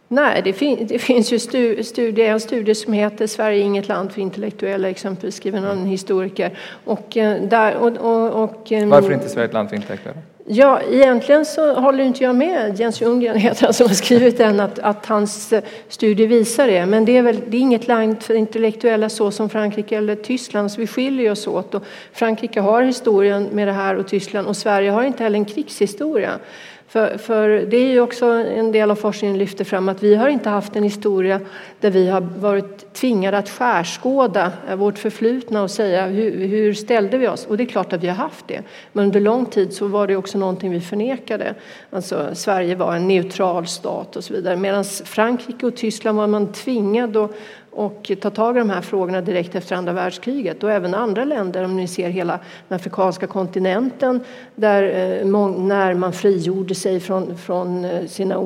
Nej, 0.07 0.41
det, 0.43 0.53
fin 0.53 0.87
det 0.87 0.99
finns 0.99 1.33
ju 1.33 1.39
stu 1.39 1.83
studier, 1.83 2.31
en 2.31 2.39
studie 2.39 2.75
som 2.75 2.93
heter 2.93 3.27
Sverige 3.27 3.61
är 3.61 3.65
inget 3.65 3.87
land 3.87 4.11
för 4.11 4.21
intellektuella, 4.21 4.89
exempelvis 4.89 5.35
skriven 5.35 5.65
av 5.65 5.71
en 5.71 5.85
historiker. 5.85 6.57
Och, 6.85 7.07
där, 7.41 7.75
och, 7.75 7.97
och, 7.97 8.43
och, 8.43 8.71
Varför 8.87 9.09
är 9.09 9.13
inte 9.13 9.29
Sverige 9.29 9.47
ett 9.47 9.53
land 9.53 9.69
för 9.69 9.75
intellektuella? 9.75 10.21
Ja, 10.51 10.81
egentligen 10.91 11.45
så 11.45 11.73
håller 11.73 12.03
inte 12.03 12.23
jag 12.23 12.35
med 12.35 12.79
Jens 12.79 13.01
Ljunggren 13.01 13.37
heter 13.39 13.65
han 13.65 13.73
som 13.73 13.87
har 13.87 13.93
skrivit 13.93 14.37
den 14.37 14.59
att, 14.59 14.79
att 14.79 15.05
hans 15.05 15.53
eh, 15.53 15.63
studie 15.87 16.25
visar 16.25 16.67
det. 16.67 16.85
Men 16.85 17.05
det 17.05 17.17
är 17.17 17.21
väl 17.21 17.41
det 17.47 17.57
är 17.57 17.61
inget 17.61 17.87
land 17.87 18.23
för 18.23 18.33
intellektuella 18.33 19.09
så 19.09 19.31
som 19.31 19.49
Frankrike 19.49 19.97
eller 19.97 20.15
Tyskland, 20.15 20.71
så 20.71 20.81
vi 20.81 20.87
skiljer 20.87 21.31
oss 21.31 21.47
åt. 21.47 21.75
Och 21.75 21.83
Frankrike 22.13 22.61
har 22.61 22.81
historien 22.81 23.49
med 23.51 23.67
det 23.67 23.71
här 23.71 23.95
och 23.95 24.07
Tyskland 24.07 24.47
och 24.47 24.57
Sverige 24.57 24.91
har 24.91 25.03
inte 25.03 25.23
heller 25.23 25.39
en 25.39 25.45
krigshistoria. 25.45 26.39
För, 26.89 27.17
för, 27.17 27.49
det 27.49 27.77
är 27.77 27.91
ju 27.91 28.01
också 28.01 28.25
en 28.25 28.71
del 28.71 28.91
av 28.91 28.95
forskningen 28.95 29.37
lyfter 29.37 29.65
fram 29.65 29.89
att 29.89 30.03
vi 30.03 30.15
har 30.15 30.29
inte 30.29 30.49
haft 30.49 30.75
en 30.75 30.83
historia 30.83 31.39
där 31.79 31.91
vi 31.91 32.09
har 32.09 32.21
varit 32.21 32.93
tvingade 32.93 33.37
att 33.37 33.49
skärskåda 33.49 34.51
vårt 34.75 34.97
förflutna 34.97 35.63
och 35.63 35.71
säga 35.71 36.05
hur, 36.05 36.47
hur 36.47 36.73
ställde 36.73 37.17
vi 37.17 37.27
oss? 37.27 37.45
Och 37.45 37.57
det 37.57 37.63
är 37.63 37.65
klart 37.65 37.93
att 37.93 38.03
vi 38.03 38.07
har 38.07 38.15
haft 38.15 38.47
det. 38.47 38.61
Men 38.93 39.05
under 39.05 39.19
lång 39.19 39.45
tid 39.45 39.73
så 39.73 39.87
var 39.87 40.07
det 40.07 40.15
också 40.15 40.37
någonting 40.37 40.71
vi 40.71 40.81
förnekade. 40.81 41.55
Alltså 41.89 42.29
Sverige 42.33 42.75
var 42.75 42.95
en 42.95 43.07
neutral 43.07 43.67
stat 43.67 44.15
och 44.15 44.23
så 44.23 44.33
vidare. 44.33 44.55
Medan 44.55 44.83
Frankrike 44.83 45.65
och 45.65 45.75
Tyskland 45.75 46.17
var 46.17 46.27
man 46.27 46.51
tvingad 46.51 47.17
att 47.17 47.31
och 47.79 48.11
ta 48.21 48.29
tag 48.29 48.55
i 48.55 48.59
de 48.59 48.69
här 48.69 48.81
frågorna 48.81 49.21
direkt 49.21 49.55
efter 49.55 49.75
andra 49.75 49.93
världskriget. 49.93 50.63
Och 50.63 50.71
även 50.71 50.93
andra 50.93 51.25
länder 51.25 51.63
om 51.63 51.77
ni 51.77 51.87
ser 51.87 52.09
hela 52.09 52.39
den 52.67 52.75
afrikanska 52.75 53.27
kontinenten 53.27 54.19
där 54.55 54.83
eh, 54.83 55.25
när 55.57 55.93
man 55.93 56.13
frigjorde 56.13 56.75
sig 56.75 56.99
från, 56.99 57.37
från 57.37 57.85
eh, 57.85 58.05
sina 58.05 58.37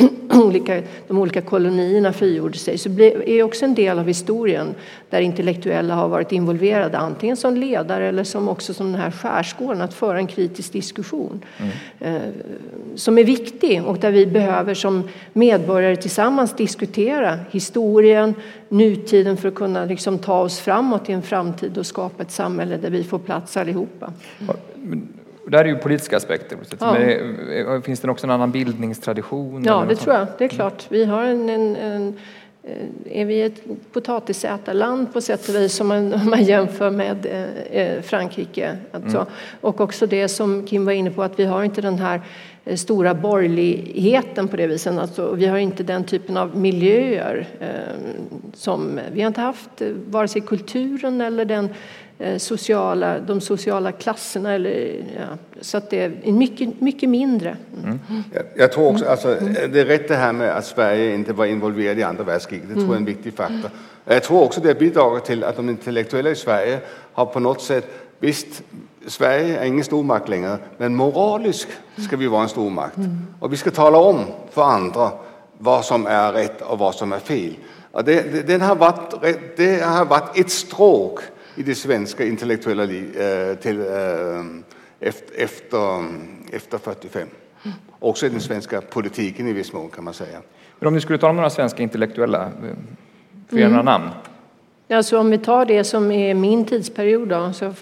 olika, 0.32 0.82
de 1.08 1.18
olika 1.18 1.40
kolonierna 1.40 2.12
frigjorde 2.12 2.58
sig 2.58 2.78
så 2.78 2.88
är 3.26 3.42
också 3.42 3.64
en 3.64 3.74
del 3.74 3.98
av 3.98 4.06
historien 4.06 4.74
där 5.10 5.20
intellektuella 5.20 5.94
har 5.94 6.08
varit 6.08 6.32
involverade 6.32 6.98
antingen 6.98 7.36
som 7.36 7.56
ledare 7.56 8.08
eller 8.08 8.24
som 8.24 8.48
också 8.48 8.74
som 8.74 8.92
den 8.92 9.00
här 9.00 9.10
skärskåren 9.10 9.80
att 9.80 9.94
föra 9.94 10.18
en 10.18 10.26
kritisk 10.26 10.72
diskussion 10.72 11.44
mm. 12.00 12.32
som 12.94 13.18
är 13.18 13.24
viktig 13.24 13.84
och 13.84 13.98
där 13.98 14.10
vi 14.10 14.26
behöver 14.26 14.74
som 14.74 15.08
medborgare 15.32 15.96
tillsammans 15.96 16.56
diskutera 16.56 17.38
historien, 17.50 18.34
nutiden 18.68 19.36
för 19.36 19.48
att 19.48 19.54
kunna 19.54 19.84
liksom 19.84 20.18
ta 20.18 20.40
oss 20.40 20.60
framåt 20.60 21.08
i 21.08 21.12
en 21.12 21.22
framtid 21.22 21.78
och 21.78 21.86
skapa 21.86 22.22
ett 22.22 22.30
samhälle 22.30 22.76
där 22.76 22.90
vi 22.90 23.04
får 23.04 23.18
plats 23.18 23.56
allihopa. 23.56 24.12
Mm. 24.76 25.08
Det 25.50 25.56
här 25.56 25.64
är 25.64 25.68
ju 25.68 25.76
politiska 25.76 26.16
aspekter. 26.16 26.58
Ja. 26.78 26.96
Men 27.66 27.82
finns 27.82 28.00
det 28.00 28.10
också 28.10 28.26
en 28.26 28.30
annan 28.30 28.50
bildningstradition? 28.50 29.64
Ja, 29.64 29.84
det 29.88 29.96
tror 29.96 30.16
jag. 30.16 30.26
Det 30.38 30.44
är 30.44 30.48
klart. 30.48 30.86
Vi 30.88 31.04
har 31.04 31.24
en, 31.24 31.48
en, 31.48 31.76
en 31.76 32.18
är 33.04 33.24
vi 33.24 33.42
ett 33.42 33.62
potatisätarland 33.92 35.12
på 35.12 35.20
sätt 35.20 35.48
och 35.48 35.54
vis 35.54 35.80
om 35.80 35.88
man, 35.88 36.14
om 36.22 36.30
man 36.30 36.44
jämför 36.44 36.90
med 36.90 37.26
eh, 37.70 38.02
Frankrike? 38.02 38.76
Alltså. 38.92 39.16
Mm. 39.16 39.28
Och 39.60 39.80
också 39.80 40.06
det 40.06 40.28
som 40.28 40.66
Kim 40.66 40.84
var 40.84 40.92
inne 40.92 41.10
på 41.10 41.22
att 41.22 41.38
vi 41.38 41.44
har 41.44 41.64
inte 41.64 41.80
den 41.80 41.98
här 41.98 42.20
stora 42.76 43.14
borgerligheten 43.14 44.48
på 44.48 44.56
det 44.56 44.66
viset. 44.66 44.98
Alltså, 44.98 45.32
vi 45.32 45.46
har 45.46 45.58
inte 45.58 45.82
den 45.82 46.04
typen 46.04 46.36
av 46.36 46.56
miljöer 46.56 47.48
eh, 47.60 47.68
som 48.54 49.00
vi 49.12 49.20
har 49.20 49.28
inte 49.28 49.40
haft 49.40 49.82
vare 50.06 50.28
sig 50.28 50.40
kulturen 50.40 51.20
eller 51.20 51.44
den 51.44 51.68
sociala, 52.38 53.18
de 53.18 53.40
sociala 53.40 53.92
klasserna. 53.92 54.52
Eller, 54.52 55.04
ja, 55.16 55.26
så 55.60 55.76
att 55.76 55.90
det 55.90 56.00
är 56.02 56.32
mycket, 56.32 56.80
mycket 56.80 57.08
mindre. 57.08 57.56
Mm. 57.84 57.98
Jag, 58.34 58.42
jag, 58.56 58.72
tror 58.72 58.92
också, 58.92 59.06
alltså, 59.06 59.36
det 59.72 59.80
är 59.80 59.84
rätt 59.84 60.08
det 60.08 60.16
här 60.16 60.32
med 60.32 60.56
att 60.56 60.66
Sverige 60.66 61.14
inte 61.14 61.32
var 61.32 61.46
involverad 61.46 61.98
i 61.98 62.02
andra 62.02 62.24
världskriget. 62.24 62.68
Det 62.68 62.74
tror 62.74 62.86
jag 62.86 62.92
är 62.92 62.98
en 62.98 63.04
viktig 63.04 63.34
faktor. 63.34 63.70
Jag 64.04 64.22
tror 64.22 64.42
också 64.42 64.60
det 64.60 64.78
bidrar 64.78 65.18
till 65.18 65.44
att 65.44 65.56
de 65.56 65.68
intellektuella 65.68 66.30
i 66.30 66.36
Sverige 66.36 66.78
har 67.12 67.26
på 67.26 67.40
något 67.40 67.62
sätt, 67.62 67.90
visst 68.18 68.62
Sverige 69.06 69.58
är 69.58 69.64
ingen 69.64 69.84
stormakt 69.84 70.28
längre, 70.28 70.58
men 70.78 70.96
moraliskt 70.96 71.68
ska 72.06 72.16
vi 72.16 72.26
vara 72.26 72.42
en 72.42 72.48
stormakt. 72.48 72.96
Och 73.40 73.52
vi 73.52 73.56
ska 73.56 73.70
tala 73.70 73.98
om 73.98 74.24
för 74.50 74.62
andra 74.62 75.10
vad 75.58 75.84
som 75.84 76.06
är 76.06 76.32
rätt 76.32 76.62
och 76.62 76.78
vad 76.78 76.94
som 76.94 77.12
är 77.12 77.18
fel. 77.18 77.56
Och 77.92 78.04
det, 78.04 78.32
det, 78.32 78.42
den 78.42 78.60
har 78.60 78.74
varit, 78.74 79.14
det 79.56 79.84
har 79.84 80.04
varit 80.04 80.38
ett 80.38 80.50
stråk 80.50 81.20
i 81.60 81.62
det 81.62 81.74
svenska 81.74 82.26
intellektuella 82.26 82.84
livet 82.84 83.60
till, 83.62 83.80
efter, 85.00 85.34
efter, 85.36 86.04
efter 86.52 86.78
45. 86.78 87.28
Också 87.98 88.26
i 88.26 88.28
den 88.28 88.40
svenska 88.40 88.80
politiken 88.80 89.48
i 89.48 89.52
viss 89.52 89.72
mån 89.72 89.90
kan 89.90 90.04
man 90.04 90.14
säga. 90.14 90.38
Men 90.78 90.88
om 90.88 90.94
ni 90.94 91.00
skulle 91.00 91.18
ta 91.18 91.32
några 91.32 91.50
svenska 91.50 91.82
intellektuella, 91.82 92.50
för 93.48 93.56
mm. 93.56 93.70
några 93.70 93.82
namn? 93.82 94.10
Alltså 94.90 95.18
om 95.18 95.30
vi 95.30 95.38
tar 95.38 95.64
det 95.64 95.84
som 95.84 96.10
är 96.10 96.34
min 96.34 96.64
tidsperiod 96.64 97.28
då, 97.28 97.52
så, 97.52 97.72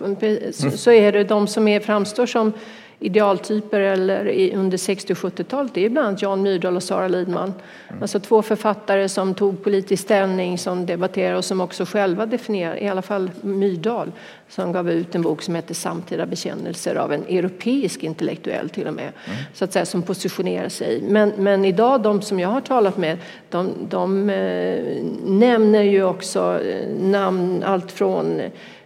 så 0.76 0.90
är 0.90 1.12
det 1.12 1.24
de 1.24 1.46
som 1.46 1.68
är, 1.68 1.80
framstår 1.80 2.26
som 2.26 2.52
idealtyper 3.00 3.80
eller 3.80 4.52
under 4.54 4.78
60 4.78 5.12
och 5.12 5.18
70-talet 5.18 5.74
det 5.74 5.84
är 5.84 5.88
bland 5.88 6.06
annat 6.06 6.22
Jan 6.22 6.42
Myrdal 6.42 6.76
och 6.76 6.82
Sara 6.82 7.08
Lidman. 7.08 7.54
Mm. 7.88 8.02
Alltså 8.02 8.20
två 8.20 8.42
författare 8.42 9.08
som 9.08 9.34
tog 9.34 9.64
politisk 9.64 10.02
ställning, 10.02 10.58
som 10.58 10.86
debatterade 10.86 11.36
och 11.36 11.44
som 11.44 11.60
också 11.60 11.84
själva 11.84 12.26
definierar, 12.26 12.82
i 12.82 12.88
alla 12.88 13.02
fall 13.02 13.30
Myrdal, 13.40 14.12
som 14.48 14.72
gav 14.72 14.90
ut 14.90 15.14
en 15.14 15.22
bok 15.22 15.42
som 15.42 15.54
heter 15.54 15.74
Samtida 15.74 16.26
bekännelser 16.26 16.94
av 16.94 17.12
en 17.12 17.24
europeisk 17.28 18.02
intellektuell 18.02 18.68
till 18.68 18.86
och 18.86 18.94
med, 18.94 19.12
mm. 19.26 19.38
så 19.54 19.64
att 19.64 19.72
säga, 19.72 19.86
som 19.86 20.02
positionerar 20.02 20.68
sig. 20.68 21.02
Men, 21.02 21.32
men 21.36 21.64
idag, 21.64 22.02
de 22.02 22.22
som 22.22 22.40
jag 22.40 22.48
har 22.48 22.60
talat 22.60 22.96
med, 22.96 23.18
de, 23.50 23.72
de 23.88 24.30
eh, 24.30 25.04
nämner 25.24 25.82
ju 25.82 26.04
också 26.04 26.60
eh, 26.60 26.88
namn, 27.00 27.62
allt 27.62 27.92
från 27.92 28.40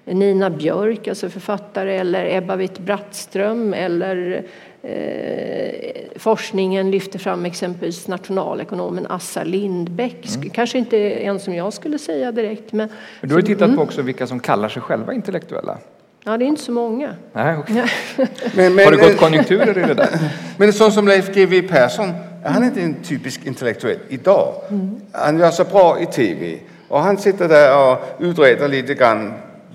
Nina 0.04 0.50
Björk, 0.50 1.08
alltså 1.08 1.28
författare, 1.28 1.96
eller 1.96 2.36
Ebba 2.36 2.56
Witt-Brattström 2.56 3.74
eller 3.74 4.44
eh, 4.82 6.18
forskningen 6.18 6.90
lyfter 6.90 7.18
fram 7.18 7.44
exempelvis 7.44 8.08
nationalekonomen 8.08 9.06
Assa 9.08 9.44
Lindbeck. 9.44 10.26
Mm. 10.36 10.50
Kanske 10.50 10.78
inte 10.78 10.98
en 11.10 11.40
som 11.40 11.54
jag 11.54 11.72
skulle 11.72 11.98
säga 11.98 12.32
direkt. 12.32 12.72
Men, 12.72 12.88
men 13.20 13.28
du 13.28 13.34
har 13.34 13.40
ju 13.40 13.46
tittat 13.46 13.62
mm. 13.62 13.76
på 13.76 13.82
också 13.82 14.02
vilka 14.02 14.26
som 14.26 14.40
kallar 14.40 14.68
sig 14.68 14.82
själva 14.82 15.12
intellektuella. 15.12 15.78
Ja, 16.24 16.36
det 16.36 16.44
är 16.44 16.46
inte 16.46 16.62
så 16.62 16.72
många. 16.72 17.14
Nej, 17.32 17.58
okay. 17.58 17.74
men, 18.54 18.74
men, 18.74 18.84
har 18.84 18.92
det 18.92 18.96
gått 18.96 19.16
konjunkturer 19.16 19.78
i 19.78 19.82
det 19.86 19.94
där? 19.94 20.18
Men 20.56 20.72
så 20.72 20.90
som 20.90 21.08
Leif 21.08 21.34
GW 21.34 21.68
Persson, 21.68 22.12
är 22.44 22.50
han 22.50 22.64
inte 22.64 22.80
en 22.80 22.94
typisk 23.02 23.46
intellektuell 23.46 23.98
idag? 24.08 24.54
Mm. 24.70 25.00
Han 25.12 25.38
gör 25.38 25.50
så 25.50 25.64
bra 25.64 26.00
i 26.00 26.06
tv 26.06 26.58
och 26.88 27.00
han 27.00 27.18
sitter 27.18 27.48
där 27.48 27.92
och 27.92 27.98
utreder 28.18 28.68
lite 28.68 28.94
grann 28.94 29.32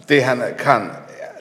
det 0.07 0.21
han 0.21 0.43
kan 0.63 0.89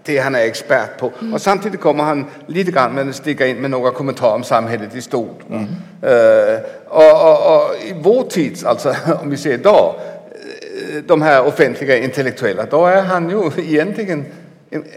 det 0.07 0.19
han 0.19 0.35
är 0.35 0.41
expert 0.41 0.99
på. 0.99 1.13
Och 1.33 1.41
samtidigt 1.41 1.81
kommer 1.81 2.05
han 2.05 2.27
lite 2.47 2.71
grann 2.71 2.93
med 2.93 3.09
att 3.09 3.17
sticka 3.17 3.47
in 3.47 3.57
med 3.57 3.71
några 3.71 3.91
kommentarer 3.91 4.35
om 4.35 4.45
samhället 4.45 4.95
i 4.95 5.03
stort. 5.03 5.41
Mm. 5.51 5.63
Uh, 5.63 6.61
och, 6.89 7.31
och, 7.31 7.57
och, 7.57 7.75
i 7.85 7.95
vår 8.03 8.23
tid, 8.23 8.67
alltså 8.67 8.95
om 9.23 9.31
vi 9.31 9.37
ser 9.37 9.53
idag, 9.53 9.95
eh, 9.95 11.03
de 11.07 11.23
här 11.23 11.47
offentliga 11.47 11.99
intellektuella, 11.99 12.65
då 12.71 12.87
är 12.87 13.03
han 13.03 13.31
ju 13.31 13.51
egentligen 13.65 14.25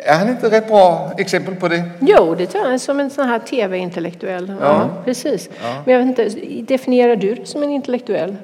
är 0.03 0.13
han 0.13 0.29
inte 0.29 0.49
rätt 0.49 0.67
bra 0.67 1.11
exempel 1.17 1.55
på 1.55 1.67
det? 1.67 1.83
Jo, 1.99 2.35
det 2.35 2.45
tror 2.45 2.71
jag. 2.71 2.81
Som 2.81 2.99
en 2.99 3.09
sån 3.09 3.27
här 3.27 3.39
tv-intellektuell. 3.39 4.53
Ja. 4.61 4.65
ja. 4.65 4.89
precis. 5.05 5.49
Ja. 5.61 5.81
Men 5.85 5.93
jag 5.93 6.05
vet 6.05 6.19
inte, 6.19 6.39
definierar 6.73 7.15
du 7.15 7.35
det 7.35 7.47
som 7.47 7.63
en 7.63 7.69
intellektuell? 7.69 8.35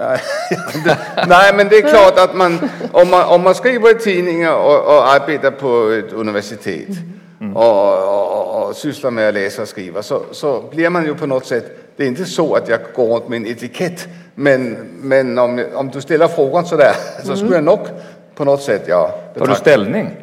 Nej, 1.28 1.54
men 1.54 1.68
det 1.68 1.76
är 1.76 1.88
klart 1.88 2.18
att 2.18 2.34
man, 2.34 2.70
om 2.92 3.10
man, 3.10 3.24
om 3.24 3.42
man 3.42 3.54
skriver 3.54 3.90
i 3.90 3.94
tidningar 3.94 4.54
och, 4.54 4.96
och 4.96 5.08
arbetar 5.08 5.50
på 5.50 5.90
ett 5.90 6.12
universitet 6.12 6.88
mm. 7.40 7.56
och, 7.56 7.98
och, 7.98 8.68
och, 8.68 8.76
sysslar 8.76 9.10
med 9.10 9.28
att 9.28 9.34
läsa 9.34 9.62
och 9.62 9.68
skriva 9.68 10.02
så, 10.02 10.22
så 10.30 10.64
blir 10.70 10.90
man 10.90 11.04
ju 11.04 11.14
på 11.14 11.26
något 11.26 11.46
sätt, 11.46 11.78
det 11.96 12.04
är 12.04 12.08
inte 12.08 12.24
så 12.24 12.54
att 12.54 12.68
jag 12.68 12.80
går 12.94 13.14
runt 13.14 13.28
med 13.28 13.36
en 13.36 13.46
etikett, 13.46 14.08
men, 14.34 14.76
men 15.00 15.38
om, 15.38 15.64
om 15.74 15.90
du 15.90 16.00
ställer 16.00 16.28
frågan 16.28 16.66
sådär 16.66 16.94
så 17.18 17.26
mm. 17.26 17.36
skulle 17.36 17.54
jag 17.54 17.64
nog 17.64 17.80
på 18.34 18.44
något 18.44 18.62
sätt, 18.62 18.84
ja. 18.86 19.14
Tar 19.38 19.46
du 19.46 19.54
ställning? 19.54 20.16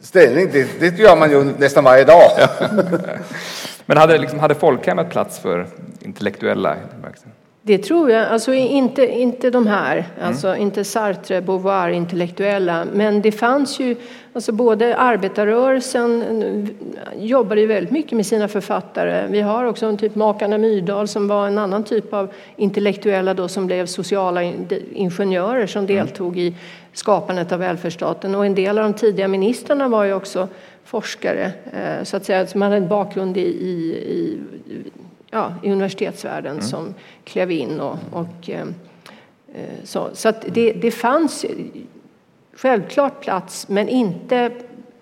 Ställning, 0.00 0.48
det, 0.52 0.80
det 0.80 0.98
gör 0.98 1.16
man 1.16 1.30
ju 1.30 1.44
nästan 1.44 1.84
varje 1.84 2.04
dag. 2.04 2.30
men 3.86 3.96
hade, 3.96 4.18
liksom, 4.18 4.38
hade 4.38 4.54
folkhemmet 4.54 5.10
plats 5.10 5.38
för 5.38 5.66
intellektuella? 6.00 6.76
Det 7.64 7.78
tror 7.78 8.10
jag. 8.10 8.28
Alltså 8.28 8.54
inte, 8.54 9.06
inte 9.06 9.50
de 9.50 9.66
här, 9.66 9.96
mm. 9.96 10.28
alltså 10.28 10.56
inte 10.56 10.84
Sartre, 10.84 11.40
Beauvoir, 11.40 11.88
intellektuella. 11.88 12.84
Men 12.92 13.22
det 13.22 13.32
fanns 13.32 13.80
ju, 13.80 13.96
alltså 14.32 14.52
både 14.52 14.96
arbetarrörelsen 14.96 16.68
jobbade 17.16 17.60
ju 17.60 17.66
väldigt 17.66 17.90
mycket 17.90 18.12
med 18.12 18.26
sina 18.26 18.48
författare. 18.48 19.26
Vi 19.30 19.40
har 19.40 19.64
också 19.64 19.86
en 19.86 19.96
typ 19.96 20.14
Makarna 20.14 20.58
Myrdal 20.58 21.08
som 21.08 21.28
var 21.28 21.46
en 21.46 21.58
annan 21.58 21.84
typ 21.84 22.12
av 22.12 22.32
intellektuella 22.56 23.34
då 23.34 23.48
som 23.48 23.66
blev 23.66 23.86
sociala 23.86 24.42
ingenjörer 24.92 25.66
som 25.66 25.84
mm. 25.84 25.96
deltog 25.96 26.38
i 26.38 26.54
skapandet 26.92 27.52
av 27.52 27.58
välfärdsstaten. 27.58 28.34
Och 28.34 28.46
en 28.46 28.54
del 28.54 28.78
av 28.78 28.84
de 28.84 28.94
tidiga 28.94 29.28
ministrarna 29.28 29.88
var 29.88 30.04
ju 30.04 30.12
också 30.12 30.48
forskare, 30.84 31.52
eh, 31.72 32.04
så 32.04 32.16
att 32.16 32.24
säga, 32.24 32.46
som 32.46 32.62
hade 32.62 32.76
en 32.76 32.88
bakgrund 32.88 33.36
i, 33.36 33.40
i, 33.40 33.98
i 34.66 34.82
ja, 35.32 35.54
i 35.62 35.72
universitetsvärlden 35.72 36.52
mm. 36.52 36.64
som 36.64 36.94
klev 37.24 37.50
in. 37.50 37.80
Och, 37.80 37.98
och 38.10 38.50
eh, 38.50 38.60
eh, 39.54 39.84
så 39.84 40.08
så 40.12 40.28
att 40.28 40.44
det, 40.48 40.72
det 40.72 40.90
fanns 40.90 41.44
självklart 42.56 43.20
plats, 43.20 43.68
men 43.68 43.88
inte 43.88 44.50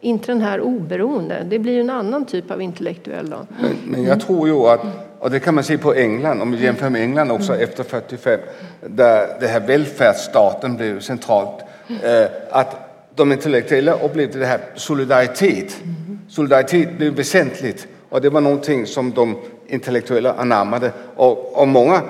inte 0.01 0.33
den 0.33 0.41
här 0.41 0.61
oberoende. 0.61 1.47
Det 1.51 1.59
blir 1.59 1.81
en 1.81 1.91
annan 1.91 2.25
typ 2.25 2.51
av 2.51 2.63
intellektuell. 2.63 3.31
Då. 3.31 3.47
Men, 3.61 3.77
men 3.85 4.05
jag 4.05 4.21
tror 4.21 4.49
ju 4.49 4.55
att, 4.55 4.81
och 5.19 5.31
det 5.31 5.41
kan 5.41 5.55
man 5.55 5.65
se 5.65 5.79
på 5.79 5.95
England, 5.95 6.43
om 6.43 6.53
vi 6.53 6.65
jämför 6.65 6.91
med 6.91 7.03
England 7.03 7.31
också 7.31 7.53
mm. 7.53 7.65
efter 7.65 7.85
45, 7.85 8.41
där 8.81 9.41
det 9.41 9.47
här 9.47 9.61
välfärdsstaten 9.61 10.77
blev 10.77 11.01
centralt, 11.01 11.65
eh, 12.03 12.27
att 12.51 12.77
de 13.15 13.33
intellektuella 13.33 13.93
upplevde 13.93 14.39
det 14.39 14.47
här 14.47 14.61
solidaritet. 14.75 15.81
Mm. 15.83 16.19
Solidaritet 16.29 16.99
blev 16.99 17.13
väsentligt 17.13 17.87
och 18.09 18.21
det 18.21 18.31
var 18.31 18.41
någonting 18.41 18.87
som 18.87 19.11
de 19.11 19.37
intellektuella 19.71 20.33
anammade. 20.33 20.93
Och, 21.17 21.61
och 21.61 21.69
många 21.69 22.03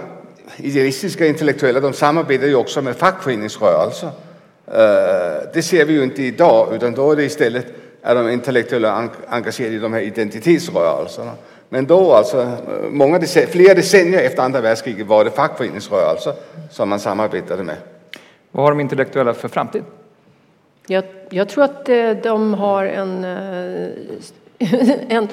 idealistiska 0.57 1.27
intellektuella 1.27 1.81
de 1.81 1.93
samarbetar 1.93 2.47
ju 2.47 2.55
också 2.55 2.83
med 2.83 2.97
fackföreningsrörelser. 2.97 4.07
Uh, 4.07 5.53
det 5.55 5.63
ser 5.63 5.85
vi 5.85 5.93
ju 5.93 6.03
inte 6.03 6.23
idag, 6.23 6.75
utan 6.75 6.95
då 6.95 7.13
är 7.13 7.17
det 7.17 7.25
istället 7.25 7.67
är 8.03 8.15
de 8.15 8.31
intellektuella 8.31 9.09
engagerade 9.29 9.75
i 9.75 9.79
de 9.79 9.93
här 9.93 10.01
identitetsrörelserna. 10.01 11.33
Men 11.69 11.87
då 11.87 12.13
alltså, 12.13 12.53
många 12.91 13.19
decennier, 13.19 13.51
flera 13.51 13.75
decennier 13.75 14.23
efter 14.23 14.43
andra 14.43 14.61
världskriget 14.61 15.07
var 15.07 15.25
det 15.25 15.31
fackföreningsrörelser 15.31 16.33
som 16.71 16.89
man 16.89 17.01
samarbetade 17.01 17.63
med. 17.63 17.77
Vad 18.51 18.65
har 18.65 18.71
de 18.71 18.81
intellektuella 18.81 19.35
för 19.35 19.49
framtid? 19.49 19.83
Jag, 20.87 21.05
jag 21.31 21.49
tror 21.49 21.65
att 21.65 21.89
eh, 21.89 22.11
de 22.11 22.55
har 22.55 22.85
en, 22.85 23.25
eh, 23.25 23.89
en, 25.17 25.29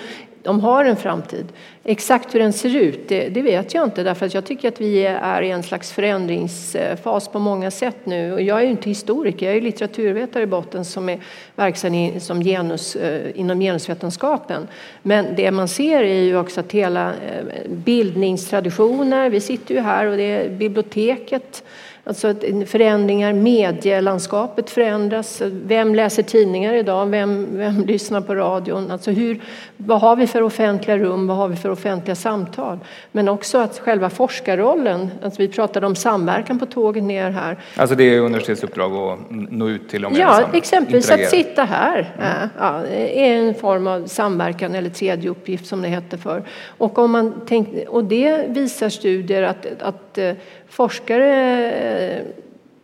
de 0.48 0.60
har 0.60 0.86
en 0.86 0.96
framtid. 0.96 1.46
Exakt 1.84 2.36
hur 2.36 2.40
den 2.40 2.54
ser 2.54 2.76
ut, 2.76 3.10
det, 3.10 3.30
det, 3.30 3.42
vet 3.42 3.74
jag 3.74 3.84
inte 3.84 4.04
därför 4.04 4.26
att 4.26 4.34
jag 4.34 4.46
tycker 4.46 4.68
att 4.68 4.82
vi 4.82 5.06
är 5.06 5.42
i 5.42 5.52
en 5.52 5.64
slags 5.64 5.92
förändringsfas 5.92 7.28
på 7.28 7.40
många 7.40 7.72
sätt 7.72 7.96
nu. 8.04 8.34
Och 8.34 8.42
jag 8.42 8.60
är 8.60 8.64
ju 8.64 8.70
inte 8.70 8.90
historiker, 8.90 9.46
jag 9.46 9.58
är 9.58 9.62
litteraturvetare 9.62 10.44
i 10.44 10.46
botten 10.46 10.86
som 10.86 11.10
är 11.10 11.20
verksam 11.56 11.94
i, 11.94 12.20
som 12.20 12.42
genus, 12.42 12.96
eh, 12.96 13.40
inom 13.40 13.60
genusvetenskapen. 13.60 14.68
Men 15.02 15.36
det 15.36 15.52
man 15.52 15.68
ser 15.68 16.04
är 16.04 16.22
ju 16.22 16.38
också 16.38 16.60
att 16.60 16.72
hela 16.72 17.10
eh, 17.10 17.70
bildningstraditioner, 17.70 19.30
vi 19.30 19.42
sitter 19.42 19.76
ju 19.76 19.82
här 19.82 20.06
och 20.06 20.18
det 20.18 20.24
är 20.24 20.50
biblioteket 20.50 21.64
Alltså 22.08 22.34
förändringar, 22.66 23.34
medielandskapet 23.34 24.70
förändras. 24.70 25.42
Vem 25.46 25.96
läser 25.96 26.24
tidningar 26.24 26.74
idag? 26.74 27.06
Vem, 27.06 27.48
vem 27.52 27.86
lyssnar 27.86 28.22
på 28.22 28.36
radion? 28.36 28.92
Alltså 28.92 29.12
hur, 29.12 29.42
vad 29.78 30.02
har 30.02 30.16
vi 30.16 30.28
för 30.28 30.42
offentliga 30.42 30.98
rum? 30.98 31.28
Vad 31.28 31.38
har 31.38 31.48
vi 31.48 31.56
för 31.56 31.70
offentliga 31.70 32.16
samtal? 32.16 32.80
Men 33.12 33.30
också 33.30 33.58
att 33.58 33.80
själva 33.80 34.10
forskarrollen, 34.10 35.10
alltså 35.24 35.42
vi 35.42 35.48
pratade 35.48 35.88
om 35.88 35.96
samverkan 35.96 36.60
på 36.60 36.66
tåget 36.66 37.04
ner 37.04 37.30
här. 37.30 37.58
Alltså 37.76 37.96
det 37.96 38.04
är 38.04 38.20
universitetsuppdrag 38.20 38.94
att 38.94 39.20
nå 39.30 39.70
ut 39.70 39.90
till 39.90 40.02
de 40.02 40.14
Ja, 40.16 40.50
exempelvis 40.54 41.12
att 41.12 41.30
sitta 41.30 41.64
här 41.64 42.14
mm. 42.18 42.50
ja, 42.60 42.86
är 42.88 43.34
en 43.34 43.54
form 43.54 43.88
av 43.88 44.06
samverkan 44.06 44.76
eller 44.76 44.90
tredje 44.90 45.30
uppgift 45.30 45.66
som 45.66 45.82
det 45.82 45.88
hette 45.88 46.18
för. 46.18 46.44
Och, 46.78 47.00
om 47.00 47.12
man 47.12 47.42
tänk, 47.48 47.68
och 47.88 48.04
det 48.04 48.46
visar 48.48 48.90
studier 48.90 49.44
att, 49.44 49.66
att 49.82 50.18
eh, 50.18 50.34
forskare 50.70 51.72
eh, 51.72 51.97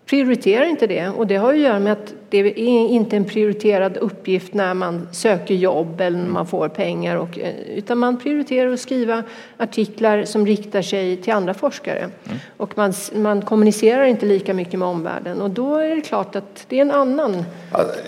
prioriterar 0.05 0.65
inte 0.65 0.87
det. 0.87 1.09
Och 1.09 1.27
det 1.27 1.35
har 1.35 1.53
att 1.53 1.59
göra 1.59 1.79
med 1.79 1.93
att 1.93 2.13
det 2.29 2.37
är 2.37 2.57
inte 2.87 3.15
en 3.15 3.25
prioriterad 3.25 3.97
uppgift 3.97 4.53
när 4.53 4.73
man 4.73 5.07
söker 5.11 5.53
jobb 5.53 6.01
eller 6.01 6.17
när 6.17 6.29
man 6.29 6.47
får 6.47 6.69
pengar. 6.69 7.15
Och, 7.15 7.39
eh, 7.39 7.53
utan 7.75 7.97
man 7.97 8.19
prioriterar 8.19 8.73
att 8.73 8.79
skriva 8.79 9.23
artiklar 9.57 10.23
som 10.23 10.45
riktar 10.45 10.81
sig 10.81 11.17
till 11.17 11.33
andra 11.33 11.53
forskare. 11.53 11.99
Mm. 11.99 12.37
Och 12.57 12.77
man, 12.77 12.93
man 13.15 13.41
kommunicerar 13.41 14.03
inte 14.03 14.25
lika 14.25 14.53
mycket 14.53 14.79
med 14.79 14.87
omvärlden. 14.87 15.41
Och 15.41 15.49
då 15.49 15.77
är 15.77 15.95
det 15.95 16.01
klart 16.01 16.35
att 16.35 16.65
det 16.69 16.77
är 16.77 16.81
en 16.81 16.91
annan 16.91 17.45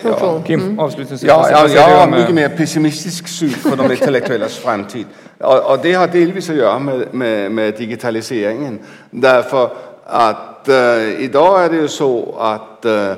funktion. 0.01 0.35
Ja, 0.35 0.43
Kim, 0.47 0.59
mm. 0.59 0.79
avslutningsvis. 0.79 1.27
Ja, 1.29 1.47
ja, 1.51 1.67
jag 1.67 1.97
har 1.97 2.07
mycket 2.07 2.35
mer 2.35 2.49
pessimistisk 2.49 3.27
syn 3.27 3.53
på 3.69 3.75
de 3.75 3.91
intellektuellas 3.91 4.57
framtid. 4.57 5.05
Och, 5.37 5.71
och, 5.71 5.79
det 5.83 5.93
har 5.93 6.07
delvis 6.07 6.49
att 6.49 6.55
göra 6.55 6.79
med, 6.79 7.13
med, 7.13 7.51
med 7.51 7.73
digitaliseringen. 7.77 8.79
Därför 9.11 9.69
att 10.05 10.54
att 10.65 10.69
uh, 10.69 11.21
idag 11.21 11.65
är 11.65 11.69
det 11.69 11.75
ju 11.75 11.87
så 11.87 12.35
att 12.39 12.85
eh, 12.85 13.13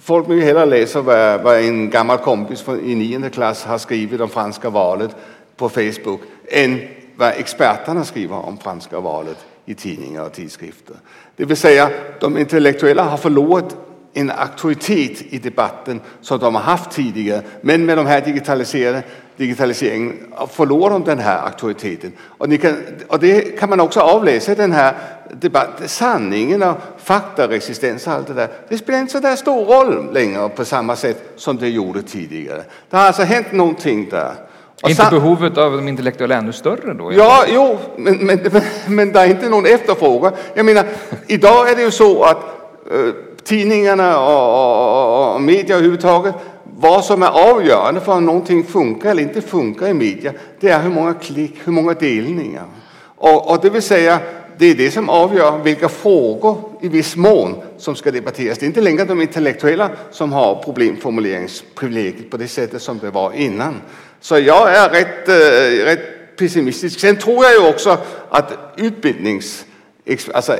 folk 0.00 0.28
vill 0.28 0.42
hellre 0.42 0.66
läser 0.66 1.00
vad, 1.00 1.40
vad 1.40 1.58
en 1.60 1.90
gammal 1.90 2.18
kompis 2.18 2.64
i 2.82 2.94
nionde 2.94 3.30
klass 3.30 3.64
har 3.64 3.78
skrivit 3.78 4.20
om 4.20 4.28
franska 4.28 4.70
valet 4.70 5.10
på 5.56 5.68
Facebook 5.68 6.20
än 6.48 6.80
vad 7.16 7.28
experterna 7.28 8.04
skriver 8.04 8.36
om 8.36 8.58
franska 8.58 9.00
valet 9.00 9.36
i 9.64 9.74
tidningar 9.74 10.24
och 10.26 10.32
tidskrifter. 10.32 10.96
Det 11.36 11.44
vill 11.44 11.56
säga, 11.56 11.90
de 12.20 12.38
intellektuella 12.38 13.02
har 13.02 13.16
förlorat 13.16 13.76
en 14.16 14.30
auktoritet 14.30 15.22
i 15.30 15.38
debatten 15.38 16.00
som 16.20 16.38
de 16.38 16.54
har 16.54 16.62
haft 16.62 16.90
tidigare. 16.90 17.42
Men 17.60 17.86
med 17.86 17.98
de 17.98 18.06
här 18.06 18.20
digitaliserade 18.20 19.02
digitaliseringen 19.36 20.12
förlorar 20.50 20.90
de 20.90 21.04
den 21.04 21.18
här 21.18 21.38
auktoriteten. 21.46 22.12
Och, 22.20 22.60
kan, 22.60 22.76
och, 23.08 23.18
det 23.20 23.58
kan 23.58 23.70
man 23.70 23.80
också 23.80 24.00
avläsa 24.00 24.52
i 24.52 24.54
den 24.54 24.72
här 24.72 24.94
debatten. 25.32 25.88
Sanningen 25.88 26.62
och 26.62 26.76
faktaresistens 26.98 28.06
och 28.06 28.12
allt 28.12 28.26
det 28.26 28.34
där. 28.34 28.48
Det 28.68 28.78
spelar 28.78 28.98
inte 28.98 29.12
så 29.12 29.20
där 29.20 29.36
stor 29.36 29.64
roll 29.64 30.12
längre 30.12 30.48
på 30.48 30.64
samma 30.64 30.96
sätt 30.96 31.32
som 31.36 31.56
det 31.56 31.68
gjorde 31.68 32.02
tidigare. 32.02 32.62
Det 32.90 32.96
har 32.96 33.06
alltså 33.06 33.22
hänt 33.22 33.52
någonting 33.52 34.08
där. 34.10 34.34
Är 34.82 34.90
inte 34.90 35.08
behovet 35.10 35.58
av 35.58 35.72
de 35.72 35.88
intellektuella 35.88 36.34
ännu 36.34 36.52
större 36.52 36.94
då? 36.94 37.12
Ja, 37.12 37.44
jo, 37.48 37.78
men, 37.96 38.16
men, 38.16 38.40
men, 38.52 38.62
men 38.96 39.12
det 39.12 39.20
är 39.20 39.26
inte 39.26 39.48
någon 39.48 39.66
efterfrågan. 39.66 40.32
Jag 40.54 40.66
menar, 40.66 40.84
idag 41.26 41.70
är 41.70 41.76
det 41.76 41.82
ju 41.82 41.90
så 41.90 42.22
att 42.22 42.38
uh, 42.94 43.12
tidningarna 43.46 44.20
och, 44.20 45.28
och, 45.28 45.34
och 45.34 45.42
media 45.42 45.74
överhuvudtaget, 45.76 46.34
vad 46.78 47.04
som 47.04 47.22
är 47.22 47.50
avgörande 47.50 48.00
för 48.00 48.12
om 48.12 48.26
någonting 48.26 48.64
funkar 48.64 49.10
eller 49.10 49.22
inte 49.22 49.42
funkar 49.42 49.88
i 49.88 49.94
media, 49.94 50.32
det 50.60 50.68
är 50.68 50.82
hur 50.82 50.90
många 50.90 51.14
klick, 51.14 51.54
hur 51.64 51.72
många 51.72 51.94
delningar. 51.94 52.64
Och, 53.16 53.50
och 53.50 53.58
det 53.62 53.70
vill 53.70 53.82
säga, 53.82 54.20
det 54.58 54.66
är 54.66 54.74
det 54.74 54.90
som 54.90 55.08
avgör 55.08 55.58
vilka 55.58 55.88
frågor 55.88 56.70
i 56.80 56.88
viss 56.88 57.16
mån 57.16 57.54
som 57.78 57.96
ska 57.96 58.10
debatteras. 58.10 58.58
Det 58.58 58.64
är 58.64 58.68
inte 58.68 58.80
längre 58.80 59.04
de 59.04 59.22
intellektuella 59.22 59.90
som 60.10 60.32
har 60.32 60.62
problemformuleringsprivilegiet 60.64 62.30
på 62.30 62.36
det 62.36 62.48
sättet 62.48 62.82
som 62.82 62.98
det 62.98 63.10
var 63.10 63.32
innan. 63.32 63.74
Så 64.20 64.38
jag 64.38 64.76
är 64.76 64.88
rätt, 64.88 65.28
eh, 65.28 65.84
rätt 65.84 66.36
pessimistisk. 66.38 67.00
Sen 67.00 67.16
tror 67.16 67.44
jag 67.44 67.52
ju 67.52 67.68
också 67.68 67.98
att 68.28 68.52
utbildnings 68.76 69.65
alltså, 70.34 70.58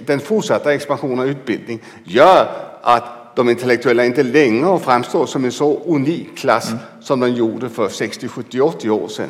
den 0.00 0.20
fortsatta 0.20 0.74
expansionen 0.74 1.18
av 1.18 1.28
utbildning 1.28 1.80
gör 2.04 2.48
att 2.82 3.36
de 3.36 3.48
intellektuella 3.48 4.04
inte 4.04 4.22
längre 4.22 4.78
framstår 4.78 5.26
som 5.26 5.44
en 5.44 5.52
så 5.52 5.80
unik 5.86 6.38
klass 6.38 6.70
mm. 6.70 6.80
som 7.00 7.20
de 7.20 7.28
gjorde 7.28 7.68
för 7.68 7.88
60, 7.88 8.28
70, 8.28 8.60
80 8.60 8.90
år 8.90 9.08
sedan. 9.08 9.28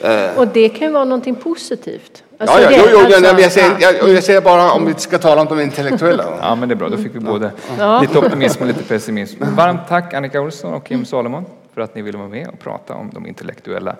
Eh. 0.00 0.38
Och 0.38 0.48
det 0.48 0.68
kan 0.68 0.86
ju 0.86 0.92
vara 0.92 1.04
någonting 1.04 1.34
positivt. 1.34 2.22
Alltså 2.38 2.60
ja, 2.60 2.70
ja, 2.70 2.78
jo, 2.78 2.84
jo, 2.92 2.98
alltså, 2.98 3.40
jag, 3.40 3.52
säger, 3.52 3.76
jag, 3.80 4.14
jag, 4.14 4.24
säger, 4.24 4.40
bara 4.40 4.72
om 4.72 4.86
vi 4.86 4.94
ska 4.94 5.18
tala 5.18 5.40
om 5.40 5.46
de 5.46 5.60
intellektuella. 5.60 6.24
ja, 6.40 6.54
men 6.54 6.68
det 6.68 6.72
är 6.72 6.76
bra. 6.76 6.88
Då 6.88 6.96
fick 6.96 7.14
vi 7.14 7.20
både 7.20 7.52
ja. 7.78 8.00
lite 8.00 8.18
optimism 8.18 8.62
och 8.62 8.68
lite 8.68 8.82
pessimism. 8.82 9.44
Varmt 9.56 9.80
tack 9.88 10.14
Annika 10.14 10.40
Olsson 10.40 10.74
och 10.74 10.86
Kim 10.86 11.04
Salomon 11.04 11.44
för 11.74 11.80
att 11.80 11.94
ni 11.94 12.02
ville 12.02 12.18
vara 12.18 12.28
med 12.28 12.48
och 12.48 12.58
prata 12.58 12.94
om 12.94 13.10
de 13.14 13.26
intellektuella. 13.26 13.96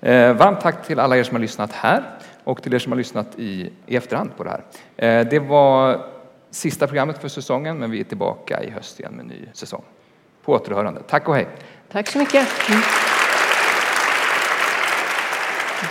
Eh, 0.00 0.32
varmt 0.32 0.60
tack 0.60 0.86
till 0.86 0.98
alla 1.00 1.16
er 1.16 1.22
som 1.22 1.34
har 1.34 1.40
lyssnat 1.40 1.72
här 1.72 2.02
och 2.44 2.62
till 2.62 2.74
er 2.74 2.78
som 2.78 2.92
har 2.92 2.96
lyssnat 2.96 3.38
i, 3.38 3.72
i 3.86 3.96
efterhand 3.96 4.36
på 4.36 4.44
det 4.44 4.50
här. 4.50 4.64
Eh, 4.96 5.28
det 5.28 5.38
var 5.38 6.06
sista 6.50 6.86
programmet 6.86 7.18
för 7.18 7.28
säsongen, 7.28 7.78
men 7.78 7.90
vi 7.90 8.00
är 8.00 8.04
tillbaka 8.04 8.62
i 8.64 8.70
höst 8.70 9.00
igen 9.00 9.12
med 9.12 9.20
en 9.20 9.26
ny 9.26 9.46
säsong. 9.52 9.82
På 10.42 10.52
återhörande. 10.52 11.02
Tack 11.08 11.28
och 11.28 11.34
hej! 11.34 11.48
Tack 11.92 12.08
så 12.08 12.18
mycket! 12.18 12.48
Mm. 12.68 12.80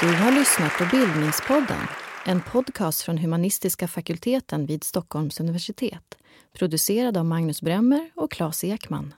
Du 0.02 0.14
har 0.14 0.32
lyssnat 0.32 0.78
på 0.78 0.86
Bildningspodden, 0.92 1.88
en 2.26 2.42
podcast 2.42 3.02
från 3.02 3.18
humanistiska 3.18 3.88
fakulteten 3.88 4.66
vid 4.66 4.84
Stockholms 4.84 5.40
universitet, 5.40 6.18
producerad 6.54 7.18
av 7.18 7.26
Magnus 7.26 7.62
Bremmer 7.62 8.10
och 8.16 8.32
Claes 8.32 8.64
Ekman. 8.64 9.14